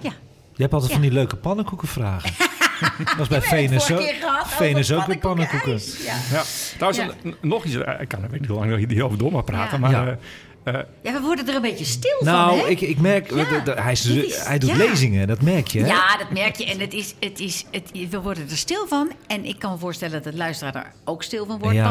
Ja. 0.00 0.12
Je 0.54 0.62
hebt 0.62 0.72
altijd 0.72 0.90
Ja. 0.92 0.98
van 0.98 1.06
die 1.08 1.14
leuke 1.16 1.36
pannenkoekenvragen. 1.36 2.30
dat 3.04 3.16
was 3.16 3.28
bij 3.28 3.42
Venus 3.42 3.92
ook. 3.92 3.98
keer 3.98 4.14
gehad 4.14 4.44
over 4.44 4.56
Venus 4.56 4.92
ook 4.92 5.06
met 5.06 5.20
pannenkoeken. 5.20 5.78
Ja. 6.04 6.14
Ja, 6.30 6.42
trouwens, 6.76 7.04
Ja. 7.24 7.32
nog 7.40 7.64
iets. 7.64 7.74
eh, 7.74 8.00
Ik 8.00 8.08
kan 8.08 8.22
er 8.22 8.30
weet 8.30 8.40
niet 8.40 8.48
hoe 8.50 8.58
lang 8.66 8.88
hierover 8.88 9.18
door 9.18 9.32
mag 9.32 9.44
praten. 9.44 9.80
Ja. 9.80 9.88
Maar 9.90 10.06
Ja. 10.06 10.18
Eh, 10.64 10.74
ja, 11.02 11.12
we 11.12 11.20
worden 11.20 11.48
er 11.48 11.54
een 11.54 11.62
beetje 11.62 11.84
stil 11.84 12.16
van, 12.18 12.26
Nou, 12.26 12.68
ik, 12.68 12.80
ik 12.80 12.98
merk, 13.00 13.30
Ja, 13.34 13.44
dat- 13.50 13.66
dat- 13.66 13.78
hij, 13.78 13.92
is, 13.92 14.00
dit 14.02 14.24
is- 14.24 14.36
hij 14.44 14.58
doet 14.58 14.70
ja. 14.70 14.76
lezingen, 14.76 15.26
dat 15.26 15.40
merk 15.42 15.66
je. 15.68 15.80
hè? 15.80 15.86
Ja, 15.86 16.16
dat 16.16 16.30
merk 16.30 16.56
je. 16.56 16.64
En 16.64 16.80
het 16.80 16.92
is, 16.92 17.14
het 17.20 17.40
is, 17.40 17.64
het, 17.70 17.90
we 18.10 18.20
worden 18.20 18.48
er 18.50 18.56
stil 18.56 18.86
van. 18.86 19.10
En 19.26 19.44
ik 19.44 19.58
kan 19.58 19.72
me 19.72 19.78
voorstellen 19.78 20.22
dat 20.22 20.32
de 20.32 20.38
luisteraar 20.38 20.74
er 20.74 20.92
ook 21.04 21.22
stil 21.22 21.46
van 21.46 21.58
wordt. 21.58 21.76
Ja. 21.76 21.90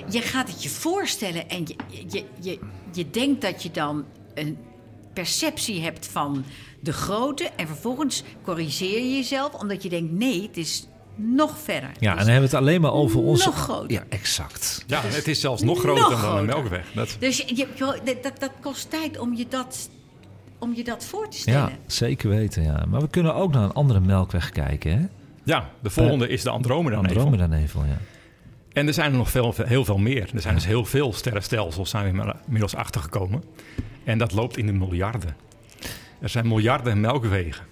Want 0.00 0.12
je 0.14 0.20
gaat 0.20 0.48
het 0.48 0.62
je 0.62 0.68
voorstellen 0.68 1.48
en 1.48 1.64
je, 1.66 1.76
je, 2.08 2.24
je, 2.40 2.58
je 2.92 3.10
denkt 3.10 3.40
dat 3.42 3.62
je 3.62 3.70
dan 3.70 4.04
een 4.34 4.58
perceptie 5.12 5.82
hebt 5.82 6.06
van 6.12 6.44
de 6.80 6.92
grootte. 6.92 7.50
En 7.56 7.66
vervolgens 7.66 8.22
corrigeer 8.44 9.00
je 9.00 9.14
jezelf 9.16 9.52
omdat 9.52 9.82
je 9.82 9.88
denkt: 9.88 10.12
nee, 10.12 10.42
het 10.42 10.56
is 10.56 10.86
nog 11.14 11.58
verder. 11.58 11.90
Ja, 11.98 12.10
en 12.10 12.16
dan 12.16 12.26
hebben 12.26 12.50
we 12.50 12.56
het 12.56 12.66
alleen 12.66 12.80
maar 12.80 12.92
over 12.92 13.20
onze... 13.20 13.46
Nog 13.46 13.56
groter. 13.62 13.90
Ja, 13.92 14.02
exact. 14.08 14.84
ja, 14.86 15.00
het 15.04 15.28
is 15.28 15.40
zelfs 15.40 15.62
nog 15.62 15.84
nog 15.84 15.96
groter 15.96 16.20
dan 16.20 16.36
de. 16.36 16.42
Melkweg. 16.42 16.86
Dat, 16.94 17.16
Dus 17.18 17.36
je, 17.38 17.56
je- 17.56 18.00
dat, 18.22 18.32
dat, 18.40 18.50
kost 18.60 18.90
tijd 18.90 19.18
om 19.18 19.34
je 19.34 19.46
dat, 19.48 19.88
om 20.58 20.74
je 20.74 20.84
dat 20.84 21.04
voor 21.04 21.28
te 21.28 21.36
stellen. 21.36 21.60
Ja, 21.60 21.76
zeker 21.86 22.28
weten, 22.28 22.62
ja. 22.62 22.84
Maar 22.88 23.00
we 23.00 23.08
kunnen 23.08 23.34
ook 23.34 23.52
naar 23.52 23.62
een 23.62 23.72
andere 23.72 24.00
melkweg 24.00 24.50
kijken, 24.50 24.98
hè? 24.98 25.06
ja, 25.42 25.70
de 25.80 25.90
volgende 25.90 26.28
is 26.28 26.42
de 26.42 26.50
Andromeda-nevel. 26.50 27.16
Andromeda-nevel, 27.22 27.84
ja. 27.84 27.98
En 28.72 28.86
er 28.86 28.94
zijn 28.94 29.10
er 29.12 29.16
nog 29.18 29.30
veel, 29.30 29.54
heel 29.64 29.84
veel 29.84 29.98
meer. 29.98 30.30
Er 30.34 30.40
zijn 30.40 30.54
dus 30.54 30.66
heel 30.66 30.84
veel 30.84 31.12
sterrenstelsels, 31.12 31.90
zijn 31.90 32.16
we 32.16 32.34
inmiddels 32.44 32.74
achtergekomen. 32.74 33.42
En 34.04 34.18
dat 34.18 34.32
loopt 34.32 34.56
in 34.56 34.66
de 34.66 34.72
miljarden. 34.72 35.36
Er 36.20 36.28
zijn 36.28 36.48
miljarden 36.48 37.00
melkwegen. 37.00 37.64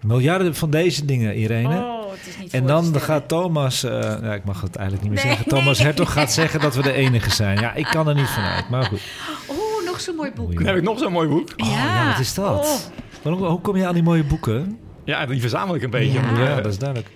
Miljarden 0.00 0.54
van 0.54 0.70
deze 0.70 1.04
dingen, 1.04 1.36
Irene. 1.36 1.78
Oh, 1.78 1.91
is 2.26 2.38
niet 2.38 2.52
En 2.52 2.66
dan 2.66 3.00
gaat 3.00 3.28
Thomas, 3.28 3.84
eh, 3.84 3.90
ja, 4.22 4.34
ik 4.34 4.44
mag 4.44 4.60
het 4.60 4.76
eigenlijk 4.76 5.08
niet 5.08 5.14
meer 5.16 5.24
Nee, 5.24 5.34
zeggen. 5.36 5.56
Thomas 5.56 5.78
nee. 5.78 5.86
Hertog 5.86 6.12
gaat 6.12 6.32
zeggen 6.32 6.60
dat 6.60 6.74
we 6.74 6.82
de 6.82 6.92
enige 6.92 7.30
zijn. 7.30 7.60
Ja, 7.60 7.74
ik 7.74 7.84
kan 7.84 8.08
er 8.08 8.14
niet 8.14 8.28
vanuit, 8.28 8.68
maar 8.68 8.84
goed. 8.84 9.00
Oh, 9.46 9.56
nog 9.86 10.00
zo'n 10.00 10.16
mooi 10.16 10.30
boek. 10.34 10.54
Dan 10.54 10.66
heb 10.66 10.76
ik 10.76 10.82
nog 10.82 10.98
zo'n 10.98 11.12
mooi 11.12 11.28
boek. 11.28 11.48
Oh, 11.56 11.68
ja, 11.68 12.06
wat 12.10 12.18
is 12.20 12.34
dat? 12.34 12.64
Oh. 12.66 13.20
Waarom, 13.22 13.42
hoe 13.44 13.60
kom 13.60 13.76
je 13.76 13.86
aan 13.86 13.94
die 13.94 14.02
mooie 14.02 14.24
boeken? 14.24 14.78
Ja, 15.04 15.26
die 15.26 15.40
verzamel 15.40 15.74
ik 15.74 15.82
een 15.82 15.90
beetje. 15.90 16.12
Ja. 16.20 16.30
Maar, 16.30 16.40
Ja, 16.42 16.48
eh, 16.50 16.56
dat 16.56 16.66
is 16.72 16.78
duidelijk. 16.78 17.10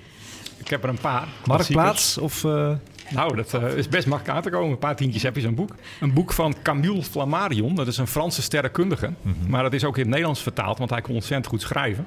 Ik 0.57 0.69
heb 0.69 0.83
er 0.83 0.89
een 0.89 0.99
paar. 1.01 1.27
Marktplaats 1.45 2.19
of... 2.19 2.45
eh, 2.45 2.71
Nou, 3.11 3.37
dat 3.37 3.55
is 3.77 3.89
best 3.89 4.07
makkelijk 4.07 4.37
aan 4.37 4.43
te 4.43 4.51
komen. 4.51 4.71
Een 4.71 4.79
paar 4.79 4.97
tientjes 4.97 5.23
heb 5.23 5.35
je 5.35 5.41
zo'n 5.41 5.55
boek. 5.55 5.71
Een 6.01 6.13
boek 6.13 6.33
van 6.33 6.55
Camille 6.63 7.03
Flammarion. 7.03 7.75
Dat 7.75 7.87
is 7.87 7.99
een 7.99 8.07
Franse 8.07 8.43
sterrenkundige. 8.43 9.11
Maar 9.49 9.63
dat 9.63 9.73
is 9.73 9.85
ook 9.85 9.95
in 9.95 10.01
het 10.01 10.11
Nederlands 10.11 10.43
vertaald, 10.43 10.79
want 10.79 10.91
hij 10.91 11.01
kon 11.01 11.15
ontzettend 11.15 11.47
goed 11.47 11.61
schrijven. 11.61 12.07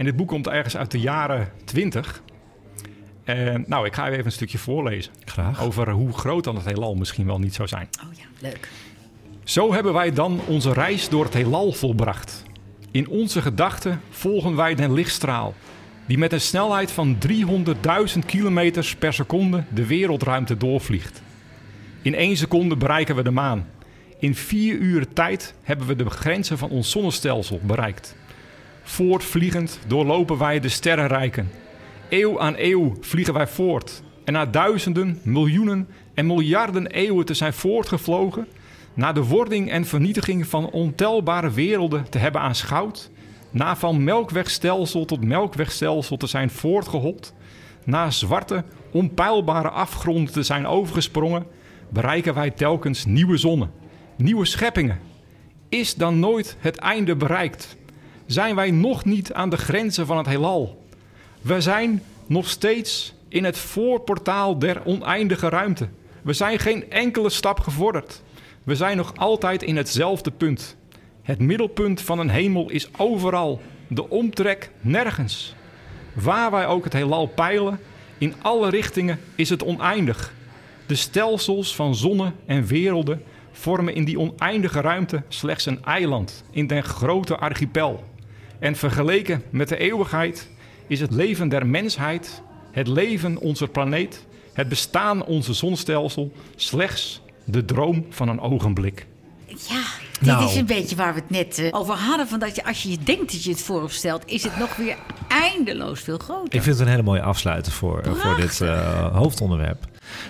En 0.00 0.06
dit 0.06 0.16
boek 0.16 0.28
komt 0.28 0.46
ergens 0.46 0.76
uit 0.76 0.90
de 0.90 1.00
jaren 1.00 1.52
20. 1.64 2.22
En 3.24 3.64
nou, 3.66 3.86
ik 3.86 3.94
ga 3.94 4.06
je 4.06 4.12
even 4.12 4.24
een 4.24 4.32
stukje 4.32 4.58
voorlezen. 4.58 5.12
Graag. 5.24 5.62
Over 5.62 5.90
hoe 5.90 6.12
groot 6.12 6.44
dan 6.44 6.56
het 6.56 6.64
heelal 6.64 6.94
misschien 6.94 7.26
wel 7.26 7.38
niet 7.38 7.54
zou 7.54 7.68
zijn. 7.68 7.88
Oh 8.04 8.14
ja, 8.18 8.24
leuk. 8.38 8.68
Zo 9.44 9.72
hebben 9.72 9.92
wij 9.92 10.12
dan 10.12 10.40
onze 10.46 10.72
reis 10.72 11.08
door 11.08 11.24
het 11.24 11.34
heelal 11.34 11.72
volbracht. 11.72 12.44
In 12.90 13.08
onze 13.08 13.42
gedachten 13.42 14.00
volgen 14.10 14.56
wij 14.56 14.74
den 14.74 14.92
lichtstraal, 14.92 15.54
die 16.06 16.18
met 16.18 16.32
een 16.32 16.40
snelheid 16.40 16.90
van 16.90 17.16
300.000 18.14 18.18
kilometers 18.26 18.96
per 18.96 19.12
seconde 19.12 19.64
de 19.68 19.86
wereldruimte 19.86 20.56
doorvliegt. 20.56 21.22
In 22.02 22.14
één 22.14 22.36
seconde 22.36 22.76
bereiken 22.76 23.16
we 23.16 23.22
de 23.22 23.30
maan. 23.30 23.68
In 24.18 24.34
vier 24.34 24.74
uur 24.74 25.12
tijd 25.12 25.54
hebben 25.62 25.86
we 25.86 25.96
de 25.96 26.10
grenzen 26.10 26.58
van 26.58 26.70
ons 26.70 26.90
zonnestelsel 26.90 27.60
bereikt. 27.62 28.18
Voortvliegend 28.90 29.80
doorlopen 29.86 30.38
wij 30.38 30.60
de 30.60 30.68
sterrenrijken. 30.68 31.50
Eeuw 32.08 32.40
aan 32.40 32.54
eeuw 32.56 32.94
vliegen 33.00 33.34
wij 33.34 33.46
voort. 33.46 34.02
En 34.24 34.32
na 34.32 34.46
duizenden, 34.46 35.20
miljoenen 35.22 35.88
en 36.14 36.26
miljarden 36.26 36.86
eeuwen 36.86 37.24
te 37.24 37.34
zijn 37.34 37.52
voortgevlogen, 37.52 38.46
na 38.94 39.12
de 39.12 39.24
wording 39.24 39.70
en 39.70 39.84
vernietiging 39.84 40.46
van 40.46 40.70
ontelbare 40.70 41.50
werelden 41.50 42.10
te 42.10 42.18
hebben 42.18 42.40
aanschouwd, 42.40 43.10
na 43.50 43.76
van 43.76 44.04
melkwegstelsel 44.04 45.04
tot 45.04 45.24
melkwegstelsel 45.24 46.16
te 46.16 46.26
zijn 46.26 46.50
voortgehopt, 46.50 47.34
na 47.84 48.10
zwarte, 48.10 48.64
onpeilbare 48.92 49.70
afgronden 49.70 50.32
te 50.32 50.42
zijn 50.42 50.66
overgesprongen, 50.66 51.46
bereiken 51.88 52.34
wij 52.34 52.50
telkens 52.50 53.04
nieuwe 53.04 53.36
zonnen, 53.36 53.70
nieuwe 54.16 54.44
scheppingen. 54.44 54.98
Is 55.68 55.94
dan 55.94 56.18
nooit 56.18 56.56
het 56.58 56.76
einde 56.76 57.16
bereikt? 57.16 57.76
Zijn 58.30 58.54
wij 58.54 58.70
nog 58.70 59.04
niet 59.04 59.32
aan 59.32 59.50
de 59.50 59.56
grenzen 59.56 60.06
van 60.06 60.16
het 60.16 60.26
heelal? 60.26 60.84
We 61.40 61.60
zijn 61.60 62.02
nog 62.26 62.48
steeds 62.48 63.14
in 63.28 63.44
het 63.44 63.58
voorportaal 63.58 64.58
der 64.58 64.84
oneindige 64.84 65.48
ruimte. 65.48 65.88
We 66.22 66.32
zijn 66.32 66.58
geen 66.58 66.90
enkele 66.90 67.30
stap 67.30 67.60
gevorderd. 67.60 68.22
We 68.62 68.74
zijn 68.74 68.96
nog 68.96 69.16
altijd 69.16 69.62
in 69.62 69.76
hetzelfde 69.76 70.30
punt. 70.30 70.76
Het 71.22 71.38
middelpunt 71.38 72.00
van 72.00 72.18
een 72.18 72.30
hemel 72.30 72.70
is 72.70 72.88
overal, 72.96 73.60
de 73.86 74.08
omtrek 74.08 74.70
nergens. 74.80 75.54
Waar 76.12 76.50
wij 76.50 76.66
ook 76.66 76.84
het 76.84 76.92
heelal 76.92 77.26
peilen, 77.26 77.80
in 78.18 78.34
alle 78.42 78.70
richtingen 78.70 79.20
is 79.34 79.48
het 79.48 79.64
oneindig. 79.64 80.34
De 80.86 80.94
stelsels 80.94 81.74
van 81.74 81.94
zonnen 81.94 82.34
en 82.46 82.66
werelden 82.66 83.22
vormen 83.52 83.94
in 83.94 84.04
die 84.04 84.18
oneindige 84.18 84.80
ruimte 84.80 85.22
slechts 85.28 85.66
een 85.66 85.84
eiland 85.84 86.44
in 86.50 86.66
den 86.66 86.82
grote 86.82 87.36
archipel. 87.36 88.08
En 88.60 88.76
vergeleken 88.76 89.42
met 89.50 89.68
de 89.68 89.76
eeuwigheid 89.78 90.48
is 90.86 91.00
het 91.00 91.10
leven 91.12 91.48
der 91.48 91.66
mensheid, 91.66 92.42
het 92.72 92.88
leven 92.88 93.36
onze 93.38 93.66
planeet, 93.66 94.24
het 94.52 94.68
bestaan 94.68 95.24
onze 95.24 95.52
zonstelsel 95.52 96.32
slechts 96.56 97.20
de 97.44 97.64
droom 97.64 98.06
van 98.10 98.28
een 98.28 98.40
ogenblik. 98.40 99.06
Ja, 99.46 99.82
dit 100.20 100.28
Nou. 100.28 100.44
is 100.44 100.56
een 100.56 100.66
beetje 100.66 100.96
waar 100.96 101.14
we 101.14 101.20
het 101.20 101.30
net 101.30 101.58
eh, 101.58 101.78
over 101.80 101.94
hadden. 101.94 102.28
Van 102.28 102.38
dat 102.38 102.56
je, 102.56 102.64
als 102.64 102.82
je 102.82 102.90
je 102.90 102.98
denkt 103.04 103.32
dat 103.32 103.44
je 103.44 103.50
het 103.50 103.60
voorop 103.62 103.90
stelt, 103.90 104.22
is 104.26 104.42
het 104.42 104.58
nog 104.58 104.76
weer 104.76 104.96
eindeloos 105.28 106.00
veel 106.00 106.18
groter. 106.18 106.54
Ik 106.54 106.62
vind 106.62 106.76
het 106.78 106.84
een 106.86 106.90
hele 106.92 107.02
mooie 107.02 107.22
afsluiter 107.22 107.72
voor, 107.72 108.00
eh, 108.00 108.12
voor 108.12 108.36
dit 108.36 108.60
eh, 108.60 109.16
hoofdonderwerp. 109.16 109.84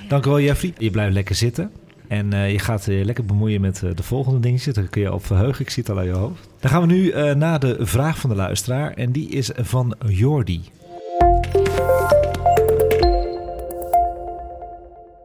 Dank 0.09 0.27
u 0.27 0.29
wel, 0.29 0.41
Jeffrey. 0.41 0.73
Je 0.79 0.91
blijft 0.91 1.13
lekker 1.13 1.35
zitten. 1.35 1.73
En 2.09 2.33
eh, 2.33 2.51
je 2.53 2.59
gaat 2.59 2.85
je 2.85 3.05
lekker 3.05 3.25
bemoeien 3.25 3.61
met 3.61 3.81
de 3.95 4.03
volgende 4.03 4.41
dingetjes. 4.41 4.75
Daar 4.75 4.85
kun 4.89 5.03
je 5.03 5.13
op 5.13 5.27
verheugen. 5.27 5.61
Ik 5.65 5.71
zie 5.71 5.83
het 5.83 5.93
al 5.93 5.99
aan 5.99 6.05
je 6.05 6.13
hoofd. 6.13 6.49
Dan 6.61 6.71
gaan 6.71 6.81
we 6.81 6.87
nu 6.87 7.11
eh, 7.11 7.35
naar 7.35 7.61
de 7.61 7.77
vraag 7.81 8.19
van 8.19 8.31
de 8.31 8.37
luisteraar. 8.37 8.93
En 8.93 9.13
die 9.13 9.29
is 9.29 9.51
van 9.57 9.95
Jordi. 10.07 10.65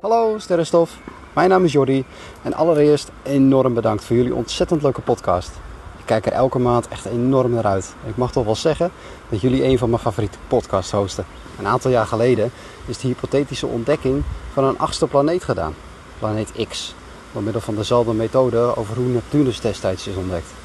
Hallo 0.01 0.39
Sterrenstof, 0.39 0.99
mijn 1.33 1.49
naam 1.49 1.63
is 1.63 1.71
Jordi 1.71 2.05
en 2.41 2.53
allereerst 2.53 3.11
enorm 3.23 3.73
bedankt 3.73 4.03
voor 4.03 4.15
jullie 4.15 4.35
ontzettend 4.35 4.81
leuke 4.81 5.01
podcast. 5.01 5.51
Ik 5.97 6.05
kijk 6.05 6.25
er 6.25 6.31
elke 6.31 6.59
maand 6.59 6.87
echt 6.87 7.05
enorm 7.05 7.51
naar 7.51 7.65
uit. 7.65 7.95
Ik 8.05 8.17
mag 8.17 8.31
toch 8.31 8.45
wel 8.45 8.55
zeggen 8.55 8.91
dat 9.29 9.41
jullie 9.41 9.63
een 9.63 9.77
van 9.77 9.89
mijn 9.89 10.01
favoriete 10.01 10.37
podcasts 10.47 10.91
hosten. 10.91 11.25
Een 11.59 11.67
aantal 11.67 11.91
jaar 11.91 12.07
geleden 12.07 12.51
is 12.85 12.97
de 12.97 13.07
hypothetische 13.07 13.67
ontdekking 13.67 14.23
van 14.53 14.63
een 14.63 14.79
achtste 14.79 15.07
planeet 15.07 15.43
gedaan, 15.43 15.73
planeet 16.19 16.67
X, 16.69 16.95
door 17.33 17.43
middel 17.43 17.61
van 17.61 17.75
dezelfde 17.75 18.13
methode 18.13 18.75
over 18.75 18.95
hoe 18.95 19.05
Neptunus 19.05 19.59
destijds 19.59 20.07
is 20.07 20.15
ontdekt. 20.15 20.64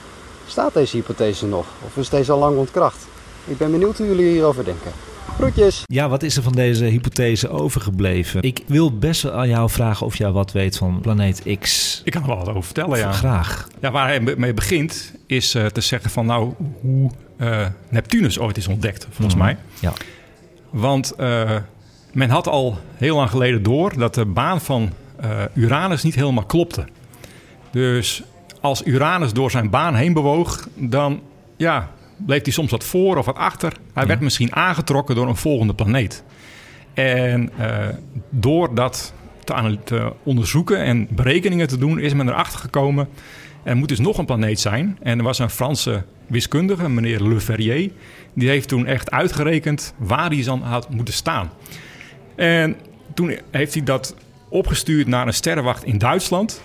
Staat 0.51 0.75
deze 0.75 0.97
hypothese 0.97 1.47
nog 1.47 1.67
of 1.87 1.97
is 1.97 2.09
deze 2.09 2.33
al 2.33 2.39
lang 2.39 2.57
ontkracht? 2.57 3.07
Ik 3.45 3.59
ben 3.59 3.71
benieuwd 3.71 3.99
hoe 3.99 4.07
jullie 4.07 4.31
hierover 4.31 4.65
denken. 4.65 4.91
Groetjes! 5.39 5.83
Ja, 5.87 6.09
wat 6.09 6.23
is 6.23 6.37
er 6.37 6.43
van 6.43 6.53
deze 6.53 6.85
hypothese 6.85 7.49
overgebleven? 7.49 8.43
Ik 8.43 8.61
wil 8.67 8.99
best 8.99 9.23
wel 9.23 9.33
aan 9.33 9.49
jou 9.49 9.71
vragen 9.71 10.07
of 10.07 10.17
jij 10.17 10.31
wat 10.31 10.53
weet 10.53 10.77
van 10.77 11.01
planeet 11.01 11.43
X. 11.61 12.01
Ik 12.05 12.13
kan 12.13 12.23
er 12.23 12.29
wel 12.29 12.37
wat 12.37 12.49
over 12.49 12.63
vertellen, 12.65 12.99
ja. 12.99 13.13
Graag. 13.13 13.69
Ja, 13.81 13.91
waar 13.91 14.07
hij 14.09 14.21
mee 14.21 14.55
begint 14.55 15.13
is 15.27 15.55
eh, 15.55 15.67
te 15.67 15.81
zeggen 15.81 16.11
van 16.11 16.27
nou 16.27 16.53
hoe 16.81 17.11
eh, 17.37 17.67
Neptunus 17.89 18.39
ooit 18.39 18.57
is 18.57 18.67
ontdekt, 18.69 19.07
volgens 19.11 19.35
Mhm. 19.37 19.45
mij. 19.45 19.57
Ja. 19.81 19.93
Want 20.71 21.15
eh, 21.15 21.57
men 22.13 22.31
had 22.31 22.49
al 22.49 22.79
heel 22.97 23.17
lang 23.17 23.31
geleden 23.31 23.63
door 23.63 23.99
dat 23.99 24.15
de 24.15 24.25
baan 24.27 24.61
van 24.61 24.91
eh, 25.21 25.31
Uranus 25.55 26.03
niet 26.03 26.15
helemaal 26.15 26.45
klopte. 26.45 26.85
Dus 27.71 28.23
als 28.61 28.87
Uranus 28.87 29.33
door 29.33 29.51
zijn 29.51 29.71
baan 29.71 29.95
heen 29.95 30.13
bewoog, 30.13 30.69
dan 30.75 31.21
ja, 31.57 31.91
bleef 32.17 32.43
hij 32.43 32.53
soms 32.53 32.71
wat 32.71 32.85
voor 32.85 33.17
of 33.17 33.27
wat 33.27 33.37
achter. 33.37 33.73
Hij 33.93 34.03
Ja. 34.03 34.09
werd 34.09 34.21
misschien 34.21 34.55
aangetrokken 34.55 35.15
door 35.15 35.29
een 35.29 35.37
volgende 35.37 35.75
planeet. 35.75 36.25
En 36.95 37.51
eh, 37.59 37.89
door 38.31 38.75
dat 38.75 39.13
te 39.85 40.13
onderzoeken 40.23 40.79
en 40.79 41.09
berekeningen 41.11 41.69
te 41.69 41.79
doen, 41.79 41.99
is 41.99 42.15
men 42.15 42.29
erachter 42.29 42.59
gekomen. 42.59 43.09
Er 43.63 43.77
moet 43.77 43.89
dus 43.89 43.99
nog 43.99 44.19
een 44.19 44.25
planeet 44.25 44.61
zijn. 44.61 44.99
En 45.03 45.19
er 45.19 45.25
was 45.25 45.39
een 45.39 45.51
Franse 45.51 46.03
wiskundige, 46.27 46.89
meneer 46.89 47.23
Le 47.29 47.41
Verrier. 47.41 47.91
Die 48.35 48.49
heeft 48.49 48.69
toen 48.69 48.87
echt 48.87 49.11
uitgerekend 49.11 49.95
waar 49.97 50.31
hij 50.31 50.43
dan 50.45 50.63
had 50.63 50.91
moeten 50.91 51.15
staan. 51.15 51.51
En 52.37 52.77
toen 53.15 53.39
heeft 53.51 53.75
hij 53.75 53.83
dat 53.83 54.15
opgestuurd 54.49 55.07
naar 55.07 55.27
een 55.27 55.35
sterrenwacht 55.35 55.85
in 55.85 55.99
Duitsland. 55.99 56.61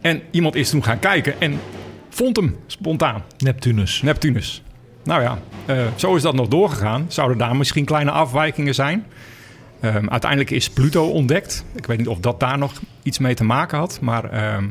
En 0.00 0.22
iemand 0.30 0.54
is 0.54 0.70
toen 0.70 0.84
gaan 0.84 0.98
kijken 0.98 1.40
en 1.40 1.60
vond 2.08 2.36
hem 2.36 2.56
spontaan. 2.66 3.22
Neptunus. 3.38 4.02
Neptunus. 4.02 4.62
Nou 5.04 5.22
ja, 5.22 5.38
eh, 5.66 5.86
zo 5.96 6.14
is 6.14 6.22
dat 6.22 6.34
nog 6.34 6.48
doorgegaan. 6.48 7.04
Zouden 7.08 7.38
daar 7.38 7.56
misschien 7.56 7.84
kleine 7.84 8.10
afwijkingen 8.10 8.74
zijn? 8.74 9.06
Ehm, 9.80 10.08
uiteindelijk 10.08 10.50
is 10.50 10.70
Pluto 10.70 11.08
ontdekt. 11.08 11.64
Ik 11.74 11.86
weet 11.86 11.98
niet 11.98 12.08
of 12.08 12.18
dat 12.18 12.40
daar 12.40 12.58
nog 12.58 12.72
iets 13.02 13.18
mee 13.18 13.34
te 13.34 13.44
maken 13.44 13.78
had. 13.78 13.98
Maar 14.00 14.24
ehm, 14.30 14.64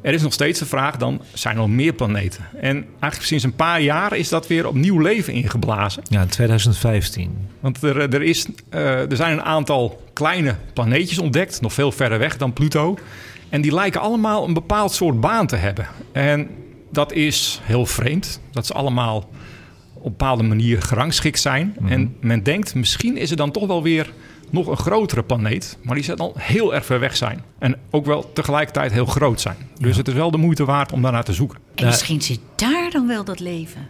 er 0.00 0.12
is 0.12 0.22
nog 0.22 0.32
steeds 0.32 0.58
de 0.58 0.66
vraag 0.66 0.96
dan, 0.96 1.20
zijn 1.32 1.54
er 1.54 1.60
nog 1.60 1.70
meer 1.70 1.92
planeten? 1.92 2.44
En 2.60 2.76
eigenlijk 2.76 3.22
sinds 3.22 3.44
een 3.44 3.54
paar 3.54 3.80
jaar 3.80 4.16
is 4.16 4.28
dat 4.28 4.46
weer 4.46 4.66
opnieuw 4.66 4.98
leven 4.98 5.32
ingeblazen. 5.32 6.02
Ja, 6.08 6.20
in 6.20 6.28
2015. 6.28 7.48
Want 7.60 7.82
er, 7.82 8.14
er, 8.14 8.22
is, 8.22 8.46
eh, 8.68 9.10
er 9.10 9.16
zijn 9.16 9.32
een 9.32 9.42
aantal 9.42 10.02
kleine 10.12 10.54
planeetjes 10.72 11.18
ontdekt, 11.18 11.60
nog 11.60 11.72
veel 11.72 11.92
verder 11.92 12.18
weg 12.18 12.36
dan 12.36 12.52
Pluto. 12.52 12.98
En 13.56 13.62
die 13.62 13.74
lijken 13.74 14.00
allemaal 14.00 14.46
een 14.46 14.54
bepaald 14.54 14.92
soort 14.92 15.20
baan 15.20 15.46
te 15.46 15.56
hebben. 15.56 15.86
En 16.12 16.48
dat 16.92 17.12
is 17.12 17.60
heel 17.62 17.86
vreemd, 17.86 18.40
dat 18.50 18.66
ze 18.66 18.72
allemaal 18.72 19.16
op 19.94 20.04
een 20.04 20.10
bepaalde 20.10 20.42
manier 20.42 20.82
gerangschikt 20.82 21.40
zijn. 21.40 21.76
En 21.88 22.16
men 22.20 22.42
denkt, 22.42 22.74
misschien 22.74 23.16
is 23.16 23.30
er 23.30 23.36
dan 23.36 23.50
toch 23.50 23.66
wel 23.66 23.82
weer 23.82 24.12
nog 24.50 24.66
een 24.66 24.76
grotere 24.76 25.22
planeet, 25.22 25.78
maar 25.82 25.94
die 25.94 26.04
zal 26.04 26.16
dan 26.16 26.32
heel 26.38 26.74
erg 26.74 26.84
ver 26.86 27.00
weg 27.00 27.16
zijn. 27.16 27.42
En 27.58 27.76
ook 27.90 28.06
wel 28.06 28.32
tegelijkertijd 28.32 28.92
heel 28.92 29.06
groot 29.06 29.40
zijn. 29.40 29.56
Dus 29.78 29.96
het 29.96 30.08
is 30.08 30.14
wel 30.14 30.30
de 30.30 30.38
moeite 30.38 30.64
waard 30.64 30.92
om 30.92 31.02
daarnaar 31.02 31.24
te 31.24 31.32
zoeken. 31.32 31.58
En 31.74 31.86
misschien 31.86 32.22
zit 32.22 32.40
daar 32.54 32.90
dan 32.90 33.06
wel 33.06 33.24
dat 33.24 33.40
leven. 33.40 33.86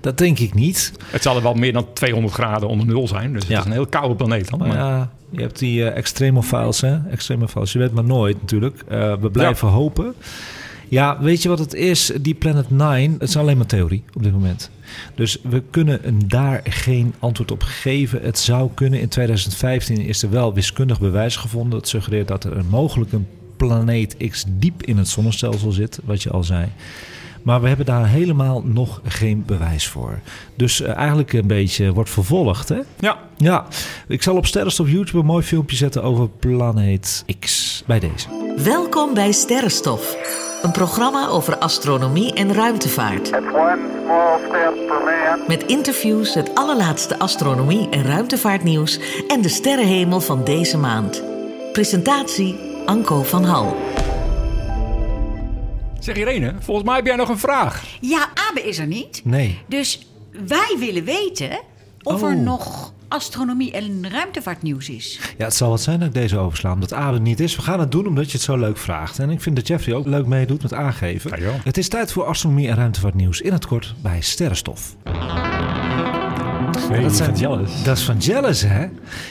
Dat 0.00 0.18
denk 0.18 0.38
ik 0.38 0.54
niet. 0.54 0.92
Het 1.04 1.22
zal 1.22 1.36
er 1.36 1.42
wel 1.42 1.54
meer 1.54 1.72
dan 1.72 1.86
200 1.92 2.34
graden 2.34 2.68
onder 2.68 2.86
nul 2.86 3.08
zijn. 3.08 3.32
Dus 3.32 3.42
het 3.48 3.58
is 3.58 3.64
een 3.64 3.72
heel 3.72 3.86
koude 3.86 4.14
planeet 4.14 4.48
dan. 4.50 4.58
Maar- 4.58 4.76
ja, 4.76 5.10
je 5.36 5.42
hebt 5.42 5.58
die 5.58 5.84
eh 5.84 5.96
extremophiles, 5.96 6.80
hè? 6.80 6.98
Extremophiles. 7.10 7.72
Je 7.72 7.78
weet 7.78 7.92
maar 7.92 8.04
nooit 8.04 8.40
natuurlijk. 8.40 8.82
Eh, 8.88 9.14
we 9.20 9.30
blijven 9.30 9.68
hopen. 9.68 10.14
Ja, 10.88 11.18
weet 11.20 11.42
je 11.42 11.48
wat 11.48 11.58
het 11.58 11.74
is? 11.74 12.12
Die 12.20 12.34
Planet 12.34 12.70
9, 12.70 13.12
het 13.12 13.28
is 13.28 13.36
alleen 13.36 13.56
maar 13.56 13.66
theorie 13.66 14.04
op 14.14 14.22
dit 14.22 14.32
moment. 14.32 14.70
Dus 15.14 15.38
we 15.42 15.62
kunnen 15.70 16.00
daar 16.26 16.60
geen 16.64 17.14
antwoord 17.18 17.50
op 17.50 17.62
geven. 17.62 18.22
Het 18.22 18.38
zou 18.38 18.70
kunnen. 18.74 19.00
In 19.00 19.08
2015 19.08 20.00
is 20.00 20.22
er 20.22 20.30
wel 20.30 20.54
wiskundig 20.54 21.00
bewijs 21.00 21.36
gevonden. 21.36 21.78
Dat 21.78 21.88
suggereert 21.88 22.28
dat 22.28 22.44
er 22.44 22.56
een 22.56 22.68
mogelijk 22.68 23.12
een 23.12 23.26
planeet 23.56 24.16
X 24.30 24.44
diep 24.48 24.82
in 24.82 24.98
het 24.98 25.08
zonnestelsel 25.08 25.72
zit, 25.72 26.00
wat 26.04 26.22
je 26.22 26.30
al 26.30 26.44
zei. 26.44 26.68
Maar 27.46 27.60
we 27.60 27.68
hebben 27.68 27.86
daar 27.86 28.06
helemaal 28.06 28.62
nog 28.64 29.00
geen 29.04 29.42
bewijs 29.46 29.88
voor. 29.88 30.18
Dus 30.54 30.80
eh, 30.80 30.96
eigenlijk 30.96 31.32
een 31.32 31.46
beetje 31.46 31.92
wordt 31.92 32.10
vervolgd, 32.10 32.68
hè? 32.68 32.78
ja, 32.98 33.18
Ja, 33.36 33.66
ik 34.08 34.22
zal 34.22 34.36
op 34.36 34.46
Sterrenstof 34.46 34.90
YouTube 34.90 35.18
een 35.18 35.24
mooi 35.24 35.44
filmpje 35.44 35.76
zetten 35.76 36.02
over 36.02 36.28
planeet 36.28 37.24
X 37.38 37.82
bij 37.86 37.98
deze. 37.98 38.54
Welkom 38.64 39.14
bij 39.14 39.32
Sterrenstof, 39.32 40.16
een 40.62 40.70
programma 40.70 41.28
over 41.28 41.58
astronomie 41.58 42.34
en 42.34 42.52
ruimtevaart. 42.52 43.30
Met 45.46 45.64
interviews, 45.66 46.34
het 46.34 46.54
allerlaatste 46.54 47.18
astronomie- 47.18 47.88
en 47.90 48.02
ruimtevaartnieuws 48.02 49.00
en 49.28 49.42
de 49.42 49.48
sterrenhemel 49.48 50.20
van 50.20 50.44
deze 50.44 50.78
maand. 50.78 51.22
Presentatie 51.72 52.56
Anko 52.86 53.22
van 53.22 53.44
Hal. 53.44 53.76
Zeg 56.06 56.16
Irene, 56.16 56.54
volgens 56.60 56.86
mij 56.86 56.96
heb 56.96 57.06
jij 57.06 57.16
nog 57.16 57.28
een 57.28 57.38
vraag. 57.38 57.84
Ja, 58.00 58.28
Abe 58.50 58.62
is 58.68 58.78
er 58.78 58.86
niet. 58.86 59.20
Nee. 59.24 59.58
Dus 59.68 60.06
wij 60.46 60.76
willen 60.78 61.04
weten 61.04 61.60
of 62.02 62.22
er 62.22 62.34
Oh. 62.34 62.40
nog 62.42 62.92
astronomie 63.08 63.72
en 63.72 64.10
ruimtevaartnieuws 64.10 64.88
is. 64.88 65.20
Ja, 65.38 65.44
het 65.44 65.54
zal 65.54 65.68
wat 65.70 65.80
zijn 65.80 65.98
dat 65.98 66.08
ik 66.08 66.14
deze 66.14 66.38
oversla, 66.38 66.72
omdat 66.72 66.92
Abe 66.92 67.18
niet 67.18 67.40
is. 67.40 67.56
We 67.56 67.62
gaan 67.62 67.80
het 67.80 67.92
doen 67.92 68.06
omdat 68.06 68.26
je 68.26 68.32
het 68.32 68.42
zo 68.42 68.56
leuk 68.56 68.76
vraagt. 68.78 69.18
En 69.18 69.30
ik 69.30 69.40
vind 69.40 69.56
dat 69.56 69.66
Jeffrey 69.66 69.94
ook 69.94 70.06
leuk 70.06 70.26
meedoet 70.26 70.62
met 70.62 70.72
aangeven. 70.74 71.40
Ja, 71.42 71.50
het 71.64 71.76
is 71.78 71.88
tijd 71.88 72.12
voor 72.12 72.24
astronomie 72.24 72.68
en 72.68 72.76
ruimtevaartnieuws 72.76 73.40
in 73.40 73.52
het 73.52 73.66
kort 73.66 73.94
bij 74.02 74.20
Sterrenstof. 74.20 74.96
Nee, 76.90 77.02
dat 77.02 77.16
zijn 77.16 77.36
Vangelis. 77.36 77.82
Dat 77.82 77.96
is 77.96 78.02
van 78.04 78.18
Jealous, 78.18 78.60
hè? 78.62 78.86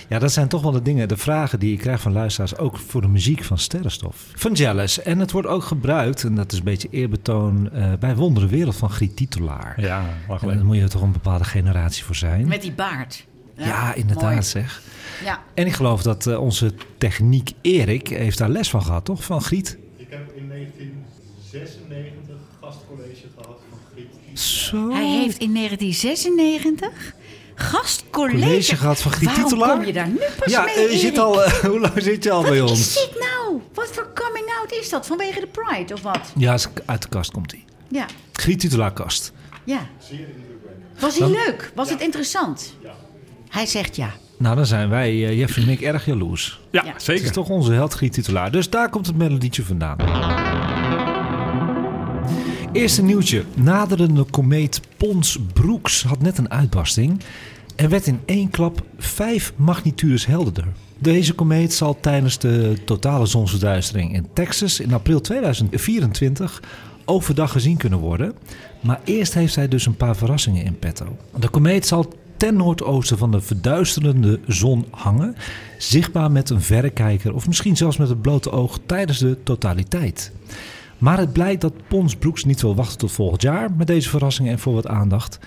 Ja, 0.09 0.19
dat 0.19 0.31
zijn 0.31 0.47
toch 0.47 0.61
wel 0.61 0.71
de 0.71 0.81
dingen, 0.81 1.07
de 1.07 1.17
vragen 1.17 1.59
die 1.59 1.73
ik 1.73 1.79
krijg 1.79 2.01
van 2.01 2.11
luisteraars, 2.11 2.57
ook 2.57 2.77
voor 2.77 3.01
de 3.01 3.07
muziek 3.07 3.43
van 3.43 3.57
Sterrenstof. 3.57 4.25
Van 4.35 4.53
Jealous. 4.53 5.01
En 5.01 5.19
het 5.19 5.31
wordt 5.31 5.47
ook 5.47 5.63
gebruikt, 5.63 6.23
en 6.23 6.35
dat 6.35 6.51
is 6.51 6.57
een 6.57 6.63
beetje 6.63 6.87
eerbetoon, 6.91 7.71
eh, 7.71 7.93
bij 7.99 8.15
Wondere 8.15 8.47
Wereld 8.47 8.75
van 8.75 8.89
Griet 8.89 9.15
Titulaar. 9.15 9.81
Ja, 9.81 10.05
wacht 10.27 10.41
En 10.41 10.47
even. 10.47 10.57
daar 10.59 10.67
moet 10.67 10.77
je 10.77 10.87
toch 10.87 11.01
een 11.01 11.11
bepaalde 11.11 11.43
generatie 11.43 12.03
voor 12.03 12.15
zijn. 12.15 12.47
Met 12.47 12.61
die 12.61 12.73
baard. 12.73 13.25
ja, 13.57 13.93
inderdaad 13.93 14.29
mooi. 14.31 14.41
zeg. 14.43 14.81
Ja. 15.23 15.39
En 15.53 15.65
ik 15.65 15.73
geloof 15.73 16.01
dat 16.01 16.27
eh, 16.27 16.41
onze 16.41 16.73
techniek 16.97 17.51
Erik 17.61 18.07
heeft 18.07 18.37
daar 18.37 18.49
les 18.49 18.69
van 18.69 18.83
gehad, 18.83 19.05
toch? 19.05 19.23
Van 19.23 19.41
Griet? 19.41 19.77
Ik 19.97 20.07
heb 20.09 20.31
in 20.35 20.47
1996 20.47 22.35
gastcollege 22.61 23.27
gehad 23.39 23.59
van 23.69 23.79
Griet. 23.93 24.39
Zo. 24.39 24.89
Hij 24.91 25.07
heeft 25.09 25.37
in 25.37 25.53
1996 25.53 27.13
gastcollege 27.55 28.39
College 28.45 28.75
gehad 28.75 28.99
van 29.01 29.11
Griet 29.11 29.25
Waarom 29.29 29.43
Titelaar? 29.49 29.75
kom 29.75 29.85
je 29.85 29.93
daar 29.93 30.07
nu 30.07 30.19
pas 30.39 30.51
Ja, 30.51 30.63
mee, 30.63 30.73
eh, 30.75 30.91
je 30.91 30.97
zit 30.97 31.17
al, 31.17 31.43
eh, 31.43 31.53
hoe 31.71 31.79
lang 31.79 31.93
zit 31.95 32.23
je 32.23 32.31
al 32.31 32.41
bij 32.41 32.61
Wat 32.61 32.69
ons? 32.69 32.79
is 32.79 32.93
dit 32.93 33.19
nou? 33.19 33.61
Wat 33.73 33.87
voor 33.93 34.11
coming 34.13 34.45
out 34.61 34.71
is 34.71 34.89
dat? 34.89 35.05
Vanwege 35.05 35.39
de 35.39 35.47
Pride 35.47 35.93
of 35.93 36.01
wat? 36.01 36.31
Ja, 36.37 36.53
is- 36.53 36.67
uit 36.85 37.01
de 37.01 37.07
kast 37.09 37.31
komt 37.31 37.51
hij. 37.51 37.63
Ja, 37.89 38.05
Griet 38.33 38.59
Titulaarkast. 38.59 39.31
ja. 39.63 39.79
Was 40.99 41.17
hij 41.17 41.29
leuk? 41.29 41.71
Was 41.75 41.89
het 41.89 42.01
interessant? 42.01 42.75
Hij 43.49 43.65
zegt 43.65 43.95
ja. 43.95 44.09
Nou, 44.37 44.55
dan 44.55 44.65
zijn 44.65 44.89
wij, 44.89 45.09
eh, 45.09 45.37
Jeffrey 45.39 45.63
en 45.65 45.69
ik, 45.71 45.81
erg 45.81 46.05
jaloers. 46.05 46.59
Ja, 46.71 46.83
Ja. 46.85 46.93
Het 46.93 47.03
zeker. 47.03 47.23
is 47.25 47.31
toch 47.31 47.49
onze 47.49 47.71
held 47.73 47.93
Griet 47.93 48.13
Titulaar. 48.13 48.51
Dus 48.51 48.69
daar 48.69 48.89
komt 48.89 49.05
het 49.07 49.15
melodietje 49.17 49.63
vandaan. 49.63 49.97
Eerste 52.76 53.03
nieuwtje. 53.03 53.43
Naderende 53.53 54.23
komeet 54.23 54.82
Pons 54.97 55.39
Broeks 55.53 56.03
had 56.03 56.21
net 56.21 56.38
een 56.38 56.51
uitbarsting... 56.51 57.21
en 57.76 57.89
werd 57.89 58.07
in 58.07 58.19
één 58.26 58.49
klap 58.49 58.82
vijf 58.97 59.53
magnitudes 59.55 60.26
helderder. 60.26 60.67
Deze 60.97 61.34
komeet 61.34 61.73
zal 61.73 61.99
tijdens 61.99 62.39
de 62.39 62.78
totale 62.86 63.26
zonsverduistering 63.26 64.13
in 64.13 64.28
Texas... 64.34 64.80
in 64.80 64.93
april 64.93 65.21
2024 65.21 66.63
overdag 67.05 67.51
gezien 67.51 67.78
kunnen 67.78 67.99
worden. 67.99 68.34
Maar 68.80 69.01
eerst 69.03 69.34
heeft 69.34 69.55
hij 69.55 69.67
dus 69.67 69.86
een 69.86 69.97
paar 69.97 70.15
verrassingen 70.15 70.65
in 70.65 70.80
petto. 70.80 71.17
De 71.39 71.49
komeet 71.49 71.88
zal 71.88 72.13
ten 72.38 72.55
noordoosten 72.55 73.17
van 73.17 73.32
de 73.32 73.41
verduisterende 73.41 74.39
zon 74.47 74.86
hangen, 74.91 75.36
zichtbaar 75.78 76.32
met 76.32 76.49
een 76.49 76.61
verrekijker 76.61 77.34
of 77.34 77.47
misschien 77.47 77.78
zelfs 77.78 77.97
met 77.97 78.09
het 78.09 78.21
blote 78.21 78.51
oog 78.51 78.80
tijdens 78.86 79.19
de 79.19 79.38
totaliteit. 79.43 80.32
Maar 80.97 81.17
het 81.17 81.33
blijkt 81.33 81.61
dat 81.61 81.87
Pons 81.87 82.15
Broeks 82.15 82.45
niet 82.45 82.61
wil 82.61 82.75
wachten 82.75 82.97
tot 82.97 83.11
volgend 83.11 83.41
jaar 83.41 83.71
met 83.77 83.87
deze 83.87 84.09
verrassingen 84.09 84.51
en 84.51 84.59
voor 84.59 84.73
wat 84.73 84.87
aandacht. 84.87 85.39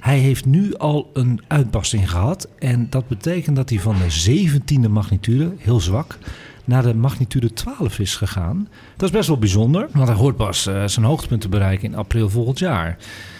Hij 0.00 0.18
heeft 0.18 0.44
nu 0.44 0.74
al 0.74 1.10
een 1.12 1.40
uitbarsting 1.48 2.10
gehad 2.10 2.48
en 2.58 2.86
dat 2.90 3.08
betekent 3.08 3.56
dat 3.56 3.70
hij 3.70 3.80
van 3.80 3.96
de 3.96 4.58
17e 4.86 4.90
magnitude, 4.90 5.52
heel 5.58 5.80
zwak, 5.80 6.18
naar 6.66 6.82
de 6.82 6.94
magnitude 6.94 7.52
12 7.52 7.98
is 7.98 8.16
gegaan. 8.16 8.68
Dat 8.96 9.08
is 9.08 9.16
best 9.16 9.28
wel 9.28 9.38
bijzonder, 9.38 9.88
want 9.92 10.08
hij 10.08 10.16
hoort 10.16 10.36
pas 10.36 10.66
eh, 10.66 10.84
zijn 10.86 11.06
hoogtepunt 11.06 11.40
te 11.40 11.48
bereiken 11.48 11.88
in 11.88 11.96
april 11.96 12.30
volgend 12.30 12.58
jaar. 12.58 12.96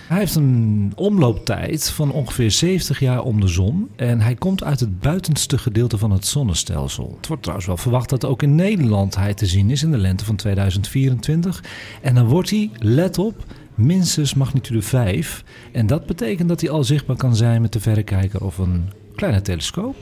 Hij 0.09 0.19
heeft 0.19 0.35
een 0.35 0.93
omlooptijd 0.95 1.91
van 1.91 2.13
ongeveer 2.13 2.51
70 2.51 3.01
jaar 3.01 3.23
om 3.23 3.41
de 3.41 3.49
zon 3.49 3.89
en 3.97 4.21
hij 4.21 4.35
komt 4.35 4.65
uit 4.65 4.81
het 4.81 5.01
buitenste 5.01 5.59
gedeelte 5.59 5.99
van 5.99 6.11
het 6.11 6.27
zonnestelsel. 6.27 7.15
Het 7.17 7.27
wordt 7.27 7.43
trouwens 7.43 7.69
wel 7.69 7.77
verwacht 7.77 8.11
dat 8.11 8.25
ook 8.25 8.43
in 8.43 8.55
Nederland 8.55 9.17
hij 9.17 9.35
te 9.35 9.47
zien 9.47 9.71
is 9.71 9.83
in 9.83 9.91
de 9.91 9.99
lente 9.99 10.25
van 10.25 10.37
2024. 10.37 11.65
En 12.03 12.15
dan 12.15 12.27
wordt 12.27 12.51
hij, 12.51 12.71
let 12.79 13.19
op, 13.19 13.45
minstens 13.75 14.35
magnitude 14.35 14.83
5. 14.83 15.45
En 15.73 15.87
dat 15.87 16.07
betekent 16.07 16.49
dat 16.49 16.61
hij 16.61 16.71
al 16.71 16.85
zichtbaar 16.85 17.17
kan 17.17 17.37
zijn 17.37 17.63
met 17.63 17.73
de 17.73 17.81
verrekijker 17.81 18.45
of 18.45 18.59
een 18.59 18.89
kleine 19.15 19.43
telescoop. 19.43 19.97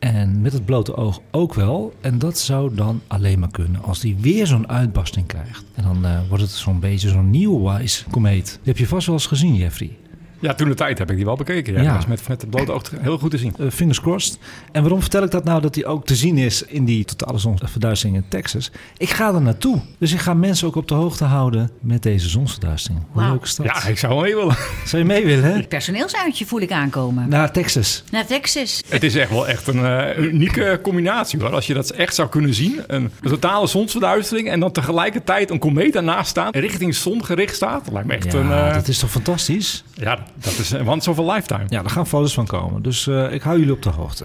En 0.00 0.40
met 0.40 0.52
het 0.52 0.64
blote 0.64 0.96
oog 0.96 1.20
ook 1.30 1.54
wel. 1.54 1.94
En 2.00 2.18
dat 2.18 2.38
zou 2.38 2.74
dan 2.74 3.00
alleen 3.06 3.38
maar 3.38 3.50
kunnen 3.50 3.82
als 3.82 4.02
hij 4.02 4.16
weer 4.20 4.46
zo'n 4.46 4.68
uitbarsting 4.68 5.26
krijgt. 5.26 5.64
En 5.74 5.84
dan 5.84 6.04
eh, 6.04 6.18
wordt 6.28 6.42
het 6.42 6.52
zo'n 6.52 6.80
beetje 6.80 7.08
zo'n 7.08 7.30
Neowise 7.30 8.04
komeet. 8.10 8.46
Die 8.46 8.58
heb 8.62 8.78
je 8.78 8.86
vast 8.86 9.06
wel 9.06 9.14
eens 9.14 9.26
gezien, 9.26 9.54
Jeffrey. 9.54 9.99
Ja, 10.40 10.54
toen 10.54 10.68
de 10.68 10.74
tijd 10.74 10.98
heb 10.98 11.10
ik 11.10 11.16
die 11.16 11.24
wel 11.24 11.36
bekeken. 11.36 11.72
Ja, 11.72 11.78
Ja. 11.80 11.86
Dat 11.86 11.96
was 11.96 12.06
met, 12.06 12.28
met 12.28 12.40
het 12.40 12.50
blote 12.50 12.72
oog 12.72 12.82
heel 13.00 13.18
goed 13.18 13.30
te 13.30 13.38
zien. 13.38 13.54
Eh, 13.58 13.66
fingers 13.70 14.00
crossed. 14.00 14.38
En 14.72 14.82
waarom 14.82 15.00
vertel 15.00 15.22
ik 15.22 15.30
dat 15.30 15.44
nou 15.44 15.60
dat 15.60 15.74
hij 15.74 15.84
ook 15.86 16.06
te 16.06 16.14
zien 16.16 16.38
is 16.38 16.62
in 16.62 16.84
die 16.84 17.04
totale 17.04 17.38
zonsverduistering 17.38 18.16
in 18.16 18.24
Texas? 18.28 18.70
Ik 18.96 19.10
ga 19.10 19.34
er 19.34 19.40
naartoe. 19.42 19.80
Dus 19.98 20.12
ik 20.12 20.18
ga 20.18 20.34
mensen 20.34 20.66
ook 20.66 20.76
op 20.76 20.88
de 20.88 20.94
hoogte 20.94 21.24
houden 21.24 21.70
met 21.80 22.02
deze 22.02 22.28
zonsverduistering. 22.28 23.02
Hoe 23.12 23.20
Wauw. 23.22 23.32
leuk 23.32 23.42
is 23.42 23.54
dat? 23.56 23.66
Ja, 23.66 23.84
ik 23.84 23.98
zou 23.98 24.12
wel 24.14 24.22
mee 24.22 24.34
willen. 24.34 24.56
Zou 24.84 25.02
je 25.02 25.08
mee 25.08 25.24
willen, 25.24 25.44
hè? 25.44 25.62
Personeelsuitje 25.62 26.46
voel 26.46 26.60
ik 26.60 26.70
aankomen. 26.72 27.28
Naar 27.28 27.52
Texas. 27.52 28.04
Naar 28.10 28.26
Texas. 28.26 28.82
Het 28.88 29.02
is 29.02 29.14
echt 29.14 29.30
wel 29.30 29.48
echt 29.48 29.66
een 29.66 29.84
eh, 29.84 30.18
unieke 30.24 30.78
combinatie 30.82 31.40
hoor. 31.40 31.50
Als 31.54 31.66
je 31.66 31.74
dat 31.74 31.90
echt 31.90 32.14
zou 32.14 32.28
kunnen 32.28 32.54
zien. 32.54 32.80
Een, 32.86 33.10
totale 33.22 33.66
zonsverduistering 33.66 34.48
en 34.50 34.60
dan 34.60 34.72
tegelijkertijd 34.72 35.50
een 35.50 35.58
komeet 35.58 35.96
ernaast 35.96 36.30
staat. 36.30 36.54
En 36.54 36.60
richting 36.60 36.94
zon 36.94 37.24
gericht 37.24 37.54
staat. 37.54 37.84
Dat 37.84 37.92
lijkt 37.92 38.08
me 38.08 38.14
echt 38.14 38.32
ja, 38.32 38.38
een... 38.38 38.52
eh, 38.52 38.74
dat 38.74 38.88
is 38.88 38.98
toch 38.98 39.10
fantastisch? 39.10 39.84
Ja, 39.94 40.18
dat 40.34 40.58
is 40.58 40.70
een 40.70 40.88
once 40.88 41.10
of 41.10 41.18
a 41.18 41.32
lifetime. 41.32 41.64
Ja, 41.68 41.80
daar 41.80 41.90
gaan 41.90 42.06
foto's 42.06 42.34
van 42.34 42.46
komen. 42.46 42.82
Dus 42.82 43.06
eh, 43.06 43.32
ik 43.32 43.42
hou 43.42 43.58
jullie 43.58 43.72
op 43.72 43.82
de 43.82 43.90
hoogte. 43.90 44.24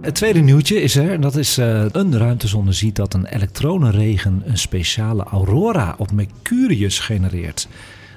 Het 0.00 0.14
tweede 0.14 0.40
nieuwtje 0.40 0.82
is 0.82 0.96
er. 0.96 1.12
en 1.12 1.20
Dat 1.20 1.36
is 1.36 1.58
eh, 1.58 1.84
een 1.92 2.18
ruimtezonde 2.18 2.72
ziet 2.72 2.96
dat 2.96 3.14
een 3.14 3.26
elektronenregen 3.26 4.42
een 4.46 4.58
speciale 4.58 5.24
aurora 5.24 5.94
op 5.98 6.12
Mercurius 6.12 6.98
genereert. 6.98 7.68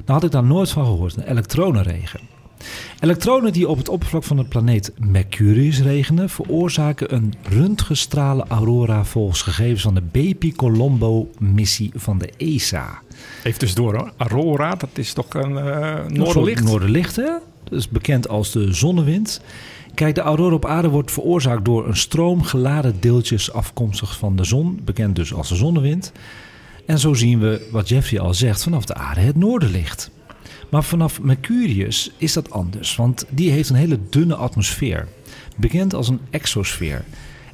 Daar 0.05 0.16
had 0.16 0.24
ik 0.24 0.32
daar 0.32 0.43
nooit 0.43 0.70
van 0.70 0.86
gehoord. 0.86 1.18
Een 1.18 1.30
elektronenregen. 1.30 2.20
Elektronen 2.99 3.53
die 3.53 3.68
op 3.68 3.78
het 3.78 3.89
oppervlak 3.89 4.24
van 4.24 4.38
de 4.38 4.43
planeet 4.43 4.91
Mercurius 4.97 5.82
regenen, 5.82 6.30
veroorzaken 6.30 7.14
een 7.14 7.34
röntgenstralen 7.43 8.47
aurora 8.47 9.05
volgens 9.05 9.41
gegevens 9.41 9.82
van 9.82 9.93
de 9.93 10.03
Bepi 10.12 10.53
Colombo 10.55 11.30
missie 11.38 11.91
van 11.95 12.18
de 12.18 12.30
ESA. 12.38 13.01
Even 13.43 13.60
tussendoor 13.60 13.95
hoor. 13.95 14.12
Aurora, 14.18 14.76
dat 14.76 14.89
is 14.93 15.14
toch 15.14 15.34
een 15.34 15.55
soort 15.55 16.18
noorderlicht? 16.18 16.64
Noorderlicht, 16.64 17.16
hè? 17.16 17.32
Dat 17.64 17.80
is 17.80 17.89
bekend 17.89 18.28
als 18.28 18.51
de 18.51 18.74
zonnewind. 18.74 19.41
Kijk, 19.93 20.16
de 20.16 20.22
aurora 20.22 20.55
op 20.55 20.66
aarde 20.66 20.89
wordt 20.89 21.12
veroorzaakt 21.12 21.66
door 21.66 21.88
een 21.88 21.97
stroom 21.97 22.43
geladen 22.43 22.99
deeltjes 22.99 23.51
afkomstig 23.53 24.18
van 24.18 24.36
de 24.36 24.43
zon, 24.43 24.80
bekend 24.84 25.16
dus 25.16 25.34
als 25.34 25.49
de 25.49 25.55
zonnewind. 25.55 26.12
En 26.86 26.99
zo 26.99 27.14
zien 27.14 27.39
we, 27.39 27.68
wat 27.72 27.89
Jeffrey 27.89 28.20
al 28.20 28.34
zegt, 28.34 28.64
vanaf 28.64 28.86
de 28.86 28.93
aarde 28.93 29.22
het 29.22 29.36
noorderlicht. 29.36 30.12
Maar 30.70 30.84
vanaf 30.84 31.22
Mercurius 31.22 32.11
is 32.17 32.34
dat 32.34 32.51
anders, 32.51 32.95
want 32.95 33.26
die 33.30 33.51
heeft 33.51 33.70
een 33.70 33.76
hele 33.76 33.99
dunne 34.09 34.36
atmosfeer, 34.36 35.07
bekend 35.57 35.93
als 35.93 36.07
een 36.07 36.20
exosfeer. 36.30 37.05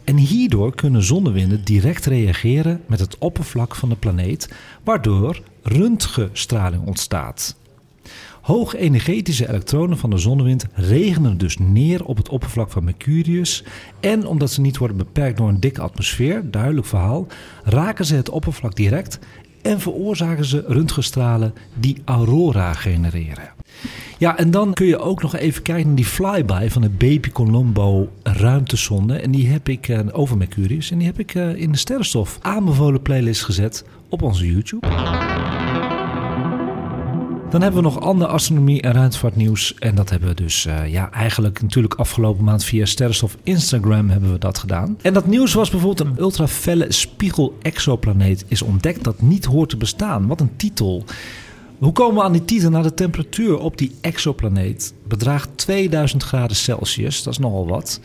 En 0.03 0.17
hierdoor 0.17 0.75
kunnen 0.75 1.03
zonnewinden 1.03 1.63
direct 1.63 2.05
reageren 2.05 2.81
met 2.87 2.99
het 2.99 3.17
oppervlak 3.17 3.75
van 3.75 3.89
de 3.89 3.95
planeet, 3.95 4.49
waardoor 4.83 5.41
röntgenstraling 5.63 6.85
ontstaat. 6.85 7.55
Hoogenergetische 8.41 9.49
elektronen 9.49 9.97
van 9.97 10.09
de 10.09 10.17
zonnewind 10.17 10.65
regenen 10.73 11.37
dus 11.37 11.57
neer 11.57 12.05
op 12.05 12.17
het 12.17 12.29
oppervlak 12.29 12.71
van 12.71 12.83
Mercurius. 12.83 13.63
En 13.99 14.25
omdat 14.25 14.51
ze 14.51 14.61
niet 14.61 14.77
worden 14.77 14.97
beperkt 14.97 15.37
door 15.37 15.49
een 15.49 15.59
dikke 15.59 15.81
atmosfeer, 15.81 16.51
duidelijk 16.51 16.87
verhaal, 16.87 17.27
raken 17.63 18.05
ze 18.05 18.15
het 18.15 18.29
oppervlak 18.29 18.75
direct 18.75 19.19
en 19.65 19.79
veroorzaken 19.79 20.45
ze 20.45 20.63
röntgenstralen 20.67 21.53
die 21.73 22.01
aurora 22.05 22.73
genereren. 22.73 23.53
Ja, 24.17 24.37
en 24.37 24.51
dan 24.51 24.73
kun 24.73 24.85
je 24.85 24.97
ook 24.97 25.21
nog 25.21 25.35
even 25.35 25.61
kijken 25.61 25.85
naar 25.85 25.95
die 25.95 26.05
flyby 26.05 26.69
van 26.69 26.81
de 26.81 26.89
Baby 26.89 27.29
Colombo 27.29 28.09
ruimtesonde. 28.23 29.15
En 29.15 29.31
die 29.31 29.47
heb 29.47 29.69
ik 29.69 29.87
eh, 29.87 29.99
over 30.11 30.37
Mercurius. 30.37 30.91
En 30.91 30.97
die 30.97 31.07
heb 31.07 31.19
ik 31.19 31.35
eh, 31.35 31.55
in 31.55 31.71
de 31.71 31.77
sterrenstof 31.77 32.39
aanbevolen 32.41 33.01
playlist 33.01 33.43
gezet 33.43 33.85
op 34.09 34.21
onze 34.21 34.47
YouTube. 34.51 34.87
Dan 37.55 37.63
hebben 37.63 37.83
we 37.83 37.89
nog 37.89 37.99
ander 37.99 38.27
astronomie- 38.27 38.81
en 38.81 38.93
ruimtevaartnieuws. 38.93 39.75
En 39.79 39.95
dat 39.95 40.09
hebben 40.09 40.29
we 40.29 40.35
dus 40.35 40.65
eh, 40.65 40.91
ja, 40.91 41.11
eigenlijk 41.11 41.61
natuurlijk 41.61 41.93
afgelopen 41.93 42.43
maand 42.43 42.63
via 42.63 42.85
Sterrenstof 42.85 43.37
Instagram 43.43 44.09
hebben 44.09 44.31
we 44.31 44.37
dat 44.37 44.57
gedaan. 44.57 44.97
En 45.01 45.13
dat 45.13 45.27
nieuws 45.27 45.53
was 45.53 45.69
bijvoorbeeld 45.69 46.09
een 46.09 46.19
ultrafelle 46.19 46.91
spiegel 46.91 47.57
exoplaneet 47.61 48.45
is 48.47 48.61
ontdekt 48.61 49.03
dat 49.03 49.21
niet 49.21 49.45
hoort 49.45 49.69
te 49.69 49.77
bestaan. 49.77 50.27
Wat 50.27 50.41
een 50.41 50.55
titel. 50.55 51.03
Hoe 51.77 51.91
komen 51.91 52.15
we 52.15 52.23
aan 52.23 52.31
die 52.31 52.45
titel? 52.45 52.69
Nou, 52.69 52.83
de 52.83 52.93
temperatuur 52.93 53.57
op 53.57 53.77
die 53.77 53.95
exoplaneet 54.01 54.93
bedraagt 55.07 55.49
2000 55.55 56.23
graden 56.23 56.55
Celsius. 56.55 57.23
Dat 57.23 57.33
is 57.33 57.39
nogal 57.39 57.67
wat. 57.67 57.99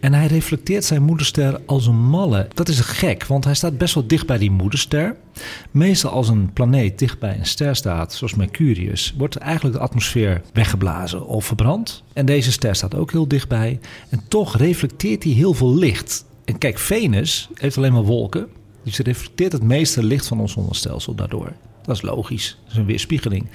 En 0.00 0.14
hij 0.14 0.26
reflecteert 0.26 0.84
zijn 0.84 1.02
moederster 1.02 1.60
als 1.66 1.86
een 1.86 2.08
malle. 2.08 2.48
Dat 2.54 2.68
is 2.68 2.80
gek, 2.80 3.24
want 3.24 3.44
hij 3.44 3.54
staat 3.54 3.78
best 3.78 3.94
wel 3.94 4.06
dicht 4.06 4.26
bij 4.26 4.38
die 4.38 4.50
moederster. 4.50 5.16
Meestal 5.70 6.10
als 6.10 6.28
een 6.28 6.52
planeet 6.52 6.98
dicht 6.98 7.18
bij 7.18 7.38
een 7.38 7.46
ster 7.46 7.76
staat, 7.76 8.14
zoals 8.14 8.34
Mercurius, 8.34 9.14
wordt 9.16 9.36
eigenlijk 9.36 9.76
de 9.76 9.82
atmosfeer 9.82 10.42
weggeblazen 10.52 11.26
of 11.26 11.44
verbrand. 11.44 12.02
En 12.12 12.26
deze 12.26 12.52
ster 12.52 12.74
staat 12.74 12.94
ook 12.94 13.10
heel 13.10 13.28
dichtbij. 13.28 13.80
En 14.08 14.22
toch 14.28 14.56
reflecteert 14.56 15.24
hij 15.24 15.32
heel 15.32 15.54
veel 15.54 15.74
licht. 15.74 16.24
En 16.44 16.58
kijk, 16.58 16.78
Venus 16.78 17.48
heeft 17.54 17.76
alleen 17.76 17.92
maar 17.92 18.02
wolken. 18.02 18.46
Dus 18.82 18.96
hij 18.96 19.06
reflecteert 19.06 19.52
het 19.52 19.62
meeste 19.62 20.02
licht 20.02 20.26
van 20.26 20.40
ons 20.40 20.52
zonnestelsel 20.52 21.14
daardoor. 21.14 21.52
Dat 21.82 21.96
is 21.96 22.02
logisch. 22.02 22.58
Dat 22.62 22.72
is 22.72 22.78
een 22.78 22.86
weerspiegeling. 22.86 23.46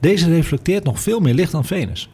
Deze 0.00 0.28
reflecteert 0.28 0.84
nog 0.84 1.00
veel 1.00 1.20
meer 1.20 1.34
licht 1.34 1.52
dan 1.52 1.64
Venus. 1.64 2.08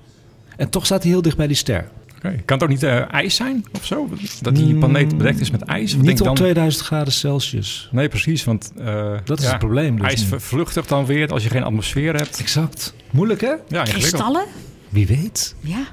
En 0.56 0.70
toch 0.70 0.86
staat 0.86 1.02
hij 1.02 1.12
heel 1.12 1.22
dicht 1.22 1.36
bij 1.36 1.46
die 1.46 1.56
ster. 1.56 1.90
Kan 2.22 2.42
het 2.46 2.62
ook 2.62 2.68
niet 2.68 2.82
eh, 2.82 3.12
ijs 3.12 3.34
zijn 3.34 3.64
of 3.72 3.84
zo? 3.86 4.08
Dat 4.40 4.56
die 4.56 4.74
planeet 4.74 5.16
bedekt 5.18 5.40
is 5.40 5.50
met 5.50 5.62
ijs? 5.62 5.84
Of 5.84 5.96
denk 5.96 6.02
Niet 6.08 6.12
je 6.18 6.20
op 6.20 6.26
dan... 6.26 6.34
2000 6.34 6.84
graden 6.84 7.12
Celsius. 7.12 7.88
Nee, 7.92 8.08
precies. 8.08 8.44
Want 8.44 8.72
eh, 8.78 9.12
Dat 9.24 9.38
is 9.38 9.44
ja, 9.44 9.50
het 9.50 9.58
probleem. 9.58 9.96
Dus 9.96 10.06
ijs 10.06 10.20
nu. 10.20 10.26
vervluchtigt 10.26 10.88
dan 10.88 11.06
weer 11.06 11.28
als 11.32 11.42
je 11.42 11.48
geen 11.48 11.62
atmosfeer 11.62 12.14
hebt. 12.14 12.38
Exact. 12.40 12.94
Moeilijk 13.10 13.40
hè? 13.40 13.52
Ja. 13.68 13.82
Kristallen? 13.82 14.44
Wie 14.88 15.06
weet. 15.06 15.54
Ja, 15.60 15.84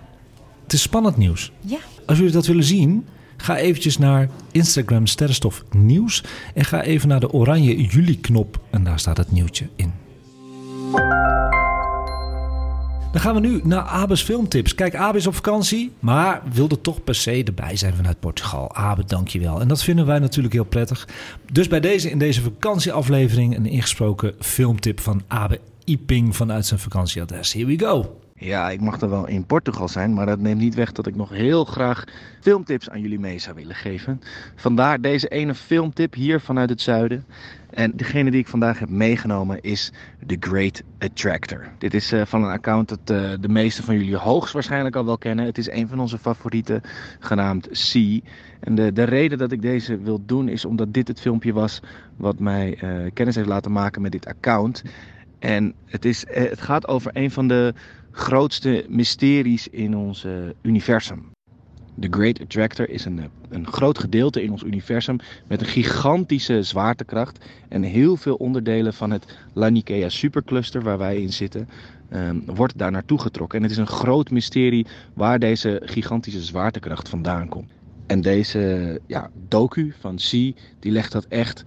Het 0.63 0.73
is 0.73 0.82
spannend 0.82 1.17
nieuws. 1.17 1.51
ja. 1.61 1.77
Als 2.05 2.17
jullie 2.17 2.34
dat 2.34 2.45
willen 2.45 2.63
zien, 2.63 3.05
ga 3.38 3.57
eventjes 3.57 3.97
naar 3.97 4.30
Instagram 4.51 5.07
Sterrenstof 5.07 5.63
Nieuws. 5.71 6.23
En 6.53 6.65
ga 6.65 6.82
even 6.84 7.07
naar 7.07 7.19
de 7.19 7.32
oranje 7.32 7.82
juli-knop. 7.86 8.59
En 8.69 8.84
daar 8.84 8.99
staat 8.99 9.17
het 9.17 9.32
nieuwtje 9.32 9.67
in. 9.75 9.93
Dan 13.12 13.22
gaan 13.22 13.34
we 13.34 13.39
nu 13.39 13.60
naar 13.64 13.84
Abe's 13.84 14.24
filmtips. 14.24 14.76
Kijk, 14.76 14.95
Abe 14.95 15.18
is 15.18 15.28
op 15.28 15.36
vakantie, 15.36 15.91
maar 15.99 16.41
wilde 16.53 16.82
toch 16.82 17.03
per 17.03 17.16
se 17.16 17.43
erbij 17.43 17.76
zijn 17.76 17.95
vanuit 17.95 18.20
Portugal. 18.20 18.76
Abe, 18.76 19.05
dankjewel. 19.05 19.62
En 19.62 19.68
dat 19.68 19.84
vinden 19.84 20.05
wij 20.05 20.20
natuurlijk 20.20 20.53
heel 20.53 20.64
prettig. 20.64 21.07
Dus 21.51 21.68
bij 21.68 21.80
deze 21.80 22.10
in 22.10 22.20
deze 22.20 22.41
vakantieaflevering 22.41 23.55
een 23.55 23.66
ingesproken 23.66 24.34
filmtip 24.39 24.99
van 24.99 25.22
Abe 25.28 25.60
Iping 25.84 26.36
vanuit 26.36 26.66
zijn 26.66 26.80
vakantieadres. 26.80 27.53
Here 27.53 27.66
we 27.66 27.80
go. 27.80 28.20
Ja, 28.36 28.70
ik 28.70 28.82
mag 28.82 29.01
er 29.01 29.10
wel 29.10 29.28
in 29.28 29.45
Portugal 29.45 29.88
zijn, 29.88 30.14
maar 30.14 30.26
dat 30.26 30.39
neemt 30.39 30.60
niet 30.60 30.76
weg 30.76 30.91
dat 30.91 31.07
ik 31.07 31.16
nog 31.16 31.30
heel 31.30 31.66
graag 31.66 32.03
filmtips 32.41 32.89
aan 32.89 33.01
jullie 33.01 33.20
mee 33.20 33.39
zou 33.39 33.55
willen 33.55 33.76
geven. 33.76 34.22
Vandaar 34.55 35.01
deze 35.01 35.28
ene 35.28 35.55
filmtip 35.55 36.14
hier 36.14 36.41
vanuit 36.41 36.70
het 36.70 36.82
zuiden. 36.82 37.26
En 37.70 37.91
degene 37.95 38.32
die 38.32 38.39
ik 38.39 38.47
vandaag 38.47 38.80
heb 38.80 38.89
meegenomen 38.89 39.61
is 39.61 39.91
The 40.26 40.38
Great 40.39 40.84
Attractor. 40.99 41.67
Dit 41.78 41.93
is 41.93 42.11
eh, 42.11 42.26
van 42.26 42.43
een 42.43 42.51
account 42.51 42.89
dat 42.89 42.99
eh, 43.05 43.32
de 43.39 43.49
meeste 43.49 43.84
van 43.84 43.97
jullie 43.97 44.15
hoogstwaarschijnlijk 44.15 44.95
al 44.95 45.05
wel 45.05 45.17
kennen. 45.17 45.45
Het 45.45 45.57
is 45.57 45.70
een 45.70 45.88
van 45.88 45.99
onze 45.99 46.17
favorieten, 46.17 46.82
genaamd 47.20 47.67
C. 47.67 47.93
En 48.59 48.76
de, 48.76 48.93
de 48.93 49.03
reden 49.03 49.38
dat 49.38 49.51
ik 49.51 49.61
deze 49.61 49.97
wil 49.97 50.26
doen 50.26 50.47
is 50.47 50.65
omdat 50.65 50.93
dit 50.93 51.07
het 51.07 51.20
filmpje 51.20 51.53
was 51.53 51.80
wat 52.15 52.39
mij 52.39 52.78
eh, 52.80 53.11
kennis 53.13 53.36
heeft 53.36 53.47
laten 53.47 53.72
maken 53.72 54.01
met 54.01 54.11
dit 54.11 54.26
account. 54.26 54.84
En 55.39 55.74
het, 55.86 56.05
is, 56.05 56.26
het 56.28 56.61
gaat 56.61 56.88
over 56.88 57.11
een 57.13 57.32
van 57.32 57.47
de 57.47 57.74
grootste 58.11 58.86
mysteries 58.89 59.67
in 59.67 59.97
ons 59.97 60.28
universum. 60.61 61.32
De 61.99 62.07
Great 62.11 62.41
Attractor 62.41 62.89
is 62.89 63.05
een, 63.05 63.29
een 63.49 63.67
groot 63.67 63.99
gedeelte 63.99 64.43
in 64.43 64.51
ons 64.51 64.63
universum 64.63 65.19
met 65.47 65.61
een 65.61 65.67
gigantische 65.67 66.63
zwaartekracht 66.63 67.45
en 67.69 67.83
heel 67.83 68.15
veel 68.15 68.35
onderdelen 68.35 68.93
van 68.93 69.11
het 69.11 69.37
Laniakea 69.53 70.09
supercluster 70.09 70.81
waar 70.81 70.97
wij 70.97 71.21
in 71.21 71.33
zitten, 71.33 71.69
ehm, 72.09 72.39
wordt 72.45 72.77
daar 72.77 72.91
naartoe 72.91 73.19
getrokken. 73.19 73.57
En 73.57 73.63
het 73.63 73.71
is 73.71 73.77
een 73.77 73.87
groot 73.87 74.31
mysterie 74.31 74.87
waar 75.13 75.39
deze 75.39 75.81
gigantische 75.85 76.41
zwaartekracht 76.41 77.09
vandaan 77.09 77.47
komt. 77.47 77.71
En 78.07 78.21
deze 78.21 79.01
ja, 79.07 79.29
docu 79.47 79.93
van 79.99 80.15
C, 80.15 80.31
die 80.79 80.91
legt 80.91 81.11
dat 81.11 81.25
echt 81.25 81.63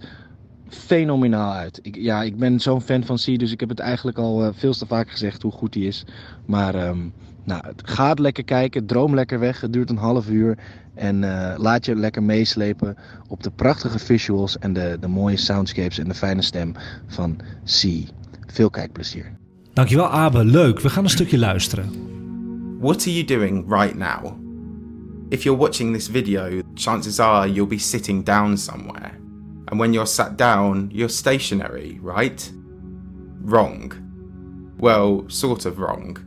fenomenaal 0.67 1.53
uit. 1.53 1.79
Ik, 1.81 1.95
ja, 1.95 2.23
ik 2.23 2.37
ben 2.37 2.59
zo'n 2.59 2.81
fan 2.81 3.03
van 3.03 3.15
C, 3.15 3.39
dus 3.39 3.51
ik 3.51 3.59
heb 3.59 3.69
het 3.69 3.79
eigenlijk 3.79 4.17
al 4.17 4.43
eh, 4.43 4.49
veel 4.53 4.73
te 4.73 4.85
vaak 4.85 5.09
gezegd 5.09 5.41
hoe 5.41 5.51
goed 5.51 5.73
hij 5.73 5.83
is. 5.83 6.05
Maar 6.45 6.75
ehm, 6.75 6.99
nou, 7.45 7.67
het 7.67 7.81
gaat 7.85 8.19
lekker 8.19 8.43
kijken, 8.43 8.85
droom 8.85 9.15
lekker 9.15 9.39
weg. 9.39 9.61
Het 9.61 9.73
duurt 9.73 9.89
een 9.89 9.97
half 9.97 10.29
uur. 10.29 10.57
En 10.93 11.23
eh, 11.23 11.59
laat 11.59 11.85
je 11.85 11.95
lekker 11.95 12.23
meeslepen 12.23 12.97
op 13.27 13.43
de 13.43 13.51
prachtige 13.51 13.99
visuals 13.99 14.57
en 14.57 14.73
de, 14.73 14.97
de 14.99 15.07
mooie 15.07 15.37
soundscapes 15.37 15.97
en 15.97 16.07
de 16.07 16.13
fijne 16.13 16.41
stem 16.41 16.73
van 17.07 17.39
C. 17.65 17.83
Veel 18.47 18.69
kijkplezier. 18.69 19.31
Dankjewel 19.73 20.09
Abe, 20.09 20.45
leuk. 20.45 20.79
We 20.79 20.89
gaan 20.89 21.03
een 21.03 21.09
stukje 21.09 21.37
luisteren. 21.37 21.89
What 22.79 23.01
are 23.01 23.13
you 23.13 23.25
doing 23.25 23.65
right 23.69 23.95
now? 23.95 24.41
If 25.29 25.43
you're 25.43 25.59
watching 25.59 25.93
this 25.93 26.07
video, 26.07 26.61
chances 26.73 27.19
are 27.19 27.51
you'll 27.51 27.67
be 27.67 27.77
sitting 27.77 28.25
down 28.25 28.57
somewhere. 28.57 29.11
And 29.65 29.79
when 29.79 29.93
you're 29.93 30.07
sat 30.07 30.37
down, 30.37 30.89
you're 30.91 31.13
stationary, 31.13 31.99
right? 32.03 32.53
Wrong. 33.45 33.93
Well, 34.77 35.23
sort 35.27 35.65
of 35.65 35.77
wrong. 35.77 36.17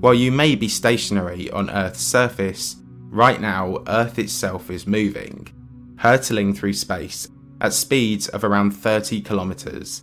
While 0.00 0.14
you 0.14 0.32
may 0.32 0.54
be 0.54 0.66
stationary 0.66 1.50
on 1.50 1.68
Earth's 1.68 2.00
surface, 2.00 2.76
right 3.10 3.38
now 3.38 3.82
Earth 3.86 4.18
itself 4.18 4.70
is 4.70 4.86
moving, 4.86 5.48
hurtling 5.96 6.54
through 6.54 6.72
space 6.72 7.28
at 7.60 7.74
speeds 7.74 8.26
of 8.28 8.42
around 8.42 8.70
30 8.70 9.20
kilometers 9.20 10.02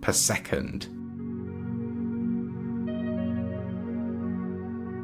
per 0.00 0.12
second. 0.12 0.88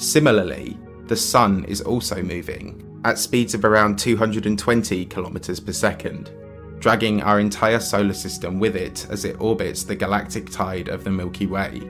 Similarly, 0.01 0.79
the 1.07 1.17
Sun 1.17 1.67
is 1.67 1.83
also 1.83 2.23
moving 2.23 2.81
at 3.05 3.19
speeds 3.19 3.53
of 3.53 3.67
around 3.67 3.99
220 3.99 5.05
kilometers 5.05 5.61
per 5.61 5.73
second, 5.73 6.33
dragging 6.79 7.21
our 7.21 7.41
entire 7.41 7.79
solar 7.79 8.15
system 8.15 8.59
with 8.59 8.75
it 8.75 9.07
as 9.11 9.27
it 9.27 9.39
orbits 9.39 9.83
the 9.83 9.95
galactic 9.95 10.49
tide 10.49 10.89
of 10.89 11.05
the 11.05 11.11
Milky 11.11 11.47
Way. 11.47 11.83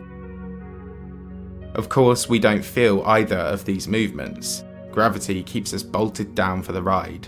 Of 1.75 1.89
course, 1.89 2.29
we 2.29 2.39
don't 2.39 2.65
feel 2.65 3.03
either 3.05 3.37
of 3.37 3.65
these 3.65 3.89
movements. 3.89 4.65
Gravity 4.93 5.43
keeps 5.43 5.75
us 5.75 5.83
bolted 5.83 6.35
down 6.35 6.63
for 6.63 6.73
the 6.73 6.83
ride. 6.83 7.27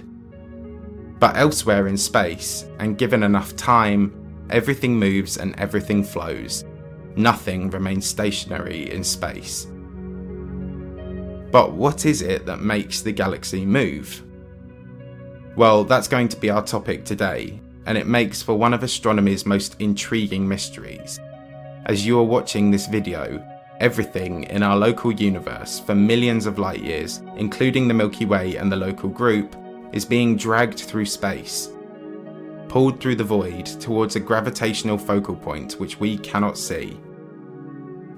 But 1.18 1.36
elsewhere 1.36 1.88
in 1.88 1.97
space, 1.97 2.66
and 2.78 2.99
given 2.99 3.22
enough 3.22 3.57
time, 3.57 4.12
everything 4.51 4.97
moves 4.97 5.38
and 5.38 5.59
everything 5.59 6.05
flows. 6.05 6.64
Nothing 7.16 7.70
remains 7.70 8.07
stationary 8.07 8.92
in 8.92 9.03
space. 9.03 9.66
But 11.51 11.72
what 11.72 12.05
is 12.05 12.22
it 12.22 12.47
that 12.47 12.61
makes 12.61 13.01
the 13.01 13.12
galaxy 13.12 13.64
move? 13.64 14.22
Well, 15.57 15.84
that's 15.84 16.09
going 16.09 16.28
to 16.28 16.36
be 16.36 16.51
our 16.51 16.62
topic 16.62 17.05
today, 17.05 17.61
and 17.86 17.97
it 17.97 18.07
makes 18.07 18.42
for 18.42 18.55
one 18.55 18.74
of 18.74 18.82
astronomy's 18.82 19.47
most 19.47 19.74
intriguing 19.80 20.47
mysteries. 20.47 21.18
As 21.86 22.05
you 22.05 22.18
are 22.18 22.24
watching 22.24 22.70
this 22.70 22.86
video, 22.86 23.42
everything 23.81 24.45
in 24.45 24.62
our 24.62 24.77
local 24.77 25.12
universe 25.12 25.79
for 25.81 25.95
millions 25.95 26.47
of 26.47 26.59
light 26.59 26.83
years, 26.83 27.22
including 27.37 27.89
the 27.89 27.95
Milky 27.95 28.24
Way 28.24 28.57
and 28.57 28.70
the 28.70 28.77
local 28.77 29.09
group, 29.09 29.55
is 29.93 30.05
being 30.05 30.37
dragged 30.37 30.81
through 30.81 31.07
space, 31.07 31.70
pulled 32.68 33.01
through 33.01 33.16
the 33.16 33.24
void 33.24 33.66
towards 33.66 34.16
a 34.16 34.20
gravitational 34.20 34.99
focal 34.99 35.37
point 35.37 35.74
which 35.74 36.01
we 36.01 36.18
cannot 36.18 36.59
see. 36.59 36.99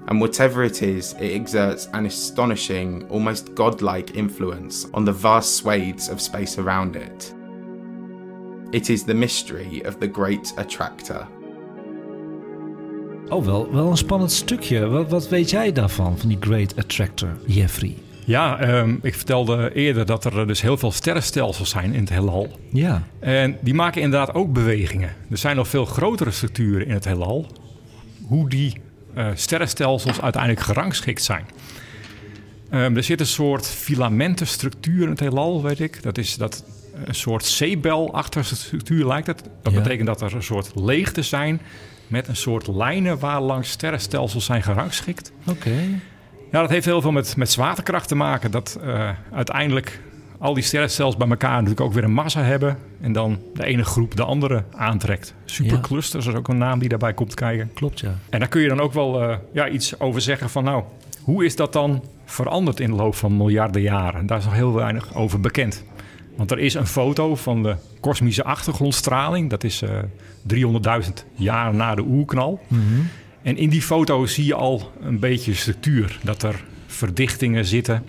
And 0.07 0.19
whatever 0.19 0.63
it 0.63 0.81
is, 0.81 1.13
it 1.13 1.33
exerts 1.33 1.87
an 1.93 2.05
astonishing, 2.05 3.07
almost 3.09 3.53
godlike 3.53 4.15
influence 4.15 4.87
on 4.93 5.05
the 5.05 5.13
vast 5.13 5.57
swathes 5.57 6.09
of 6.09 6.19
space 6.19 6.57
around 6.57 6.95
it. 6.95 7.33
It 8.71 8.89
is 8.89 9.03
the 9.03 9.13
mystery 9.13 9.81
of 9.83 9.99
the 9.99 10.07
Great 10.07 10.53
Attractor. 10.57 11.27
Oh, 13.29 13.45
wel, 13.45 13.71
wel 13.71 13.89
een 13.89 13.97
spannend 13.97 14.31
stukje. 14.31 14.87
Wat, 14.87 15.09
wat 15.09 15.29
weet 15.29 15.49
jij 15.49 15.71
daarvan, 15.71 16.17
van 16.17 16.29
die 16.29 16.37
Great 16.39 16.75
Attractor, 16.75 17.29
Jeffrey? 17.45 17.95
Ja, 18.25 18.59
ehm, 18.59 18.95
ik 19.01 19.15
vertelde 19.15 19.71
eerder 19.73 20.05
dat 20.05 20.25
er 20.25 20.47
dus 20.47 20.61
heel 20.61 20.77
veel 20.77 20.91
sterrenstelsels 20.91 21.69
zijn 21.69 21.93
in 21.93 21.99
het 21.99 22.09
heelal. 22.09 22.47
Ja, 22.71 23.03
En 23.19 23.57
die 23.61 23.73
maken 23.73 24.01
inderdaad 24.01 24.33
ook 24.33 24.53
bewegingen. 24.53 25.09
Er 25.29 25.37
zijn 25.37 25.55
nog 25.55 25.67
veel 25.67 25.85
grotere 25.85 26.31
structuren 26.31 26.87
in 26.87 26.93
het 26.93 27.05
heelal. 27.05 27.45
Hoe 28.27 28.49
die 28.49 28.73
eh, 29.13 29.27
sterrenstelsels 29.33 30.21
uiteindelijk 30.21 30.61
gerangschikt 30.61 31.23
zijn. 31.23 31.45
Ehm, 32.69 32.95
er 32.95 33.03
zit 33.03 33.19
een 33.19 33.25
soort 33.25 33.67
filamentenstructuur 33.67 35.03
in 35.03 35.09
het 35.09 35.19
heelal, 35.19 35.63
weet 35.63 35.79
ik. 35.79 36.03
Dat 36.03 36.17
is 36.17 36.35
dat 36.35 36.63
een 37.05 37.15
soort 37.15 37.45
zeebelachtige 37.45 38.55
structuur 38.55 39.05
lijkt 39.07 39.27
het. 39.27 39.43
Dat 39.61 39.73
Ja. 39.73 39.81
betekent 39.81 40.07
dat 40.07 40.21
er 40.21 40.35
een 40.35 40.43
soort 40.43 40.71
leegte 40.75 41.21
zijn 41.21 41.61
met 42.09 42.27
een 42.27 42.35
soort 42.35 42.67
lijnen 42.67 43.19
waar 43.19 43.41
langs 43.41 43.69
sterrenstelsels 43.69 44.45
zijn 44.45 44.63
gerangschikt. 44.63 45.31
oké. 45.47 46.01
Ja, 46.51 46.61
dat 46.61 46.69
heeft 46.69 46.85
heel 46.85 47.01
veel 47.01 47.11
met, 47.11 47.37
met 47.37 47.51
zwaartekracht 47.51 48.07
te 48.07 48.15
maken. 48.15 48.51
Dat 48.51 48.79
eh, 48.83 49.09
uiteindelijk 49.31 50.01
al 50.37 50.53
die 50.53 50.63
sterrenstelsels 50.63 51.17
bij 51.17 51.29
elkaar 51.29 51.51
natuurlijk 51.51 51.81
ook 51.81 51.93
weer 51.93 52.03
een 52.03 52.13
massa 52.13 52.43
hebben. 52.43 52.77
En 53.01 53.11
dan 53.13 53.39
de 53.53 53.65
ene 53.65 53.83
groep 53.83 54.15
de 54.15 54.23
andere 54.23 54.63
aantrekt. 54.75 55.33
Superclusters 55.45 56.25
is 56.25 56.33
ook 56.33 56.47
een 56.47 56.57
naam 56.57 56.79
die 56.79 56.89
daarbij 56.89 57.13
komt 57.13 57.33
kijken. 57.33 57.71
Klopt, 57.73 57.99
ja. 57.99 58.17
En 58.29 58.39
daar 58.39 58.47
kun 58.47 58.61
je 58.61 58.67
dan 58.67 58.79
ook 58.79 58.93
wel 58.93 59.21
eh, 59.21 59.37
ja, 59.53 59.69
iets 59.69 59.99
over 59.99 60.21
zeggen 60.21 60.49
van... 60.49 60.63
nou, 60.63 60.83
hoe 61.23 61.45
is 61.45 61.55
dat 61.55 61.73
dan 61.73 62.03
veranderd 62.25 62.79
in 62.79 62.89
de 62.89 62.95
loop 62.95 63.15
van 63.15 63.37
miljarden 63.37 63.81
jaren? 63.81 64.25
Daar 64.25 64.37
is 64.37 64.45
nog 64.45 64.53
heel 64.53 64.73
weinig 64.73 65.15
over 65.15 65.39
bekend. 65.39 65.83
Want 66.35 66.51
er 66.51 66.59
is 66.59 66.73
een 66.73 66.87
foto 66.87 67.35
van 67.35 67.63
de 67.63 67.75
kosmische 67.99 68.43
achtergrondstraling. 68.43 69.49
Dat 69.49 69.63
is 69.63 69.81
eh 69.81 69.89
300.000 70.47 71.09
jaar 71.33 71.73
na 71.73 71.95
de 71.95 72.01
oerknal. 72.01 72.61
En 73.41 73.57
in 73.57 73.69
die 73.69 73.81
foto 73.81 74.25
zie 74.25 74.45
je 74.45 74.53
al 74.53 74.91
een 75.01 75.19
beetje 75.19 75.53
structuur. 75.53 76.19
Dat 76.23 76.43
er 76.43 76.63
verdichtingen 76.87 77.65
zitten. 77.65 78.05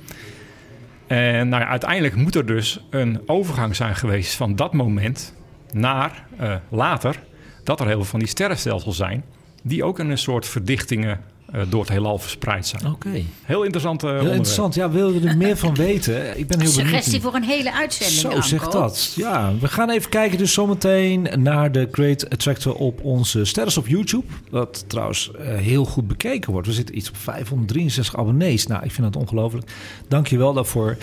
En 1.06 1.48
nou 1.48 1.62
ja, 1.62 1.68
uiteindelijk 1.68 2.14
moet 2.14 2.34
er 2.34 2.46
dus 2.46 2.86
een 2.90 3.20
overgang 3.26 3.76
zijn 3.76 3.96
geweest 3.96 4.34
van 4.34 4.56
dat 4.56 4.72
moment 4.72 5.34
naar 5.72 6.26
eh, 6.36 6.54
later. 6.68 7.22
Dat 7.64 7.80
er 7.80 7.86
heel 7.86 7.96
veel 7.96 8.04
van 8.04 8.18
die 8.18 8.28
sterrenstelsels 8.28 8.96
zijn. 8.96 9.24
die 9.62 9.84
ook 9.84 9.98
in 9.98 10.10
een 10.10 10.18
soort 10.18 10.46
verdichtingen 10.46 11.20
door 11.68 11.80
het 11.80 11.88
heelal 11.90 12.18
verspreid 12.18 12.66
zijn. 12.66 12.86
Oké. 12.86 13.22
Heel 13.42 13.62
interessant. 13.62 14.02
eh, 14.02 14.08
Heel 14.08 14.18
onderwerp. 14.18 14.36
interessant. 14.38 14.74
Ja, 14.74 14.90
wil 14.90 15.12
je 15.12 15.28
er 15.28 15.36
meer 15.36 15.56
van 15.56 15.74
weten? 15.74 16.38
Ik 16.38 16.46
ben 16.46 16.60
heel 16.60 16.72
benieuwd. 16.72 16.72
Suggestie 16.72 17.20
voor 17.20 17.34
een 17.34 17.42
hele 17.44 17.72
uitzending. 17.74 18.20
Zo 18.20 18.28
Anko. 18.28 18.40
zegt 18.40 18.72
dat. 18.72 19.12
Ja, 19.16 19.52
we 19.60 19.68
gaan 19.68 19.90
even 19.90 20.10
kijken 20.10 20.38
dus 20.38 20.52
zometeen 20.52 21.28
naar 21.36 21.72
de 21.72 21.88
Great 21.92 22.30
Attractor 22.30 22.74
op 22.74 23.00
onze 23.04 23.44
sterren 23.44 23.76
op 23.78 23.86
YouTube. 23.88 24.26
Dat 24.50 24.84
trouwens 24.86 25.30
eh, 25.38 25.54
heel 25.56 25.84
goed 25.84 26.06
bekeken 26.08 26.52
wordt. 26.52 26.66
We 26.66 26.72
zitten 26.72 26.96
iets 26.96 27.08
op 27.08 27.16
563 27.16 28.16
abonnees. 28.16 28.66
Nou, 28.66 28.84
ik 28.84 28.90
vind 28.92 29.12
dat 29.12 29.22
ongelooflijk. 29.22 29.70
Dank 30.08 30.26
je 30.26 30.38
wel 30.38 30.52
daarvoor 30.52 30.96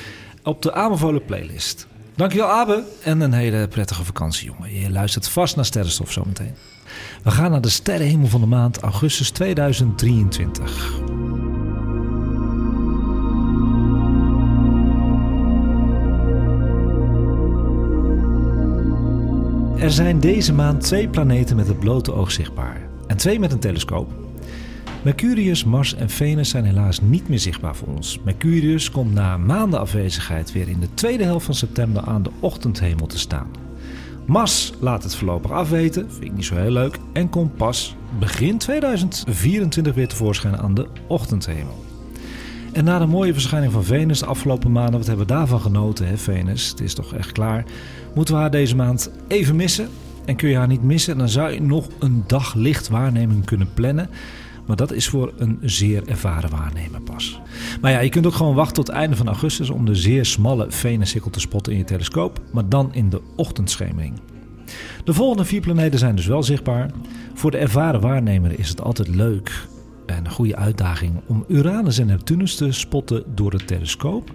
op 0.43 0.61
de 0.61 0.73
aanbevolen 0.73 1.25
playlist. 1.25 1.87
Dankjewel 2.17 2.49
Abe 2.49 2.83
en 3.03 3.21
een 3.21 3.33
hele 3.33 3.67
prettige 3.67 4.03
vakantie 4.03 4.45
jongen. 4.45 4.79
Je 4.79 4.91
luistert 4.91 5.29
vast 5.29 5.55
naar 5.55 5.65
Sterrenstof 5.65 6.11
zometeen. 6.11 6.55
We 7.23 7.31
gaan 7.31 7.51
naar 7.51 7.61
de 7.61 7.69
sterrenhemel 7.69 8.27
van 8.27 8.41
de 8.41 8.47
maand 8.47 8.77
augustus 8.77 9.29
2023. 9.29 10.99
Er 19.79 19.91
zijn 19.91 20.19
deze 20.19 20.53
maand 20.53 20.81
twee 20.81 21.09
planeten 21.09 21.55
met 21.55 21.67
het 21.67 21.79
blote 21.79 22.13
oog 22.13 22.31
zichtbaar 22.31 22.89
en 23.07 23.17
twee 23.17 23.39
met 23.39 23.51
een 23.51 23.59
telescoop. 23.59 24.26
Mercurius, 25.01 25.63
Mars 25.63 25.95
en 25.95 26.09
Venus 26.09 26.49
zijn 26.49 26.65
helaas 26.65 27.01
niet 27.01 27.29
meer 27.29 27.39
zichtbaar 27.39 27.75
voor 27.75 27.87
ons. 27.87 28.19
Mercurius 28.23 28.91
komt 28.91 29.13
na 29.13 29.37
maanden 29.37 29.79
afwezigheid 29.79 30.51
weer 30.51 30.69
in 30.69 30.79
de 30.79 30.93
tweede 30.93 31.23
helft 31.23 31.45
van 31.45 31.55
september 31.55 32.01
aan 32.01 32.23
de 32.23 32.31
ochtendhemel 32.39 33.07
te 33.07 33.19
staan. 33.19 33.47
Mars 34.25 34.73
laat 34.79 35.03
het 35.03 35.15
voorlopig 35.15 35.51
afweten, 35.51 36.11
vind 36.11 36.23
ik 36.23 36.33
niet 36.33 36.45
zo 36.45 36.55
heel 36.55 36.71
leuk, 36.71 36.97
en 37.13 37.29
komt 37.29 37.55
pas 37.55 37.95
begin 38.19 38.57
2024 38.57 39.93
weer 39.93 40.07
tevoorschijn 40.07 40.57
aan 40.57 40.73
de 40.73 40.87
ochtendhemel. 41.07 41.85
En 42.73 42.83
na 42.83 42.99
de 42.99 43.05
mooie 43.05 43.33
verschijning 43.33 43.71
van 43.71 43.83
Venus 43.83 44.19
de 44.19 44.25
afgelopen 44.25 44.71
maanden, 44.71 44.97
wat 44.97 45.07
hebben 45.07 45.27
we 45.27 45.33
daarvan 45.33 45.61
genoten, 45.61 46.07
hè, 46.07 46.17
Venus? 46.17 46.69
Het 46.69 46.79
is 46.79 46.93
toch 46.93 47.13
echt 47.13 47.31
klaar. 47.31 47.65
Moeten 48.15 48.33
we 48.33 48.39
haar 48.39 48.51
deze 48.51 48.75
maand 48.75 49.11
even 49.27 49.55
missen? 49.55 49.89
En 50.25 50.35
kun 50.35 50.49
je 50.49 50.55
haar 50.55 50.67
niet 50.67 50.83
missen, 50.83 51.17
dan 51.17 51.29
zou 51.29 51.51
je 51.51 51.61
nog 51.61 51.87
een 51.99 52.23
dag 52.27 52.53
lichtwaarneming 52.53 53.45
kunnen 53.45 53.73
plannen. 53.73 54.09
Maar 54.67 54.75
dat 54.75 54.91
is 54.91 55.07
voor 55.07 55.33
een 55.37 55.57
zeer 55.61 56.07
ervaren 56.07 56.49
waarnemer 56.49 57.01
pas. 57.01 57.41
Maar 57.81 57.91
ja, 57.91 57.99
je 57.99 58.09
kunt 58.09 58.25
ook 58.25 58.33
gewoon 58.33 58.55
wachten 58.55 58.75
tot 58.75 58.87
het 58.87 58.95
einde 58.95 59.15
van 59.15 59.27
augustus 59.27 59.69
om 59.69 59.85
de 59.85 59.95
zeer 59.95 60.25
smalle 60.25 60.65
Venussikkel 60.69 61.31
te 61.31 61.39
spotten 61.39 61.71
in 61.73 61.77
je 61.77 61.83
telescoop, 61.83 62.39
maar 62.51 62.69
dan 62.69 62.93
in 62.93 63.09
de 63.09 63.21
ochtendschemering. 63.35 64.13
De 65.03 65.13
volgende 65.13 65.45
vier 65.45 65.61
planeten 65.61 65.99
zijn 65.99 66.15
dus 66.15 66.25
wel 66.25 66.43
zichtbaar. 66.43 66.91
Voor 67.33 67.51
de 67.51 67.57
ervaren 67.57 68.01
waarnemer 68.01 68.59
is 68.59 68.69
het 68.69 68.81
altijd 68.81 69.07
leuk 69.07 69.67
en 70.05 70.25
een 70.25 70.31
goede 70.31 70.55
uitdaging 70.55 71.13
om 71.27 71.45
Uranus 71.47 71.97
en 71.97 72.07
Neptunus 72.07 72.55
te 72.55 72.71
spotten 72.71 73.23
door 73.35 73.51
de 73.51 73.65
telescoop. 73.65 74.31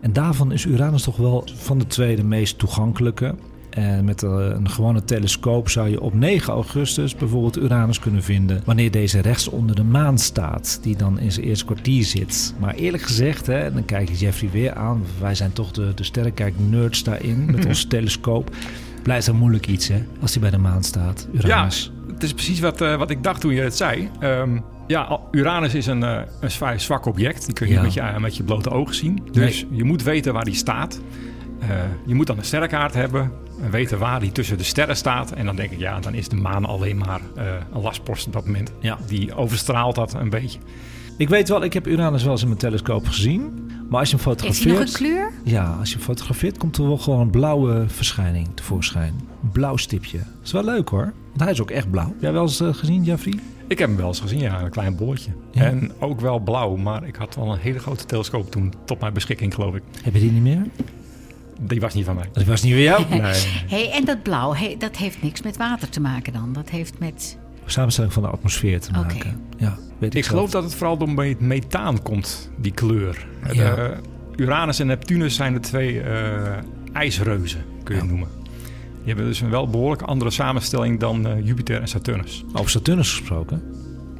En 0.00 0.12
daarvan 0.12 0.52
is 0.52 0.64
Uranus 0.64 1.02
toch 1.02 1.16
wel 1.16 1.44
van 1.54 1.78
de 1.78 1.86
twee 1.86 2.16
de 2.16 2.24
meest 2.24 2.58
toegankelijke. 2.58 3.34
En 3.74 4.04
met 4.04 4.22
eh, 4.22 4.30
een 4.30 4.70
gewone 4.70 5.04
telescoop 5.04 5.68
zou 5.68 5.88
je 5.88 6.00
op 6.00 6.14
9 6.14 6.52
augustus 6.52 7.14
bijvoorbeeld 7.16 7.56
Uranus 7.58 7.98
kunnen 7.98 8.22
vinden. 8.22 8.62
Wanneer 8.64 8.90
deze 8.90 9.20
rechts 9.20 9.48
onder 9.48 9.76
de 9.76 9.84
maan 9.84 10.18
staat, 10.18 10.78
die 10.82 10.96
dan 10.96 11.18
in 11.18 11.32
zijn 11.32 11.46
eerste 11.46 11.64
kwartier 11.64 12.04
zit. 12.04 12.54
Maar 12.58 12.74
eerlijk 12.74 13.02
gezegd, 13.02 13.46
hè, 13.46 13.72
dan 13.72 13.84
kijk 13.84 14.08
je 14.08 14.14
Jeffrey 14.16 14.50
weer 14.50 14.74
aan. 14.74 15.02
Wij 15.20 15.34
zijn 15.34 15.52
toch 15.52 15.70
de, 15.70 15.92
de 15.94 16.04
sterrenkijk-nerds 16.04 17.02
daarin 17.02 17.44
met 17.52 17.66
onze 17.66 17.86
telescoop. 17.86 18.50
Blijft 19.02 19.26
dan 19.26 19.36
moeilijk 19.36 19.66
iets, 19.66 19.88
hè, 19.88 20.02
als 20.20 20.32
hij 20.32 20.40
bij 20.40 20.50
de 20.50 20.58
maan 20.58 20.82
staat, 20.84 21.28
Ja, 21.32 21.38
Uranus. 21.44 21.92
het 22.12 22.22
is 22.22 22.32
precies 22.34 22.60
wat, 22.60 22.80
eh, 22.80 22.96
wat 22.96 23.10
ik 23.10 23.22
dacht 23.22 23.40
toen 23.40 23.54
je 23.54 23.60
het 23.62 23.76
zei. 23.76 24.08
Ehm, 24.20 24.58
ja, 24.86 25.18
Uranus 25.30 25.74
is 25.74 25.86
een, 25.86 26.02
eh, 26.02 26.18
een 26.40 26.50
vrij 26.50 26.78
zwak 26.78 27.06
object. 27.06 27.44
Die 27.44 27.54
kun 27.54 27.68
je 27.68 27.74
Ja. 27.74 27.82
met, 27.82 27.94
je 27.94 28.02
met 28.18 28.36
je 28.36 28.42
blote 28.42 28.70
ogen 28.70 28.94
zien. 28.94 29.22
Dus 29.30 29.66
je 29.70 29.84
moet 29.84 30.02
weten 30.02 30.32
waar 30.32 30.44
die 30.44 30.54
staat. 30.54 31.00
Eh, 31.62 31.68
je 32.06 32.14
moet 32.14 32.26
dan 32.26 32.38
een 32.38 32.44
sterrenkaart 32.44 32.94
hebben. 32.94 33.32
En 33.62 33.70
weten 33.70 33.98
waar 33.98 34.20
die 34.20 34.32
tussen 34.32 34.58
de 34.58 34.64
sterren 34.64 34.96
staat. 34.96 35.32
En 35.32 35.46
dan 35.46 35.56
denk 35.56 35.70
ik, 35.70 35.78
ja, 35.78 36.00
dan 36.00 36.14
is 36.14 36.28
de 36.28 36.36
maan 36.36 36.64
alleen 36.64 36.96
maar 36.96 37.20
eh, 37.36 37.44
een 37.72 37.80
lastpost 37.80 38.26
op 38.26 38.32
dat 38.32 38.46
moment. 38.46 38.72
Ja. 38.80 38.98
Die 39.06 39.34
overstraalt 39.34 39.94
dat 39.94 40.14
een 40.14 40.30
beetje. 40.30 40.58
Ik 41.16 41.28
weet 41.28 41.48
wel, 41.48 41.64
ik 41.64 41.72
heb 41.72 41.86
Uranus 41.86 42.22
wel 42.22 42.32
eens 42.32 42.40
in 42.40 42.46
mijn 42.46 42.58
telescoop 42.58 43.06
gezien. 43.06 43.70
Maar 43.88 44.00
als 44.00 44.10
je 44.10 44.16
hem 44.16 44.24
hij 44.24 44.34
fotografeert... 44.34 44.78
nog 44.78 44.86
een 44.86 44.92
kleur? 44.92 45.32
Ja, 45.44 45.76
als 45.78 45.88
je 45.88 45.94
hem 45.94 46.04
fotografeert 46.04 46.58
komt 46.58 46.76
er 46.76 46.86
wel 46.86 46.98
gewoon 46.98 47.20
een 47.20 47.30
blauwe 47.30 47.84
verschijning 47.86 48.48
tevoorschijn. 48.54 49.20
Een 49.42 49.50
blauw 49.50 49.76
stipje. 49.76 50.18
Dat 50.18 50.26
is 50.44 50.52
wel 50.52 50.64
leuk 50.64 50.88
hoor. 50.88 51.12
Want 51.28 51.40
hij 51.40 51.50
is 51.50 51.60
ook 51.60 51.70
echt 51.70 51.90
blauw. 51.90 52.08
Heb 52.08 52.20
jij 52.20 52.32
wel 52.32 52.42
eens 52.42 52.60
eh, 52.60 52.74
gezien, 52.74 53.02
Jeffrey? 53.02 53.34
Ik 53.66 53.78
heb 53.78 53.88
hem 53.88 53.96
wel 53.96 54.06
eens 54.06 54.20
gezien, 54.20 54.38
ja, 54.38 54.60
een 54.60 54.70
klein 54.70 54.96
bolletje. 54.96 55.30
Ja. 55.50 55.62
En 55.62 55.92
ook 55.98 56.20
wel 56.20 56.38
blauw, 56.38 56.76
maar 56.76 57.06
ik 57.06 57.16
had 57.16 57.34
wel 57.34 57.52
een 57.52 57.58
hele 57.58 57.78
grote 57.78 58.04
telescoop 58.04 58.50
toen 58.50 58.72
tot 58.84 59.00
mijn 59.00 59.12
beschikking, 59.12 59.54
geloof 59.54 59.74
ik. 59.74 59.82
Heb 60.02 60.14
je 60.14 60.20
die 60.20 60.30
niet 60.30 60.42
meer? 60.42 60.66
Die 61.62 61.80
was 61.80 61.94
niet 61.94 62.04
van 62.04 62.14
mij. 62.14 62.28
Dat 62.32 62.44
was 62.44 62.62
niet 62.62 62.72
weer 62.72 62.82
jou. 62.82 63.04
Nee. 63.20 63.42
Hey, 63.66 63.90
en 63.90 64.04
dat 64.04 64.22
blauw, 64.22 64.54
hey, 64.54 64.76
dat 64.78 64.96
heeft 64.96 65.22
niks 65.22 65.42
met 65.42 65.56
water 65.56 65.88
te 65.88 66.00
maken 66.00 66.32
dan. 66.32 66.52
Dat 66.52 66.70
heeft 66.70 66.98
met... 66.98 67.38
Samenstelling 67.66 68.12
van 68.12 68.22
de 68.22 68.28
atmosfeer 68.28 68.80
te 68.80 68.90
maken. 68.90 69.16
Oké. 69.16 69.34
Ja, 69.56 69.76
weet 69.98 70.14
ik, 70.14 70.20
Ik 70.20 70.26
geloof 70.26 70.50
dat 70.50 70.62
het 70.62 70.74
vooral 70.74 70.96
door 70.96 71.10
me- 71.10 71.36
methaan 71.38 72.02
komt, 72.02 72.50
die 72.58 72.72
kleur. 72.72 73.26
Ja. 73.52 73.74
De, 73.74 73.94
Uranus 74.36 74.78
en 74.78 74.86
Neptunus 74.86 75.34
zijn 75.34 75.52
de 75.52 75.60
twee 75.60 76.00
eh, 76.00 76.52
ijsreuzen, 76.92 77.64
kun 77.82 77.94
je 77.96 78.00
Ja. 78.02 78.06
noemen. 78.08 78.28
Die 79.04 79.06
hebben 79.12 79.24
dus 79.24 79.40
een 79.40 79.50
wel 79.50 79.68
behoorlijk 79.68 80.02
andere 80.02 80.30
samenstelling 80.30 81.00
dan 81.00 81.26
eh, 81.26 81.46
Jupiter 81.46 81.80
en 81.80 81.88
Saturnus. 81.88 82.44
Over 82.52 82.70
Saturnus 82.70 83.10
gesproken. 83.10 83.62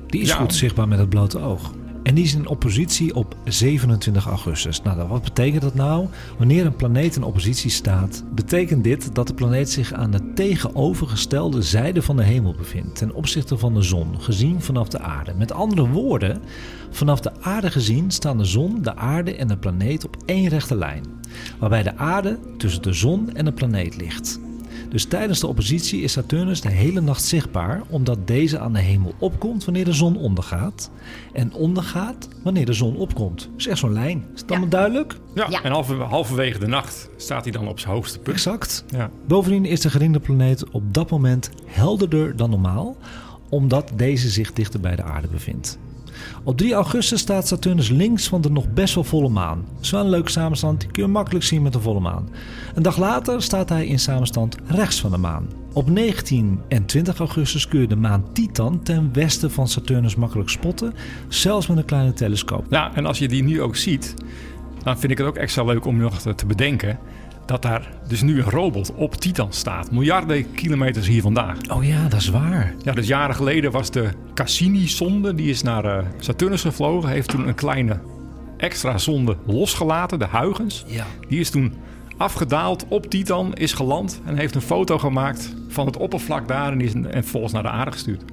Die 0.07 0.21
is 0.21 0.29
Ja. 0.29 0.35
goed 0.35 0.55
zichtbaar 0.55 0.89
met 0.89 0.99
het 0.99 1.09
blote 1.09 1.39
oog. 1.41 1.73
En 2.03 2.15
die 2.15 2.25
is 2.25 2.35
in 2.35 2.47
oppositie 2.47 3.15
op 3.15 3.37
27 3.45 4.27
augustus. 4.27 4.83
Nou, 4.83 5.09
wat 5.09 5.23
betekent 5.23 5.63
dat 5.63 5.75
nou? 5.75 6.07
Wanneer 6.39 6.67
een 6.67 6.77
planeet 6.77 7.17
in 7.17 7.23
oppositie 7.23 7.71
staat, 7.71 8.25
betekent 8.35 8.85
dit 8.85 9.15
dat 9.15 9.27
de 9.27 9.35
planeet 9.35 9.71
zich 9.71 9.93
aan 9.93 10.11
de 10.11 10.33
tegenovergestelde 10.33 11.63
zijde 11.63 12.03
van 12.03 12.17
de 12.17 12.23
hemel 12.23 12.55
bevindt. 12.55 12.97
Ten 12.97 13.15
opzichte 13.15 13.59
van 13.59 13.75
de 13.75 13.83
zon, 13.83 14.21
gezien 14.21 14.63
vanaf 14.63 14.89
de 14.89 14.99
aarde. 14.99 15.35
Met 15.35 15.53
andere 15.53 15.89
woorden, 15.89 16.43
vanaf 16.91 17.21
de 17.21 17.33
aarde 17.41 17.71
gezien 17.71 18.11
staan 18.11 18.39
de 18.39 18.45
zon, 18.45 18.83
de 18.83 18.97
aarde 18.97 19.37
en 19.37 19.49
de 19.49 19.57
planeet 19.57 20.05
op 20.05 20.17
één 20.27 20.49
rechte 20.49 20.77
lijn. 20.77 21.05
Waarbij 21.59 21.83
de 21.83 21.97
aarde 21.97 22.39
tussen 22.57 22.83
de 22.83 22.93
zon 22.93 23.35
en 23.35 23.45
de 23.45 23.53
planeet 23.53 23.97
ligt. 23.97 24.41
Dus 24.93 25.05
tijdens 25.05 25.41
de 25.41 25.47
oppositie 25.47 26.03
is 26.03 26.13
Saturnus 26.13 26.61
de 26.61 26.69
hele 26.71 27.01
nacht 27.01 27.25
zichtbaar, 27.25 27.83
omdat 27.89 28.27
deze 28.27 28.59
aan 28.59 28.73
de 28.73 28.79
hemel 28.81 29.15
opkomt 29.19 29.65
wanneer 29.65 29.85
de 29.85 29.93
zon 29.93 30.17
ondergaat. 30.17 30.91
En 31.33 31.53
ondergaat 31.55 32.29
wanneer 32.43 32.67
de 32.67 32.73
zon 32.73 32.97
opkomt. 32.97 33.49
Dus 33.57 33.67
echt 33.67 33.79
zo'n 33.79 33.93
lijn. 33.93 34.25
Is 34.35 34.41
het 34.41 34.51
allemaal 34.51 34.69
duidelijk? 34.69 35.17
Ja, 35.35 35.47
Ja. 35.51 35.63
en 35.63 35.73
halve, 35.73 35.95
halverwege 35.95 36.59
de 36.59 36.67
nacht 36.67 37.09
staat 37.17 37.43
hij 37.45 37.53
dan 37.53 37.69
op 37.69 37.79
zijn 37.81 37.93
hoogste 37.95 38.19
punt. 38.19 38.37
Exact. 38.37 38.85
Ja. 38.89 39.11
Bovendien 39.27 39.65
is 39.65 39.81
de 39.81 39.91
geringe 39.91 40.21
planeet 40.21 40.71
op 40.71 40.95
dat 40.95 41.11
moment 41.11 41.51
helderder 41.67 42.37
dan 42.37 42.51
normaal, 42.51 42.97
omdat 43.49 43.91
deze 43.95 44.29
zich 44.31 44.53
dichter 44.53 44.81
bij 44.81 44.97
de 44.97 45.03
aarde 45.03 45.29
bevindt. 45.29 45.79
Op 46.45 46.57
3 46.57 46.73
augustus 46.73 47.21
staat 47.21 47.47
Saturnus 47.49 47.89
links 47.89 48.29
van 48.29 48.41
de 48.41 48.51
nog 48.51 48.73
best 48.73 48.95
wel 48.95 49.05
volle 49.05 49.29
maan. 49.29 49.65
Wel 49.91 50.01
een 50.01 50.09
leuke 50.11 50.31
samenstand, 50.31 50.81
die 50.81 50.91
kun 50.91 51.03
je 51.03 51.09
makkelijk 51.09 51.45
zien 51.45 51.63
met 51.63 51.75
een 51.75 51.81
volle 51.81 52.01
maan. 52.01 52.29
Een 52.75 52.83
dag 52.83 52.97
later 52.99 53.43
staat 53.43 53.69
hij 53.69 53.87
in 53.87 53.99
samenstand 53.99 54.57
rechts 54.67 55.01
van 55.01 55.11
de 55.11 55.17
maan. 55.17 55.47
Op 55.73 55.91
19 55.91 56.61
en 56.69 56.87
20 56.87 57.19
augustus 57.19 57.69
kun 57.69 57.81
je 57.81 57.87
de 57.87 57.97
maan 57.97 58.33
Titan 58.33 58.83
ten 58.83 59.11
westen 59.13 59.51
van 59.51 59.69
Saturnus 59.69 60.15
makkelijk 60.15 60.49
spotten, 60.49 60.95
zelfs 61.29 61.67
met 61.67 61.77
een 61.77 61.85
kleine 61.85 62.13
telescoop. 62.13 62.67
ja, 62.71 62.95
en 62.95 63.07
als 63.07 63.19
je 63.19 63.29
die 63.29 63.43
nu 63.43 63.63
ook 63.63 63.77
ziet, 63.77 64.15
dan 64.83 64.99
vind 64.99 65.13
ik 65.13 65.19
het 65.19 65.27
ook 65.27 65.37
extra 65.37 65.65
leuk 65.65 65.87
om 65.87 65.97
nog 65.97 66.21
te 66.21 66.47
bedenken 66.47 66.99
dat 67.47 67.63
daar 67.63 67.89
dus 68.09 68.23
nu 68.23 68.39
een 68.39 68.51
robot 68.51 68.95
op 68.95 69.15
Titan 69.15 69.53
staat. 69.53 69.91
Miljarden 69.91 70.55
kilometers 70.55 71.07
hier 71.07 71.23
vandaan. 71.23 71.57
Oh 71.71 71.85
ja, 71.85 72.09
dat 72.09 72.21
is 72.21 72.29
waar. 72.29 72.75
Ja, 72.83 72.93
dus 72.93 73.07
jaren 73.07 73.35
geleden 73.35 73.71
was 73.71 73.91
de 73.91 74.09
Cassini-zonde, 74.35 75.35
die 75.35 75.51
is 75.51 75.63
naar 75.63 75.85
eh, 75.85 76.05
Saturnus 76.19 76.61
gevlogen, 76.61 77.09
heeft 77.09 77.29
toen 77.29 77.49
een 77.49 77.55
kleine 77.55 78.01
extra 78.57 78.99
zonde 78.99 79.37
losgelaten, 79.47 80.19
de 80.19 80.29
Huygens. 80.29 80.85
Ja. 80.87 81.07
Die 81.29 81.41
is 81.41 81.51
toen 81.51 81.75
afgedaald 82.17 82.85
op 82.89 83.07
Titan, 83.07 83.55
is 83.55 83.73
geland 83.73 84.21
en 84.25 84.37
heeft 84.37 84.55
een 84.55 84.61
foto 84.61 84.99
gemaakt 84.99 85.55
van 85.69 85.87
het 85.87 85.97
oppervlak 85.97 86.49
daar 86.49 86.73
en, 86.73 86.79
die 86.79 86.87
is 86.87 86.95
en 86.95 87.11
vervolgens 87.11 87.53
naar 87.53 87.63
de 87.63 87.69
aarde 87.69 87.93
gestuurd. 87.93 88.25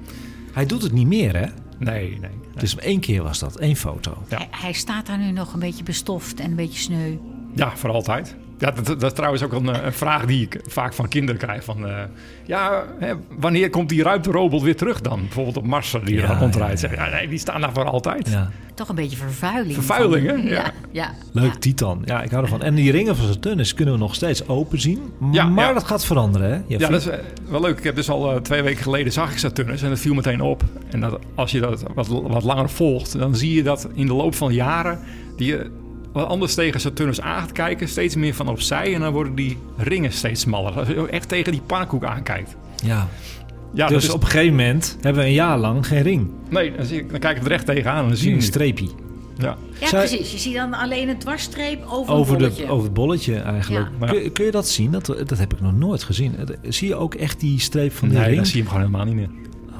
Hij 0.52 0.66
doet 0.66 0.82
het 0.82 0.92
niet 0.92 1.06
meer, 1.06 1.36
hè? 1.36 1.46
Nee, 1.78 2.18
nee. 2.20 2.30
Dus 2.54 2.76
één 2.76 3.00
keer 3.00 3.22
was 3.22 3.38
dat, 3.38 3.56
één 3.56 3.76
foto. 3.76 4.22
Ja. 4.28 4.36
Hij, 4.36 4.48
hij 4.50 4.72
staat 4.72 5.06
daar 5.06 5.18
nu 5.18 5.30
nog 5.30 5.52
een 5.52 5.60
beetje 5.60 5.82
bestoft 5.82 6.40
en 6.40 6.50
een 6.50 6.56
beetje 6.56 6.80
sneu. 6.80 7.16
Ja, 7.54 7.76
voor 7.76 7.90
altijd. 7.90 8.36
Ja, 8.60 8.70
dat, 8.70 8.86
dat 8.86 9.02
is 9.02 9.12
trouwens 9.12 9.42
ook 9.42 9.52
een, 9.52 9.84
een 9.86 9.92
vraag 9.92 10.24
die 10.26 10.42
ik 10.42 10.60
vaak 10.66 10.94
van 10.94 11.08
kinderen 11.08 11.40
krijg. 11.40 11.64
Van, 11.64 11.86
eh, 11.86 12.02
ja, 12.44 12.84
hè, 12.98 13.12
wanneer 13.38 13.70
komt 13.70 13.88
die 13.88 14.02
ruimterobot 14.02 14.62
weer 14.62 14.76
terug 14.76 15.00
dan? 15.00 15.20
Bijvoorbeeld 15.20 15.56
op 15.56 15.66
Mars, 15.66 15.96
die 16.04 16.14
Ja, 16.16 16.30
er 16.30 16.38
rondrijdt. 16.38 16.80
ja, 16.80 16.88
Zeg, 16.88 16.96
ja, 16.98 17.08
nee, 17.16 17.28
die 17.28 17.38
staan 17.38 17.60
daar 17.60 17.72
voor 17.72 17.84
altijd. 17.84 18.28
Ja. 18.30 18.50
Toch 18.74 18.88
een 18.88 18.94
beetje 18.94 19.16
vervuiling. 19.16 19.74
Vervuiling, 19.74 20.26
hè? 20.26 20.32
Ja. 20.32 20.42
Ja, 20.50 20.72
ja. 20.90 21.10
Leuk, 21.32 21.54
Titan. 21.54 22.02
Ja, 22.04 22.22
ik 22.22 22.30
hou 22.30 22.42
ervan. 22.42 22.62
En 22.62 22.74
die 22.74 22.90
ringen 22.90 23.16
van 23.16 23.26
Saturnus 23.26 23.74
kunnen 23.74 23.94
we 23.94 24.00
nog 24.00 24.14
steeds 24.14 24.48
open 24.48 24.80
zien. 24.80 25.12
Ja, 25.32 25.44
maar 25.44 25.66
ja. 25.66 25.72
dat 25.72 25.84
gaat 25.84 26.04
veranderen, 26.04 26.50
hè? 26.50 26.60
Ja, 26.66 26.78
dat 26.78 26.90
is 27.00 27.06
eh, 27.06 27.18
wel 27.48 27.60
leuk. 27.60 27.78
Ik 27.78 27.84
heb 27.84 27.94
dus 27.96 28.10
al 28.10 28.32
eh, 28.32 28.40
twee 28.40 28.62
weken 28.62 28.82
geleden 28.82 29.12
zag 29.12 29.32
ik 29.32 29.38
Saturnus 29.38 29.82
en 29.82 29.88
dat 29.88 29.98
viel 29.98 30.14
meteen 30.14 30.40
op. 30.40 30.62
En 30.90 31.00
dat, 31.00 31.18
als 31.34 31.50
je 31.50 31.60
dat 31.60 31.82
wat, 31.94 32.06
wat 32.08 32.42
langer 32.42 32.70
volgt, 32.70 33.18
dan 33.18 33.36
zie 33.36 33.54
je 33.54 33.62
dat 33.62 33.88
in 33.94 34.06
de 34.06 34.14
loop 34.14 34.34
van 34.34 34.52
jaren 34.52 34.98
die 35.36 35.46
je 35.46 35.70
wat 36.12 36.26
anders 36.28 36.54
tegen 36.54 36.80
Saturnus 36.80 37.20
aan 37.20 37.40
gaat 37.40 37.52
kijken, 37.52 37.88
steeds 37.88 38.14
meer 38.14 38.34
van 38.34 38.48
opzij 38.48 38.94
en 38.94 39.00
dan 39.00 39.12
worden 39.12 39.34
die 39.34 39.58
ringen 39.76 40.12
steeds 40.12 40.40
smaller. 40.40 40.72
Als 40.72 40.88
je 40.88 41.08
echt 41.08 41.28
tegen 41.28 41.52
die 41.52 41.60
pannenkoek 41.66 42.04
aankijkt. 42.04 42.56
Ja. 42.84 43.08
Ja, 43.74 43.86
dus 43.86 43.94
dat 43.94 44.02
is, 44.02 44.10
op 44.10 44.22
een 44.22 44.28
gegeven 44.28 44.56
moment 44.56 44.96
hebben 45.00 45.22
we 45.22 45.28
een 45.28 45.34
jaar 45.34 45.58
lang 45.58 45.86
geen 45.86 46.02
ring. 46.02 46.30
nee, 46.48 46.72
dan, 46.76 46.84
zie 46.86 46.98
ik, 46.98 47.10
dan 47.10 47.18
kijk 47.18 47.36
ik 47.36 47.42
er 47.42 47.48
recht 47.48 47.66
tegenaan 47.66 48.02
en 48.02 48.08
dan 48.08 48.16
zie 48.16 48.26
je 48.28 48.34
een 48.34 48.40
het. 48.40 48.48
streepje. 48.48 48.88
Ja. 49.38 49.56
Ja, 49.80 49.86
Zij- 49.86 49.98
precies. 50.06 50.32
Je 50.32 50.38
ziet 50.38 50.54
dan 50.54 50.74
alleen 50.74 51.08
een 51.08 51.18
dwarsstreep 51.18 51.84
over, 51.88 52.14
Over, 52.14 52.32
een 52.32 52.38
de, 52.38 52.44
bolletje. 52.48 52.68
over 52.68 52.84
het 52.84 52.94
bolletje 52.94 53.34
eigenlijk. 53.36 53.88
Ja. 54.00 54.06
Kun, 54.06 54.32
kun 54.32 54.44
je 54.44 54.50
dat 54.50 54.68
zien? 54.68 54.90
Dat, 54.90 55.06
dat 55.06 55.38
heb 55.38 55.52
ik 55.52 55.60
nog 55.60 55.74
nooit 55.74 56.02
gezien. 56.02 56.34
Zie 56.62 56.88
je 56.88 56.94
ook 56.94 57.14
echt 57.14 57.40
die 57.40 57.60
streep 57.60 57.92
van 57.92 58.08
die 58.08 58.16
Nee, 58.16 58.26
ring? 58.26 58.36
dan 58.36 58.46
zie 58.46 58.56
je 58.56 58.62
hem 58.62 58.70
gewoon 58.72 58.86
helemaal 58.86 59.06
niet 59.06 59.16
meer. 59.16 59.30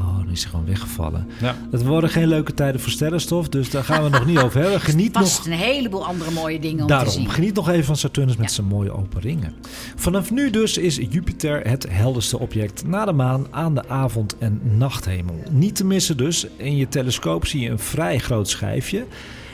Oh, 0.01 0.17
dan 0.19 0.29
is 0.31 0.41
hij 0.43 0.51
gewoon 0.51 0.67
weggevallen. 0.67 1.27
Ja. 1.41 1.57
Het 1.71 1.85
worden 1.87 2.11
geen 2.11 2.29
leuke 2.29 2.55
tijden 2.55 2.81
voor 2.81 2.91
sterrenstof, 2.91 3.49
dus 3.49 3.71
daar 3.71 3.85
gaan 3.85 4.03
we 4.03 4.09
nog 4.09 4.27
niet 4.27 4.39
over 4.39 4.61
hebben. 4.61 4.81
Geniet 4.91 5.13
nog 5.13 5.23
Vast 5.23 5.47
een 5.47 5.53
heleboel 5.53 6.07
andere 6.07 6.31
mooie 6.31 6.59
dingen 6.61 6.81
om 6.81 6.87
te 6.87 6.93
Daarom, 6.93 7.13
zien. 7.13 7.31
geniet 7.31 7.55
nog 7.55 7.69
even 7.69 7.85
van 7.85 7.97
Saturnus 7.97 8.37
met 8.37 8.53
zijn 8.53 8.67
mooie 8.67 8.93
open 8.97 9.21
ringen. 9.21 9.55
Vanaf 9.97 10.31
nu 10.31 10.51
dus 10.51 10.79
is 10.79 10.97
Jupiter 10.97 11.69
het 11.69 11.87
helderste 11.91 12.39
object 12.39 12.87
na 12.87 13.05
de 13.05 13.13
maan 13.13 13.47
aan 13.51 13.75
de 13.75 13.89
avond- 13.89 14.39
en 14.39 14.61
nachthemel. 14.77 15.43
Niet 15.51 15.77
te 15.77 15.85
missen 15.85 16.17
dus, 16.17 16.47
in 16.57 16.77
je 16.77 16.89
telescoop 16.89 17.47
zie 17.47 17.61
je 17.61 17.71
een 17.71 17.79
vrij 17.79 18.19
groot 18.19 18.49
schijfje. 18.49 19.05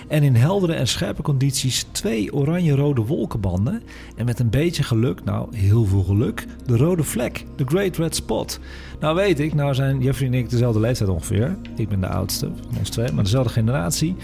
En 0.09 0.23
in 0.23 0.35
heldere 0.35 0.73
en 0.73 0.89
scherpe 0.89 1.23
condities 1.23 1.87
twee 1.91 2.33
oranje-rode 2.33 3.01
wolkenbanden. 3.01 3.83
En 4.17 4.25
met 4.25 4.39
een 4.39 4.51
beetje 4.51 4.83
geluk, 4.83 5.25
nou 5.25 5.57
heel 5.57 5.85
veel 5.85 6.03
geluk, 6.03 6.47
de 6.67 6.77
rode 6.77 7.03
vlek, 7.03 7.45
de 7.57 7.65
Great 7.67 7.97
Red 7.97 8.15
Spot. 8.15 8.61
Nou 9.01 9.15
weet 9.15 9.41
ik, 9.41 9.55
nou 9.55 9.75
zijn 9.75 10.01
Jeffrey 10.01 10.29
en 10.29 10.35
ik 10.35 10.51
dezelfde 10.51 10.81
leeftijd 10.81 11.11
ongeveer. 11.11 11.57
Ik 11.77 11.89
ben 11.89 12.01
de 12.01 12.09
oudste 12.09 12.51
van 12.69 12.79
ons 12.79 12.91
twee, 12.91 13.13
maar 13.13 13.25
dezelfde 13.25 13.53
generatie. 13.53 14.17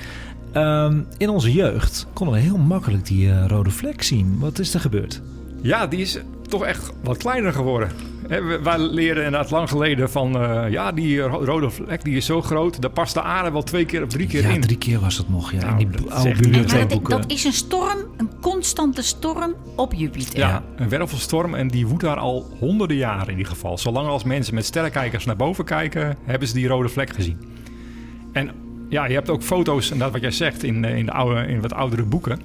Ehm, 0.52 1.00
in 1.16 1.28
onze 1.28 1.52
jeugd 1.52 2.06
konden 2.12 2.34
we 2.34 2.40
heel 2.40 2.58
makkelijk 2.58 3.06
die 3.06 3.30
eh, 3.30 3.44
rode 3.46 3.70
vlek 3.70 4.02
zien. 4.02 4.38
Wat 4.38 4.58
is 4.58 4.74
er 4.74 4.80
gebeurd? 4.80 5.22
Ja, 5.62 5.86
die 5.86 6.00
is 6.00 6.18
toch 6.48 6.64
echt 6.64 6.92
wat 7.02 7.16
kleiner 7.16 7.52
geworden. 7.52 7.88
Hè, 8.28 8.42
we- 8.42 8.60
Wij 8.62 8.78
leren 8.78 9.24
inderdaad 9.24 9.50
lang 9.50 9.68
geleden 9.68 10.10
van... 10.10 10.36
eh, 10.38 10.70
ja, 10.70 10.92
die 10.92 11.20
ro- 11.20 11.44
rode 11.44 11.70
vlek 11.70 12.04
die 12.04 12.16
is 12.16 12.26
zo 12.26 12.42
groot... 12.42 12.80
daar 12.82 12.90
past 12.90 13.14
de 13.14 13.22
aarde 13.22 13.50
wel 13.52 13.62
twee 13.62 13.84
keer 13.84 14.02
of 14.02 14.08
drie 14.08 14.26
keer 14.26 14.42
Ja, 14.42 14.48
in. 14.48 14.60
drie 14.60 14.78
keer 14.78 15.00
was 15.00 15.16
het 15.18 15.28
nog. 15.28 15.52
Ja, 15.52 15.58
Nou, 15.60 15.70
in 15.80 15.88
die 15.88 15.96
dat 15.96 16.06
is 16.06 16.12
oude 16.12 16.34
bibliotheekboeken. 16.40 17.10
dat, 17.10 17.22
dat 17.22 17.30
is 17.30 17.44
een 17.44 17.52
storm, 17.52 17.98
een 18.16 18.30
constante 18.40 19.02
storm 19.02 19.54
op 19.76 19.92
Jupiter. 19.94 20.38
Ja, 20.38 20.48
Ja. 20.48 20.62
een 20.76 20.88
wervelstorm 20.88 21.54
en 21.54 21.68
die 21.68 21.86
woedt 21.86 22.02
daar 22.02 22.16
al 22.18 22.46
honderden 22.58 22.96
jaren 22.96 23.26
in 23.28 23.36
ieder 23.36 23.52
geval. 23.52 23.78
Zolang 23.78 24.08
als 24.08 24.24
mensen 24.24 24.54
met 24.54 24.64
sterrenkijkers 24.64 25.24
naar 25.24 25.36
boven 25.36 25.64
kijken, 25.64 26.16
hebben 26.24 26.48
ze 26.48 26.54
die 26.54 26.66
rode 26.68 26.88
vlek 26.88 27.10
gezien. 27.14 27.38
En 28.32 28.50
ja, 28.88 29.04
je 29.06 29.14
hebt 29.14 29.30
ook 29.30 29.42
foto's, 29.42 29.90
en 29.90 29.98
dat 29.98 30.12
wat 30.12 30.20
jij 30.20 30.30
zegt, 30.30 30.62
in, 30.62 30.84
eh, 30.84 30.96
in, 30.96 31.06
de 31.06 31.12
oude, 31.12 31.46
in 31.46 31.60
wat 31.60 31.74
oudere 31.74 32.02
boeken. 32.02 32.38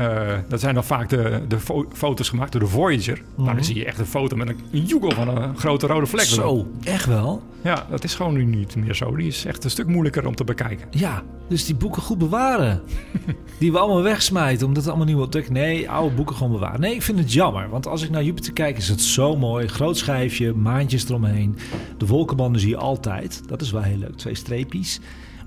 Eh, 0.00 0.38
dat 0.48 0.60
zijn 0.60 0.74
dan 0.74 0.84
vaak 0.84 1.08
de, 1.08 1.40
de 1.48 1.58
fo- 1.60 1.88
foto's 1.92 2.28
gemaakt 2.28 2.52
door 2.52 2.60
de 2.60 2.66
Voyager. 2.66 3.22
Nou, 3.36 3.54
dan 3.54 3.64
zie 3.64 3.76
je 3.76 3.84
echt 3.84 3.98
een 3.98 4.06
foto 4.06 4.36
met 4.36 4.48
een, 4.48 4.60
een 4.72 4.84
joegel 4.84 5.10
van 5.10 5.28
een 5.28 5.56
grote 5.58 5.86
rode 5.86 6.06
vlek. 6.06 6.26
erop. 6.26 6.66
Zo, 6.82 6.88
echt 6.90 7.06
wel? 7.06 7.42
Ja, 7.62 7.86
dat 7.90 8.04
is 8.04 8.14
gewoon 8.14 8.32
nu 8.32 8.44
niet 8.44 8.76
meer 8.76 8.94
zo. 8.94 9.16
Die 9.16 9.26
is 9.26 9.44
echt 9.44 9.64
een 9.64 9.70
stuk 9.70 9.86
moeilijker 9.86 10.26
om 10.26 10.34
te 10.34 10.44
bekijken. 10.44 10.86
Ja, 10.90 11.22
dus 11.48 11.64
die 11.64 11.74
boeken 11.74 12.02
goed 12.02 12.18
bewaren. 12.18 12.80
die 13.60 13.72
we 13.72 13.78
allemaal 13.78 14.02
wegsmijten 14.02 14.66
omdat 14.66 14.82
het 14.82 14.92
allemaal 14.92 15.12
nieuw 15.12 15.22
ontdekken. 15.22 15.52
Nee, 15.52 15.90
oude 15.90 16.14
boeken 16.14 16.36
gewoon 16.36 16.52
bewaren. 16.52 16.80
Nee, 16.80 16.94
ik 16.94 17.02
vind 17.02 17.18
het 17.18 17.32
jammer. 17.32 17.68
Want 17.68 17.86
als 17.86 18.02
ik 18.02 18.10
naar 18.10 18.24
Jupiter 18.24 18.52
kijk 18.52 18.76
is 18.76 18.88
het 18.88 19.00
zo 19.00 19.36
mooi. 19.36 19.66
Groot 19.68 19.96
schijfje, 19.96 20.54
maantjes 20.54 21.08
eromheen. 21.08 21.56
De 21.98 22.06
wolkenbanden 22.06 22.60
zie 22.60 22.70
je 22.70 22.76
altijd. 22.76 23.42
Dat 23.48 23.60
is 23.62 23.70
wel 23.70 23.82
heel 23.82 23.96
leuk. 23.98 24.16
Twee 24.16 24.34
streepjes. 24.34 25.00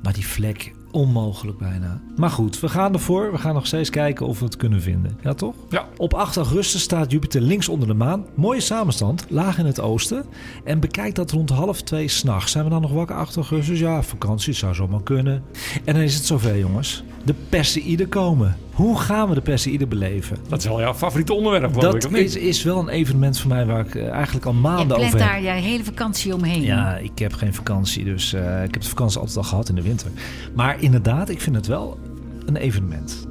Maar 0.03 0.13
die 0.13 0.27
vlek, 0.27 0.73
onmogelijk 0.93 1.57
bijna. 1.57 2.01
Maar 2.15 2.29
goed, 2.29 2.59
we 2.59 2.69
gaan 2.69 2.93
ervoor. 2.93 3.31
We 3.31 3.37
gaan 3.37 3.53
nog 3.53 3.67
steeds 3.67 3.89
kijken 3.89 4.25
of 4.25 4.39
we 4.39 4.45
het 4.45 4.55
kunnen 4.55 4.81
vinden. 4.81 5.17
Ja, 5.21 5.33
toch? 5.33 5.55
Ja. 5.69 5.87
Op 5.97 6.13
8 6.13 6.35
augustus 6.35 6.81
staat 6.81 7.11
Jupiter 7.11 7.41
links 7.41 7.69
onder 7.69 7.87
de 7.87 7.93
maan. 7.93 8.25
Mooie 8.35 8.59
samenstand, 8.59 9.25
laag 9.29 9.57
in 9.57 9.65
het 9.65 9.79
oosten. 9.79 10.25
En 10.63 10.79
bekijk 10.79 11.15
dat 11.15 11.31
rond 11.31 11.49
half 11.49 11.81
twee 11.81 12.07
s'nachts. 12.07 12.51
Zijn 12.51 12.63
we 12.63 12.69
dan 12.69 12.81
nog 12.81 12.91
wakker 12.91 13.15
8 13.15 13.35
augustus? 13.35 13.79
Ja, 13.79 14.03
vakantie 14.03 14.53
zou 14.53 14.73
zomaar 14.73 15.03
kunnen. 15.03 15.43
En 15.85 15.93
dan 15.93 16.03
is 16.03 16.15
het 16.15 16.25
zover, 16.25 16.57
jongens. 16.57 17.03
De 17.23 17.33
Perseïden 17.49 18.09
komen. 18.09 18.57
Hoe 18.73 18.99
gaan 18.99 19.29
we 19.29 19.35
de 19.35 19.41
Perseïden 19.41 19.89
beleven? 19.89 20.37
Dat 20.49 20.59
is 20.59 20.65
wel 20.65 20.79
jouw 20.79 20.93
favoriete 20.93 21.33
onderwerp, 21.33 21.73
geloof 21.73 21.93
ik, 21.93 22.01
Dat 22.01 22.11
of 22.11 22.17
niet? 22.17 22.25
is, 22.25 22.35
is 22.35 22.63
wel 22.63 22.79
een 22.79 22.89
evenement 22.89 23.39
voor 23.39 23.49
mij 23.49 23.65
waar 23.65 23.79
ik 23.85 23.95
eh, 23.95 24.09
eigenlijk 24.09 24.45
al 24.45 24.53
maanden 24.53 24.97
over 24.97 25.09
heb. 25.09 25.19
daar 25.19 25.41
je 25.41 25.49
hele 25.49 25.83
vakantie 25.83 26.33
omheen. 26.33 26.61
Ja, 26.61 26.97
ik 26.97 27.19
heb 27.19 27.33
geen 27.33 27.53
vakantie, 27.53 28.03
dus 28.03 28.33
eh, 28.33 28.63
ik 28.63 28.73
heb 28.73 28.81
de 28.81 28.89
vakantie 28.89 29.19
altijd 29.19 29.37
al 29.37 29.43
gehad 29.43 29.69
in 29.69 29.75
de 29.75 29.81
winter. 29.81 30.07
Maar 30.55 30.81
inderdaad, 30.81 31.29
ik 31.29 31.41
vind 31.41 31.55
het 31.55 31.67
wel 31.67 31.99
een 32.45 32.55
evenement. 32.55 33.27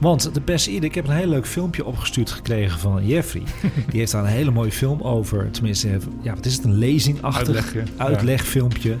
Want 0.00 0.34
de 0.34 0.40
Perseïde, 0.40 0.86
ik 0.86 0.94
heb 0.94 1.06
een 1.08 1.14
heel 1.16 1.28
leuk 1.28 1.46
filmpje 1.46 1.84
opgestuurd 1.84 2.30
gekregen 2.30 2.78
van 2.78 3.06
Jeffrey. 3.06 3.42
Die 3.90 3.98
heeft 3.98 4.12
daar 4.12 4.22
een 4.24 4.30
hele 4.30 4.50
mooie 4.50 4.72
film 4.72 5.00
over. 5.00 5.50
Tenminste, 5.50 5.88
ja, 6.22 6.34
wat 6.34 6.46
is 6.46 6.54
het? 6.54 6.64
Een 6.64 6.78
lezingachtig 6.78 7.46
Uitlegje, 7.46 7.78
ja. 7.96 8.04
uitlegfilmpje. 8.04 8.96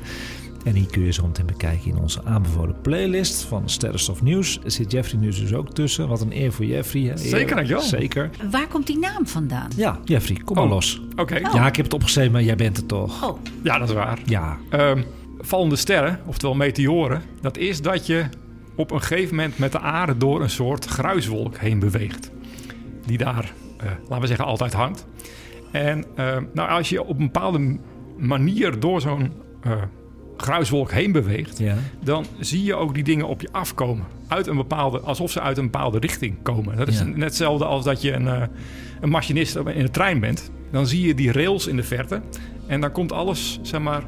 En 0.64 0.72
die 0.72 0.86
kun 0.86 1.02
je 1.04 1.12
zo 1.12 1.26
meteen 1.26 1.46
bekijken 1.46 1.90
in 1.90 1.96
onze 1.98 2.24
aanbevolen 2.24 2.76
playlist 2.82 3.42
van 3.42 3.68
Sterrenstof 3.68 4.22
Nieuws. 4.22 4.58
Er 4.64 4.70
zit 4.70 4.92
Jeffrey 4.92 5.20
nu 5.20 5.28
dus 5.30 5.54
ook 5.54 5.74
tussen. 5.74 6.08
Wat 6.08 6.20
een 6.20 6.36
eer 6.36 6.52
voor 6.52 6.64
Jeffrey. 6.64 7.02
hè? 7.02 7.10
Eer. 7.10 7.18
Zeker, 7.18 7.54
dankjewel. 7.56 7.82
Zeker. 7.82 8.30
Waar 8.50 8.66
komt 8.66 8.86
die 8.86 8.98
naam 8.98 9.26
vandaan? 9.26 9.68
Ja, 9.76 9.98
Jeffrey, 10.04 10.36
kom 10.44 10.56
maar 10.56 10.64
Oh. 10.64 10.70
los. 10.70 11.00
Oké, 11.16 11.36
Ja, 11.36 11.66
ik 11.66 11.76
heb 11.76 11.84
het 11.84 11.94
opgeschreven, 11.94 12.32
maar 12.32 12.42
jij 12.42 12.56
bent 12.56 12.76
het 12.76 12.88
toch? 12.88 13.24
Oh, 13.30 13.38
ja, 13.62 13.78
dat 13.78 13.88
is 13.88 13.94
waar. 13.94 14.18
Ja, 14.24 14.56
Ehm, 14.70 15.02
vallende 15.38 15.76
sterren, 15.76 16.20
oftewel 16.26 16.54
meteoren, 16.54 17.22
dat 17.40 17.56
is 17.56 17.80
dat 17.82 18.06
je 18.06 18.24
op 18.76 18.90
een 18.90 19.02
gegeven 19.02 19.34
moment 19.36 19.58
met 19.58 19.72
de 19.72 19.80
aarde 19.80 20.16
door 20.16 20.42
een 20.42 20.50
soort 20.50 20.84
gruiswolk 20.84 21.56
heen 21.56 21.78
beweegt. 21.78 22.30
Die 23.06 23.18
daar, 23.18 23.52
eh, 23.78 23.86
laten 24.00 24.20
we 24.20 24.26
zeggen, 24.26 24.44
altijd 24.44 24.72
hangt. 24.72 25.06
En 25.72 26.04
ehm, 26.16 26.44
nou, 26.54 26.68
als 26.70 26.88
je 26.88 27.02
op 27.02 27.18
een 27.18 27.24
bepaalde 27.24 27.78
manier 28.18 28.80
door 28.80 29.00
zo'n 29.00 29.32
eh, 29.62 29.72
gruiswolk 30.36 30.92
heen 30.92 31.12
beweegt, 31.12 31.58
ja. 31.58 31.74
dan 32.02 32.24
zie 32.38 32.64
je 32.64 32.74
ook 32.74 32.94
die 32.94 33.04
dingen 33.04 33.26
op 33.28 33.40
je 33.40 33.48
afkomen. 33.52 34.04
Uit 34.28 34.46
een 34.46 34.56
bepaalde, 34.56 35.00
alsof 35.00 35.30
ze 35.30 35.40
uit 35.40 35.58
een 35.58 35.64
bepaalde 35.70 35.98
richting 35.98 36.36
komen. 36.42 36.76
Dat 36.76 36.88
is 36.88 36.98
Ja. 36.98 37.04
net 37.04 37.22
hetzelfde 37.22 37.64
als 37.64 37.84
dat 37.84 38.02
je 38.02 38.12
een, 38.12 38.28
eh, 38.28 38.42
een 39.00 39.08
machinist 39.08 39.56
in 39.56 39.82
de 39.82 39.90
trein 39.90 40.20
bent. 40.20 40.50
Dan 40.70 40.86
zie 40.86 41.06
je 41.06 41.14
die 41.14 41.32
rails 41.32 41.66
in 41.66 41.76
de 41.76 41.82
verte. 41.82 42.20
En 42.66 42.80
dan 42.80 42.92
komt 42.92 43.12
alles, 43.12 43.58
zeg 43.62 43.80
maar, 43.80 44.02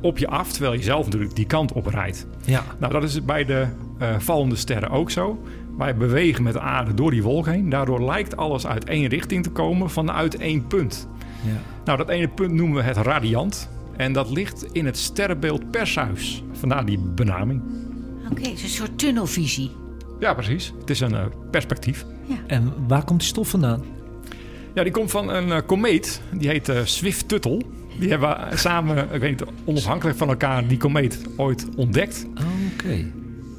op 0.00 0.18
je 0.18 0.28
af. 0.28 0.52
Terwijl 0.52 0.72
je 0.72 0.82
zelf 0.82 1.04
natuurlijk 1.04 1.34
die 1.36 1.46
kant 1.46 1.72
op 1.72 1.86
rijdt. 1.86 2.26
Ja. 2.44 2.62
Nou, 2.78 2.92
dat 2.92 3.02
is 3.02 3.24
bij 3.24 3.44
de 3.44 3.66
eh, 3.98 4.08
vallende 4.18 4.56
sterren 4.56 4.90
ook 4.90 5.10
zo. 5.10 5.42
Wij 5.78 5.96
bewegen 5.96 6.42
met 6.42 6.52
de 6.52 6.60
aarde 6.60 6.94
door 6.94 7.10
die 7.10 7.22
wolk 7.22 7.46
heen. 7.46 7.68
Daardoor 7.68 8.04
lijkt 8.04 8.36
alles 8.36 8.66
uit 8.66 8.84
één 8.84 9.06
richting 9.06 9.42
te 9.42 9.50
komen 9.50 9.90
vanuit 9.90 10.36
één 10.36 10.66
punt. 10.66 11.08
ja. 11.44 11.52
Nou, 11.84 11.98
dat 11.98 12.08
ene 12.08 12.28
punt 12.28 12.52
noemen 12.52 12.76
we 12.76 12.82
het 12.82 12.96
radiant. 12.96 13.68
En 13.98 14.12
dat 14.12 14.30
ligt 14.30 14.66
in 14.72 14.86
het 14.86 14.96
sterrenbeeld 14.96 15.70
Pershuis. 15.70 16.42
Vandaar 16.52 16.84
die 16.86 16.98
benaming. 16.98 17.62
oké. 18.30 18.40
het 18.40 18.52
is 18.52 18.62
een 18.62 18.68
soort 18.68 18.98
tunnelvisie. 18.98 19.70
Ja, 20.20 20.34
precies. 20.34 20.72
Het 20.80 20.90
is 20.90 21.00
een 21.00 21.14
eh, 21.14 21.24
perspectief. 21.50 22.04
En 22.46 22.72
waar 22.86 23.04
komt 23.04 23.20
die 23.20 23.28
stof 23.28 23.48
vandaan? 23.48 23.82
Ja, 24.74 24.82
die 24.82 24.92
komt 24.92 25.10
van 25.10 25.28
een 25.28 25.52
eh, 25.52 25.58
komeet. 25.66 26.20
Die 26.32 26.48
heet 26.48 26.68
eh, 26.68 26.84
Swift-Tuttle. 26.84 27.62
Die 27.98 28.10
hebben 28.10 28.50
we 28.50 28.56
samen, 28.68 29.08
ik 29.12 29.20
weet 29.20 29.30
niet, 29.30 29.48
onafhankelijk 29.64 30.18
van 30.18 30.28
elkaar, 30.28 30.66
die 30.66 30.78
komeet 30.78 31.20
ooit 31.36 31.66
ontdekt. 31.76 32.26
Oké. 32.74 33.04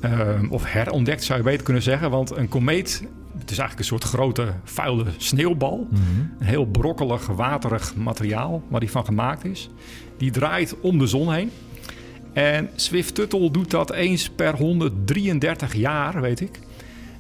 Ehm, 0.02 0.48
of 0.50 0.64
herontdekt 0.72 1.24
zou 1.24 1.40
je 1.40 1.46
beter 1.46 1.64
kunnen 1.64 1.84
zeggen. 1.84 2.10
Want 2.10 2.36
een 2.36 2.50
komeet, 2.50 3.04
het 3.38 3.52
is 3.52 3.58
eigenlijk 3.58 3.80
een 3.80 3.86
soort 3.86 4.04
grote 4.04 4.54
vuile 4.64 5.06
sneeuwbal. 5.18 5.88
Een 6.40 6.46
heel 6.46 6.66
brokkelig, 6.66 7.28
waterig 7.28 7.96
materiaal 7.96 8.64
waar 8.70 8.80
die 8.80 8.92
van 8.92 9.06
gemaakt 9.06 9.46
is. 9.46 9.70
Die 10.20 10.32
draait 10.32 10.76
om 10.82 11.00
de 11.00 11.08
zon 11.08 11.34
heen. 11.34 11.52
En 12.34 12.70
Swift-Tuttle 12.76 13.52
doet 13.52 13.72
dat 13.72 13.92
eens 13.92 14.30
per 14.30 14.56
133 14.56 15.76
jaar, 15.76 16.22
weet 16.22 16.40
ik. 16.40 16.60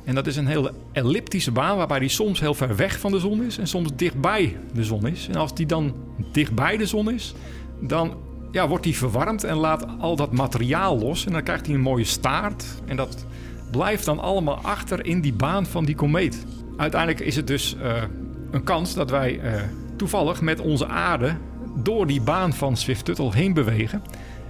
En 0.03 0.15
dat 0.15 0.27
is 0.27 0.35
een 0.35 0.47
hele 0.47 0.73
elliptische 0.91 1.51
baan 1.51 1.77
waarbij 1.77 1.99
die 1.99 2.09
soms 2.09 2.39
heel 2.39 2.53
ver 2.53 2.75
weg 2.75 2.99
van 2.99 3.11
de 3.11 3.19
zon 3.19 3.43
is 3.43 3.57
en 3.57 3.67
soms 3.67 3.89
dichtbij 3.95 4.57
de 4.73 4.83
zon 4.83 5.07
is. 5.07 5.27
En 5.27 5.35
als 5.35 5.55
die 5.55 5.65
dan 5.65 5.93
dichtbij 6.31 6.77
de 6.77 6.85
zon 6.85 7.11
is, 7.11 7.33
dan 7.79 8.13
ja, 8.51 8.67
wordt 8.67 8.83
die 8.83 8.97
verwarmd 8.97 9.43
en 9.43 9.55
laat 9.55 9.85
al 9.99 10.15
dat 10.15 10.31
materiaal 10.31 10.99
los. 10.99 11.25
En 11.25 11.31
dan 11.31 11.43
krijgt 11.43 11.65
hij 11.65 11.75
een 11.75 11.81
mooie 11.81 12.03
staart. 12.03 12.65
En 12.85 12.95
dat 12.95 13.25
blijft 13.71 14.05
dan 14.05 14.19
allemaal 14.19 14.59
achter 14.61 15.05
in 15.05 15.21
die 15.21 15.33
baan 15.33 15.65
van 15.65 15.85
die 15.85 15.95
komeet. 15.95 16.45
uiteindelijk 16.77 17.19
is 17.19 17.35
het 17.35 17.47
dus 17.47 17.75
eh, 17.81 18.03
een 18.51 18.63
kans 18.63 18.93
dat 18.93 19.09
wij 19.09 19.39
eh, 19.39 19.61
toevallig 19.95 20.41
met 20.41 20.59
onze 20.59 20.87
aarde 20.87 21.35
door 21.83 22.07
die 22.07 22.21
baan 22.21 22.53
van 22.53 22.77
Swift-Tuttle 22.77 23.33
heen 23.35 23.53
bewegen. 23.53 24.01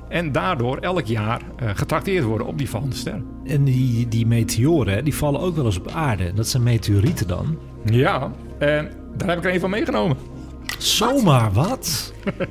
En 0.10 0.32
daardoor 0.32 0.78
elk 0.78 1.06
jaar 1.06 1.42
eh, 1.58 1.70
getrakteerd 1.76 2.24
worden 2.26 2.48
op 2.48 2.58
die 2.58 2.70
vallende 2.70 2.96
ster. 2.96 3.22
En 3.46 3.64
die, 3.64 4.08
die 4.08 4.26
meteoren, 4.26 5.04
die 5.04 5.16
vallen 5.16 5.40
ook 5.42 5.56
wel 5.56 5.66
eens 5.66 5.78
op 5.80 5.92
aarde. 5.92 6.34
Dat 6.34 6.48
zijn 6.48 6.64
meteorieten 6.64 7.28
dan. 7.28 7.58
Ja, 7.86 8.32
en 8.60 8.92
daar 9.18 9.30
heb 9.30 9.38
ik 9.38 9.46
er 9.46 9.54
een 9.54 9.60
van 9.60 9.70
meegenomen. 9.70 10.18
Zomaar 10.78 11.52
wat? 11.54 12.14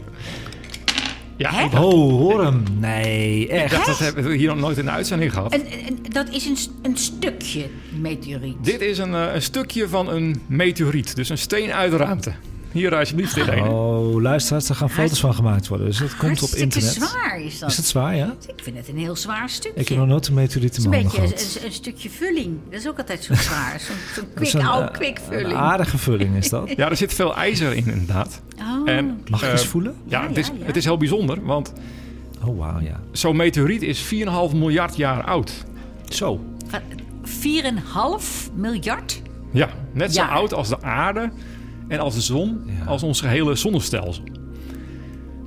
Ja, 1.36 1.60
ik, 1.64 1.72
Oh, 1.72 2.10
hoor 2.10 2.44
hem. 2.44 2.62
Nee, 2.78 3.40
ik 3.40 3.48
echt. 3.50 3.70
dacht, 3.70 3.86
dat 3.86 3.98
hebben 3.98 4.24
we 4.24 4.36
hier 4.36 4.48
nog 4.48 4.58
nooit 4.58 4.78
in 4.78 4.84
de 4.84 4.90
uitzending 4.90 5.32
gehad. 5.32 5.52
En, 5.52 5.66
en 5.86 5.98
dat 6.08 6.28
is 6.30 6.46
een, 6.46 6.56
een 6.82 6.96
stukje 6.96 7.66
meteoriet. 8.00 8.56
Dit 8.64 8.80
is 8.80 8.98
een, 8.98 9.14
eh, 9.14 9.34
een 9.34 9.42
stukje 9.42 9.88
van 9.88 10.08
een 10.10 10.40
meteoriet, 10.46 11.16
dus 11.16 11.28
een 11.28 11.38
steen 11.38 11.72
uit 11.72 11.90
de 11.90 11.96
ruimte. 11.96 12.32
Hier 12.72 12.94
alsjeblieft 12.96 13.34
dit 13.34 13.46
ene. 13.46 13.68
Oh, 13.68 14.20
luisteraars, 14.22 14.68
er 14.68 14.74
gaan 14.74 14.90
foto's 14.90 15.20
van 15.20 15.34
gemaakt 15.34 15.68
worden. 15.68 15.86
Dus 15.86 15.98
dat 15.98 16.16
komt 16.16 16.42
op 16.42 16.48
internet. 16.50 16.90
zwaar 16.92 17.40
is 17.40 17.58
dat. 17.58 17.70
Is 17.70 17.76
het 17.76 17.86
zwaar, 17.86 18.16
ja? 18.16 18.34
Ik 18.46 18.62
vind 18.62 18.76
het 18.76 18.88
een 18.88 18.98
heel 18.98 19.16
zwaar 19.16 19.48
stukje. 19.48 19.80
Ik 19.80 19.88
heb 19.88 19.98
nog 19.98 20.06
nooit 20.06 20.26
een 20.26 20.34
meteoriet 20.34 20.76
in 20.76 20.84
een 20.84 20.90
mijn 20.90 21.02
handen 21.06 21.20
beetje 21.20 21.46
gehad. 21.46 21.64
een, 21.64 21.72
stukje 21.72 22.10
vulling. 22.10 22.58
Dat 22.70 22.80
is 22.80 22.88
ook 22.88 22.98
altijd 22.98 23.24
zo 23.24 23.34
zwaar. 23.34 23.80
Zo'n 24.14 24.24
kwik, 24.34 24.54
oude 24.54 24.86
eh, 24.88 24.92
kwikvulling. 24.92 25.50
Een 25.50 25.56
aardige 25.56 25.98
vulling 25.98 26.36
is 26.36 26.48
dat. 26.48 26.70
Ja, 26.76 26.90
er 26.90 26.96
zit 26.96 27.14
veel 27.14 27.36
ijzer 27.36 27.72
in 27.72 27.86
inderdaad. 27.86 28.40
Oh, 28.58 28.90
En, 28.90 29.20
Mag 29.30 29.40
ik 29.40 29.46
eh, 29.46 29.52
eens 29.52 29.64
voelen? 29.66 29.94
Ja, 30.04 30.20
Ja, 30.22 30.28
het, 30.28 30.36
is, 30.36 30.50
het 30.62 30.76
is 30.76 30.84
heel 30.84 30.96
bijzonder, 30.96 31.44
want 31.44 31.72
Oh, 32.44 32.58
wauw, 32.58 32.80
ja. 32.80 33.00
zo'n 33.12 33.36
meteoriet 33.36 33.82
is 33.82 34.04
4,5 34.04 34.10
miljard 34.54 34.96
jaar 34.96 35.24
oud. 35.24 35.52
Zo. 36.08 36.40
Van 36.68 36.80
4,5 37.24 38.52
miljard? 38.54 39.22
Ja, 39.52 39.68
net 39.92 40.14
zo 40.14 40.20
Ja. 40.22 40.28
oud 40.28 40.54
als 40.54 40.68
de 40.68 40.82
aarde 40.82 41.30
en 41.88 41.98
als 41.98 42.14
de 42.14 42.20
zon, 42.20 42.60
Ja. 42.66 42.84
als 42.84 43.02
ons 43.02 43.20
gehele 43.20 43.54
zonnestelsel. 43.54 44.22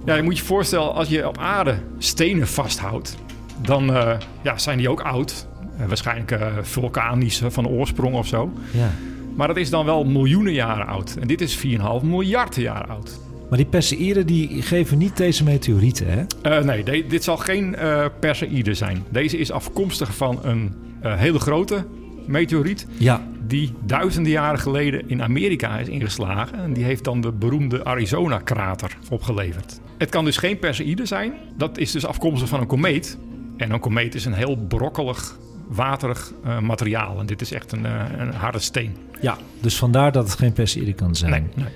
Ja, 0.05 0.15
je 0.15 0.23
moet 0.23 0.37
je 0.37 0.43
voorstellen, 0.43 0.93
als 0.93 1.07
je 1.09 1.27
op 1.27 1.37
aarde 1.37 1.75
stenen 1.97 2.47
vasthoudt, 2.47 3.17
dan 3.61 3.93
eh, 3.95 4.17
ja, 4.43 4.57
zijn 4.57 4.77
die 4.77 4.89
ook 4.89 5.01
oud. 5.01 5.47
Eh, 5.77 5.85
waarschijnlijk 5.87 6.31
eh, 6.31 6.47
vulkanisch 6.61 7.41
van 7.47 7.67
oorsprong 7.67 8.15
of 8.15 8.27
zo. 8.27 8.51
Ja. 8.73 8.89
Maar 9.35 9.47
dat 9.47 9.57
is 9.57 9.69
dan 9.69 9.85
wel 9.85 10.03
miljoenen 10.05 10.53
jaren 10.53 10.87
oud. 10.87 11.15
En 11.19 11.27
dit 11.27 11.41
is 11.41 11.57
4,5 11.57 12.03
miljard 12.03 12.55
jaar 12.55 12.87
oud. 12.87 13.19
Maar 13.49 13.57
die 13.57 13.67
Perseïden 13.67 14.25
die 14.25 14.61
geven 14.61 14.97
niet 14.97 15.17
deze 15.17 15.43
meteorieten, 15.43 16.05
hè? 16.41 16.63
Nee, 16.63 16.83
de- 16.83 17.05
dit 17.07 17.23
zal 17.23 17.37
geen 17.37 17.75
eh 17.75 18.05
Perseïde 18.19 18.73
zijn. 18.73 19.03
Deze 19.09 19.37
is 19.37 19.51
afkomstig 19.51 20.15
van 20.15 20.39
een 20.43 20.73
hele 21.01 21.39
grote 21.39 21.85
meteoriet... 22.27 22.87
Ja. 22.97 23.21
Die 23.51 23.73
duizenden 23.85 24.31
jaren 24.31 24.59
geleden 24.59 25.09
in 25.09 25.21
Amerika 25.21 25.77
is 25.79 25.87
ingeslagen. 25.87 26.57
En 26.57 26.73
die 26.73 26.83
heeft 26.83 27.03
dan 27.03 27.21
de 27.21 27.31
beroemde 27.31 27.83
Arizona-krater 27.83 28.97
opgeleverd. 29.09 29.79
Het 29.97 30.09
kan 30.09 30.25
dus 30.25 30.37
geen 30.37 30.59
Perseïde 30.59 31.05
zijn. 31.05 31.33
Dat 31.57 31.77
is 31.77 31.91
dus 31.91 32.05
afkomstig 32.05 32.49
van 32.49 32.59
een 32.59 32.67
komeet. 32.67 33.17
En 33.57 33.71
een 33.71 33.79
komeet 33.79 34.15
is 34.15 34.25
een 34.25 34.33
heel 34.33 34.55
brokkelig, 34.55 35.37
waterig 35.67 36.31
eh, 36.43 36.59
materiaal. 36.59 37.19
En 37.19 37.25
dit 37.25 37.41
is 37.41 37.51
echt 37.51 37.71
een, 37.71 37.85
eh, 37.85 38.03
een 38.17 38.33
harde 38.33 38.59
steen. 38.59 38.95
Ja, 39.21 39.37
dus 39.61 39.77
vandaar 39.77 40.11
dat 40.11 40.29
het 40.29 40.39
geen 40.39 40.53
Perseïde 40.53 40.93
kan 40.93 41.15
zijn. 41.15 41.31
Nee, 41.31 41.43
nee. 41.53 41.73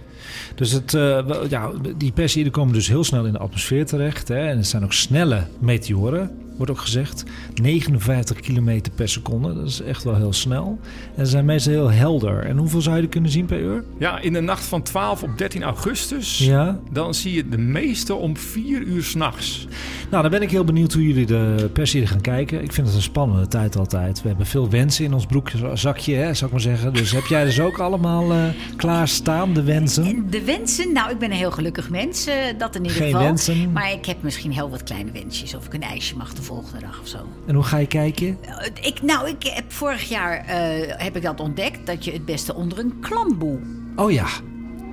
Dus 0.55 0.71
het, 0.71 0.93
eh, 0.93 1.28
ja, 1.49 1.71
die 1.97 2.11
Perseïden 2.11 2.51
komen 2.51 2.73
dus 2.73 2.88
heel 2.88 3.03
snel 3.03 3.26
in 3.26 3.32
de 3.32 3.39
atmosfeer 3.39 3.86
terecht. 3.86 4.28
Hè? 4.28 4.47
En 4.47 4.57
het 4.57 4.67
zijn 4.67 4.84
ook 4.84 4.93
snelle 4.93 5.47
meteoren, 5.59 6.44
wordt 6.58 6.72
ook 6.72 6.80
gezegd. 6.80 7.24
59 7.62 8.39
kilometer 8.39 8.91
per 8.91 9.10
seconde, 9.10 9.53
dat 9.56 9.66
is 9.68 9.82
echt 9.82 10.03
wel 10.03 10.16
heel 10.16 10.34
snel. 10.34 10.80
En 11.16 11.26
ze 11.26 11.32
zijn 11.32 11.45
meestal 11.45 11.74
heel 11.74 11.91
helder. 11.91 12.39
En 12.45 12.58
hoeveel 12.58 12.82
zou 12.82 12.95
je 12.95 13.01
er 13.01 13.08
kunnen 13.08 13.32
zien 13.32 13.45
per 13.45 13.60
uur? 13.60 13.84
Ja, 13.99 14.20
in 14.20 14.34
de 14.34 14.39
nacht 14.41 14.64
van 14.66 14.82
12 14.82 15.24
op 15.24 15.38
13 15.38 15.64
augustus... 15.64 16.38
Ja. 16.38 16.80
dan 16.91 17.14
zie 17.14 17.34
je 17.34 17.49
de 17.49 17.58
meeste 17.58 18.14
om 18.16 18.38
4 18.38 18.82
uur 18.82 19.03
s'nachts. 19.03 19.68
Nou, 20.10 20.22
dan 20.22 20.32
ben 20.32 20.41
ik 20.41 20.51
heel 20.51 20.64
benieuwd 20.64 20.93
hoe 20.93 21.08
jullie 21.08 21.26
de 21.26 21.70
Perseïden 21.74 22.10
gaan 22.10 22.22
kijken. 22.22 22.64
Ik 22.64 22.74
vind 22.74 22.88
het 22.88 22.95
een 22.95 23.01
spannende 23.01 23.47
tijd 23.47 23.78
altijd. 23.78 24.22
We 24.22 24.28
hebben 24.28 24.45
veel 24.45 24.70
wensen 24.70 25.06
in 25.06 25.14
ons 25.14 25.26
broekzakje, 25.26 26.16
hè, 26.16 26.34
zou 26.34 26.45
ik 26.45 26.51
maar 26.51 26.62
zeggen. 26.62 26.93
Dus 26.93 27.12
heb 27.12 27.26
jij 27.26 27.43
dus 27.45 27.60
ook 27.60 27.78
allemaal 27.80 28.32
eh 28.32 28.43
klaarstaan, 28.76 29.53
de 29.53 29.64
wensen? 29.64 30.30
De 30.30 30.43
wensen? 30.43 30.93
Nou, 30.93 31.12
ik 31.12 31.18
ben 31.20 31.32
een 31.32 31.38
heel 31.38 31.51
gelukkig 31.51 31.89
mens. 31.89 32.26
eh, 32.28 32.34
dat 32.58 32.76
in 32.76 32.82
ieder 32.82 32.97
Geen 32.97 33.08
geval. 33.12 33.24
wensen? 33.26 33.72
Maar 33.72 33.91
ik 33.91 34.06
heb 34.06 34.24
misschien 34.24 34.51
heel 34.51 34.70
wat 34.70 34.84
kleine 34.84 35.12
wensjes. 35.12 35.56
Of 35.56 35.66
ik 35.66 35.74
een 35.74 35.82
ijsje 35.82 36.16
mag 36.18 36.34
volgende 36.45 36.79
dag 36.79 36.99
of 37.01 37.07
zo. 37.07 37.17
En 37.45 37.55
hoe 37.55 37.63
ga 37.63 37.77
je 37.77 37.87
kijken? 37.87 38.37
Eh, 38.41 38.85
Ik, 38.87 39.01
nou, 39.01 39.27
ik 39.29 39.43
heb 39.43 39.71
vorig 39.71 40.03
jaar 40.03 40.45
eh, 40.45 40.93
heb 40.97 41.15
ik 41.15 41.21
dat 41.21 41.39
ontdekt. 41.39 41.85
Dat 41.85 42.05
je 42.05 42.11
het 42.11 42.25
beste 42.25 42.53
onder 42.55 42.79
een 42.79 42.99
klamboe 43.01 43.59
Oh 43.95 44.11
ja, 44.11 44.27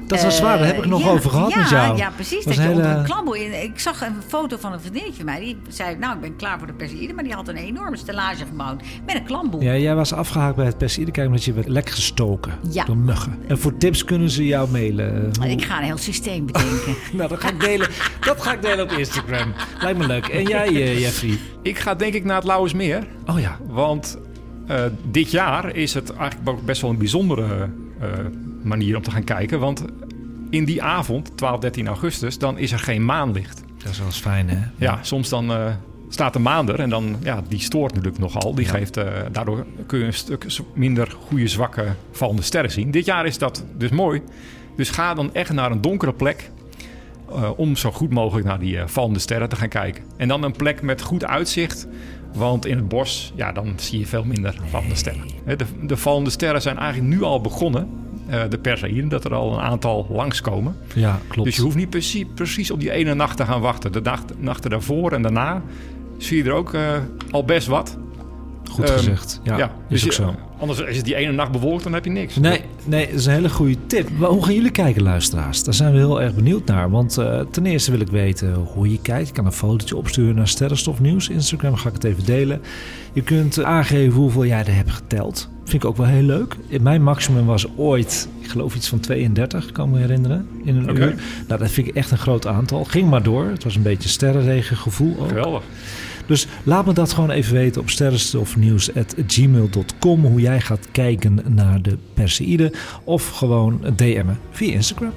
dat 0.07 0.19
is 0.19 0.23
wel 0.23 0.31
zwaar. 0.33 0.59
Daar 0.59 0.67
heb 0.67 0.77
ik 0.79 0.87
nog 0.87 1.01
Eh, 1.01 1.07
ja, 1.07 1.13
over 1.13 1.31
gehad 1.31 1.51
ja, 1.53 1.59
met 1.59 1.69
jou. 1.69 1.97
Ja, 1.97 2.11
precies. 2.15 2.45
Dat 2.45 2.55
je 2.55 2.61
onder 2.69 2.85
hele- 2.85 2.99
een 2.99 3.05
klamboe... 3.05 3.45
in- 3.45 3.63
Ik 3.63 3.79
zag 3.81 4.01
een 4.03 4.15
foto 4.29 4.57
van 4.61 4.73
een 4.73 4.81
vriendinnetje 4.81 5.17
van 5.17 5.25
mij. 5.25 5.41
Die 5.41 5.57
zei, 5.69 5.97
nou, 5.97 6.15
ik 6.15 6.21
ben 6.21 6.37
klaar 6.37 6.59
voor 6.59 6.67
de 6.67 6.73
Perseïde. 6.73 7.13
Maar 7.13 7.25
die 7.25 7.33
had 7.33 7.49
een 7.49 7.57
enorme 7.57 7.97
stellage 7.97 8.45
gebouwd 8.47 8.83
met 9.07 9.15
een 9.15 9.25
klamboe. 9.25 9.63
Ja, 9.63 9.77
jij 9.77 9.95
was 9.95 10.13
afgehaakt 10.13 10.57
bij 10.57 10.67
het 10.67 10.79
Perseïde 10.79 11.11
kijken 11.11 11.31
omdat 11.31 11.45
je 11.45 11.53
werd 11.53 11.69
lek 11.69 11.91
gestoken 11.91 12.53
Ja. 12.71 12.85
door 12.85 12.97
muggen. 12.97 13.39
En 13.47 13.59
voor 13.59 13.77
tips 13.77 14.05
kunnen 14.05 14.31
ze 14.31 14.47
jou 14.47 14.71
mailen. 14.71 15.31
Hoe- 15.41 15.49
Ik 15.51 15.65
ga 15.65 15.79
een 15.79 15.85
heel 15.85 15.97
systeem 15.99 16.47
bedenken. 16.47 16.95
Nou, 17.13 17.29
dat 17.29 17.41
ga 17.41 17.49
ik 17.49 17.61
delen. 17.61 17.89
dat 18.21 18.43
ga 18.43 18.53
ik 18.53 18.63
delen 18.63 18.85
op 18.85 18.91
Instagram. 18.93 19.53
Lijkt 19.81 19.99
me 19.99 20.07
leuk. 20.07 20.27
En 20.27 20.43
jij, 20.43 20.67
eh, 20.69 21.01
Jeffrey? 21.01 21.39
Ik 21.63 21.79
ga 21.79 21.95
denk 21.95 22.15
ik 22.15 22.25
naar 22.25 22.37
het 22.37 22.45
Lauwersmeer. 22.45 23.07
Oh 23.27 23.41
ja. 23.41 23.57
Want 23.67 24.19
eh, 24.67 24.81
dit 25.03 25.31
jaar 25.31 25.75
is 25.77 25.95
het 25.95 26.13
eigenlijk 26.17 26.65
best 26.65 26.81
wel 26.81 26.91
een 26.91 26.99
bijzondere 26.99 27.69
manier 28.63 28.97
om 28.97 29.03
te 29.03 29.11
gaan 29.11 29.25
kijken. 29.25 29.61
Want 29.61 29.85
in 30.51 30.65
die 30.65 30.83
avond, 30.83 31.37
12, 31.37 31.61
13 31.61 31.87
augustus, 31.87 32.39
dan 32.39 32.59
is 32.59 32.73
er 32.73 32.79
geen 32.79 33.05
maanlicht. 33.05 33.63
Dat 33.79 33.93
is 33.93 33.99
wel 33.99 34.07
eens 34.07 34.21
fijn, 34.21 34.49
hè? 34.49 34.59
Ja, 34.77 34.99
soms 35.03 35.29
dan 35.29 35.51
eh, 35.53 35.67
staat 36.09 36.33
de 36.33 36.39
maan 36.39 36.69
er 36.69 36.81
en 36.81 36.91
dan, 36.91 37.17
ja, 37.23 37.43
die 37.49 37.61
stoort 37.61 37.95
natuurlijk 37.95 38.23
nogal. 38.23 38.55
Die 38.55 38.65
geeft, 38.67 38.97
eh, 38.97 39.05
daardoor 39.33 39.67
kun 39.87 39.99
je 39.99 40.05
een 40.05 40.13
stuk 40.15 40.47
minder 40.75 41.17
goede, 41.27 41.49
zwakke 41.49 41.85
vallende 42.13 42.43
sterren 42.43 42.71
zien. 42.71 42.91
Dit 42.91 43.05
jaar 43.05 43.27
is 43.27 43.39
dat 43.39 43.65
dus 43.77 43.91
mooi. 43.91 44.23
Dus 44.77 44.91
ga 44.91 45.15
dan 45.15 45.35
echt 45.35 45.53
naar 45.53 45.71
een 45.71 45.81
donkere 45.81 46.13
plek. 46.13 46.51
eh, 47.35 47.51
om 47.59 47.77
zo 47.77 47.91
goed 47.93 48.11
mogelijk 48.11 48.47
naar 48.47 48.59
die 48.59 48.79
eh, 48.79 48.87
vallende 48.87 49.19
sterren 49.19 49.49
te 49.49 49.57
gaan 49.57 49.69
kijken. 49.69 50.05
En 50.17 50.29
dan 50.29 50.43
een 50.43 50.53
plek 50.53 50.83
met 50.83 51.03
goed 51.03 51.25
uitzicht. 51.25 51.87
Want 52.35 52.67
in 52.67 52.77
het 52.77 52.89
bos, 52.89 53.33
ja, 53.37 53.53
dan 53.53 53.73
zie 53.77 53.99
je 53.99 54.07
veel 54.07 54.25
minder 54.25 54.55
vallende 54.69 54.95
sterren. 54.95 55.25
De, 55.47 55.65
de 55.83 55.97
vallende 55.97 56.31
sterren 56.31 56.63
zijn 56.63 56.79
eigenlijk 56.79 57.15
nu 57.15 57.23
al 57.23 57.41
begonnen. 57.41 57.89
eh, 58.29 58.41
de 58.49 58.59
Perseïden, 58.59 59.09
dat 59.09 59.25
er 59.25 59.35
al 59.35 59.53
een 59.53 59.61
aantal 59.61 60.07
langskomen. 60.11 60.77
Ja, 60.95 61.19
klopt. 61.29 61.49
Dus 61.49 61.57
je 61.57 61.63
hoeft 61.63 61.77
niet 61.77 61.91
precies, 61.91 62.25
precies 62.35 62.71
op 62.71 62.81
die 62.81 62.91
ene 62.91 63.15
nacht 63.15 63.37
te 63.37 63.45
gaan 63.45 63.61
wachten. 63.61 63.93
De 63.93 64.03
dag, 64.03 64.23
nachten 64.39 64.71
daarvoor 64.71 65.13
en 65.13 65.23
daarna 65.23 65.63
zie 66.19 66.37
je 66.37 66.45
er 66.45 66.53
ook 66.53 66.75
eh, 66.75 66.97
al 67.31 67.45
best 67.45 67.67
wat. 67.67 67.99
Goed 68.71 68.85
Ehm, 68.85 68.97
gezegd. 68.97 69.41
Ja, 69.43 69.57
ja, 69.57 69.71
is 69.89 70.03
dus 70.03 70.21
ook 70.21 70.29
zo. 70.29 70.35
Anders 70.63 70.81
is 70.81 70.97
het 70.97 71.05
die 71.05 71.15
ene 71.15 71.33
nacht 71.33 71.53
bewolkt, 71.53 71.83
dan 71.83 71.93
heb 71.93 72.05
je 72.05 72.11
niks. 72.11 72.37
Nee, 72.37 72.61
nee, 72.85 73.07
dat 73.07 73.15
is 73.15 73.27
een 73.27 73.33
hele 73.33 73.51
goede 73.51 73.77
tip. 73.87 74.09
Hoe 74.19 74.45
gaan 74.45 74.55
jullie 74.55 74.71
kijken, 74.71 75.03
luisteraars? 75.03 75.65
Daar 75.65 75.75
zijn 75.75 75.93
we 75.93 75.99
heel 75.99 76.23
erg 76.23 76.35
benieuwd 76.35 76.67
naar. 76.67 76.91
Want 76.91 77.19
eh, 77.19 77.41
ten 77.51 77.67
eerste 77.67 77.91
wil 77.91 78.01
ik 78.01 78.09
weten 78.09 78.55
hoe 78.55 78.91
je 78.91 78.99
kijkt. 79.01 79.29
Je 79.29 79.35
kan 79.35 79.47
een 79.47 79.53
fotootje 79.53 79.97
opsturen 79.97 80.35
naar 80.35 80.49
Sterrenstof 80.49 81.01
Nieuws. 81.01 81.29
Instagram 81.29 81.77
ga 81.77 81.89
ik 81.89 81.95
het 81.95 82.05
even 82.05 82.25
delen. 82.25 82.61
Je 83.13 83.23
kunt 83.23 83.59
eh, 83.59 83.65
aangeven 83.65 84.13
hoeveel 84.13 84.47
jij 84.47 84.59
er 84.59 84.75
hebt 84.75 84.91
geteld. 84.91 85.49
Vind 85.65 85.83
ik 85.83 85.89
ook 85.89 85.97
wel 85.97 86.07
heel 86.07 86.23
leuk. 86.23 86.57
Mijn 86.81 87.03
maximum 87.03 87.47
was 87.47 87.67
ooit, 87.77 88.29
ik 88.41 88.49
geloof 88.49 88.75
iets 88.75 88.89
van 88.89 89.01
32, 89.01 89.73
kan 89.73 89.87
ik 89.87 89.93
me 89.93 89.99
herinneren, 89.99 90.49
in 90.65 90.77
een 90.77 90.97
uur. 90.97 91.15
Nou, 91.49 91.61
dat 91.61 91.71
vind 91.71 91.89
ik 91.89 91.95
echt 91.95 92.11
een 92.11 92.19
groot 92.19 92.47
aantal. 92.47 92.85
Ging 92.85 93.11
maar 93.11 93.23
door. 93.23 93.45
Het 93.45 93.65
was 93.65 93.77
een 93.77 93.83
beetje 93.83 94.09
sterrenregengevoel 94.09 95.17
ook. 95.21 95.29
Geweldig. 95.29 95.63
Dus 96.27 96.47
laat 96.63 96.87
me 96.87 96.93
dat 96.93 97.13
gewoon 97.13 97.31
even 97.31 97.55
weten 97.55 97.81
op 97.81 97.91
sterrenstofnieuws.gmail.com 97.91 100.25
hoe 100.25 100.41
jij 100.41 100.61
gaat 100.61 100.89
kijken 100.93 101.41
naar 101.49 101.83
de 101.83 101.97
Perseïde 102.15 102.73
of 103.05 103.29
gewoon 103.29 103.81
DM'en 103.97 104.39
via 104.51 104.73
Instagram. 104.73 105.13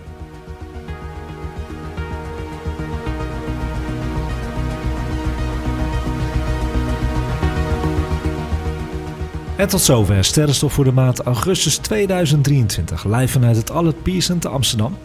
En 9.58 9.68
tot 9.68 9.82
zover 9.82 10.24
Sterrenstof 10.24 10.74
voor 10.74 10.84
de 10.84 10.92
maand 10.92 11.20
augustus 11.20 11.78
2023, 11.78 13.06
live 13.06 13.28
vanuit 13.28 13.56
het 13.56 13.72
Allet 13.72 14.04
Pearson 14.04 14.40
te 14.40 14.50
Amsterdam. 14.50 14.98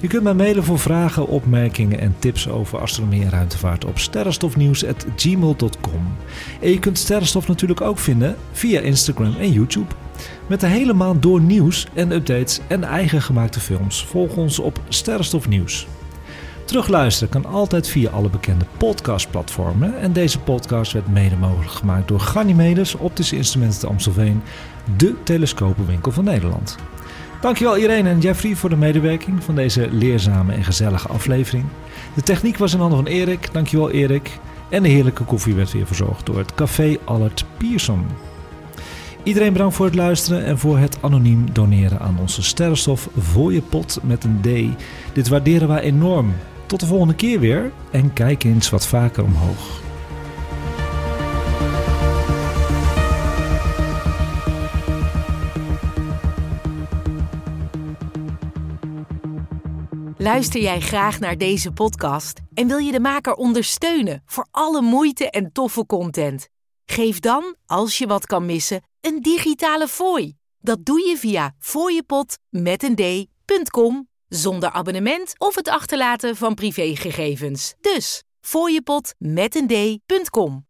Je 0.00 0.08
kunt 0.08 0.22
mij 0.22 0.34
mailen 0.34 0.64
voor 0.64 0.78
vragen, 0.78 1.26
opmerkingen 1.26 2.00
en 2.00 2.14
tips 2.18 2.48
over 2.48 2.78
astronomie 2.78 3.22
en 3.22 3.30
ruimtevaart 3.30 3.84
op 3.84 3.98
sterrenstofnieuws.gmail.com. 3.98 6.16
En 6.60 6.70
je 6.70 6.78
kunt 6.78 6.98
Sterrenstof 6.98 7.48
natuurlijk 7.48 7.80
ook 7.80 7.98
vinden 7.98 8.36
via 8.52 8.80
Instagram 8.80 9.34
en 9.38 9.52
YouTube. 9.52 9.94
Met 10.46 10.60
de 10.60 10.66
hele 10.66 10.92
maand 10.92 11.22
door 11.22 11.40
nieuws 11.40 11.86
en 11.94 12.12
updates 12.12 12.60
en 12.68 12.84
eigen 12.84 13.22
gemaakte 13.22 13.60
films. 13.60 14.04
Volg 14.04 14.36
ons 14.36 14.58
op 14.58 14.80
Sterrenstof 14.88 15.48
Nieuws. 15.48 15.86
Terugluisteren 16.70 17.28
kan 17.28 17.52
altijd 17.52 17.88
via 17.88 18.10
alle 18.10 18.28
bekende 18.28 18.64
podcastplatformen. 18.76 20.00
En 20.00 20.12
deze 20.12 20.38
podcast 20.38 20.92
werd 20.92 21.08
mede 21.08 21.36
mogelijk 21.36 21.70
gemaakt 21.70 22.08
door 22.08 22.20
Ganymedes 22.20 22.94
Optische 22.94 23.36
Instrumenten 23.36 23.78
te 23.80 23.86
Amstelveen, 23.86 24.42
de 24.96 25.14
telescopenwinkel 25.22 26.12
van 26.12 26.24
Nederland. 26.24 26.76
Dankjewel 27.40 27.76
Irene 27.76 28.08
en 28.08 28.18
Jeffrey 28.18 28.56
voor 28.56 28.70
de 28.70 28.76
medewerking 28.76 29.44
van 29.44 29.54
deze 29.54 29.88
leerzame 29.92 30.52
en 30.52 30.64
gezellige 30.64 31.08
aflevering. 31.08 31.64
De 32.14 32.22
techniek 32.22 32.56
was 32.56 32.72
in 32.72 32.80
handen 32.80 32.98
van 32.98 33.12
Erik, 33.12 33.52
dankjewel 33.52 33.90
Erik. 33.90 34.38
En 34.68 34.82
de 34.82 34.88
heerlijke 34.88 35.24
koffie 35.24 35.54
werd 35.54 35.72
weer 35.72 35.86
verzorgd 35.86 36.26
door 36.26 36.38
het 36.38 36.54
Café 36.54 36.96
Allert 37.04 37.44
Pierson. 37.56 38.06
Iedereen 39.22 39.52
bedankt 39.52 39.74
voor 39.74 39.86
het 39.86 39.94
luisteren 39.94 40.44
en 40.44 40.58
voor 40.58 40.78
het 40.78 40.98
anoniem 41.00 41.52
doneren 41.52 42.00
aan 42.00 42.16
onze 42.20 42.42
sterrenstof 42.42 43.08
voor 43.18 43.52
je 43.52 43.62
pot 43.62 43.98
met 44.02 44.24
een 44.24 44.40
D. 44.40 44.82
Dit 45.12 45.28
waarderen 45.28 45.68
wij 45.68 45.80
enorm. 45.80 46.32
Tot 46.70 46.80
de 46.80 46.86
volgende 46.86 47.14
keer 47.14 47.40
weer 47.40 47.72
en 47.90 48.12
kijk 48.12 48.44
eens 48.44 48.70
wat 48.70 48.86
vaker 48.86 49.24
omhoog. 49.24 49.80
Luister 60.16 60.60
jij 60.60 60.80
graag 60.80 61.20
naar 61.20 61.38
deze 61.38 61.72
podcast 61.72 62.40
en 62.54 62.66
wil 62.66 62.78
je 62.78 62.92
de 62.92 63.00
maker 63.00 63.34
ondersteunen 63.34 64.22
voor 64.26 64.46
alle 64.50 64.80
moeite 64.80 65.30
en 65.30 65.52
toffe 65.52 65.86
content? 65.86 66.48
Geef 66.84 67.20
dan, 67.20 67.54
als 67.66 67.98
je 67.98 68.06
wat 68.06 68.26
kan 68.26 68.46
missen, 68.46 68.82
een 69.00 69.20
digitale 69.20 69.88
fooi. 69.88 70.36
Dat 70.60 70.84
doe 70.84 71.08
je 71.08 71.16
via 71.16 71.54
fooiepot 71.58 72.38
met 72.48 72.82
een 72.82 72.94
d.com 72.94 74.09
zonder 74.30 74.70
abonnement 74.70 75.34
of 75.38 75.54
het 75.54 75.68
achterlaten 75.68 76.36
van 76.36 76.54
privégegevens. 76.54 77.74
Dus 77.80 78.22
fooiepot 78.40 79.14
met 79.18 79.54
een 79.54 79.66
d.com. 80.06 80.68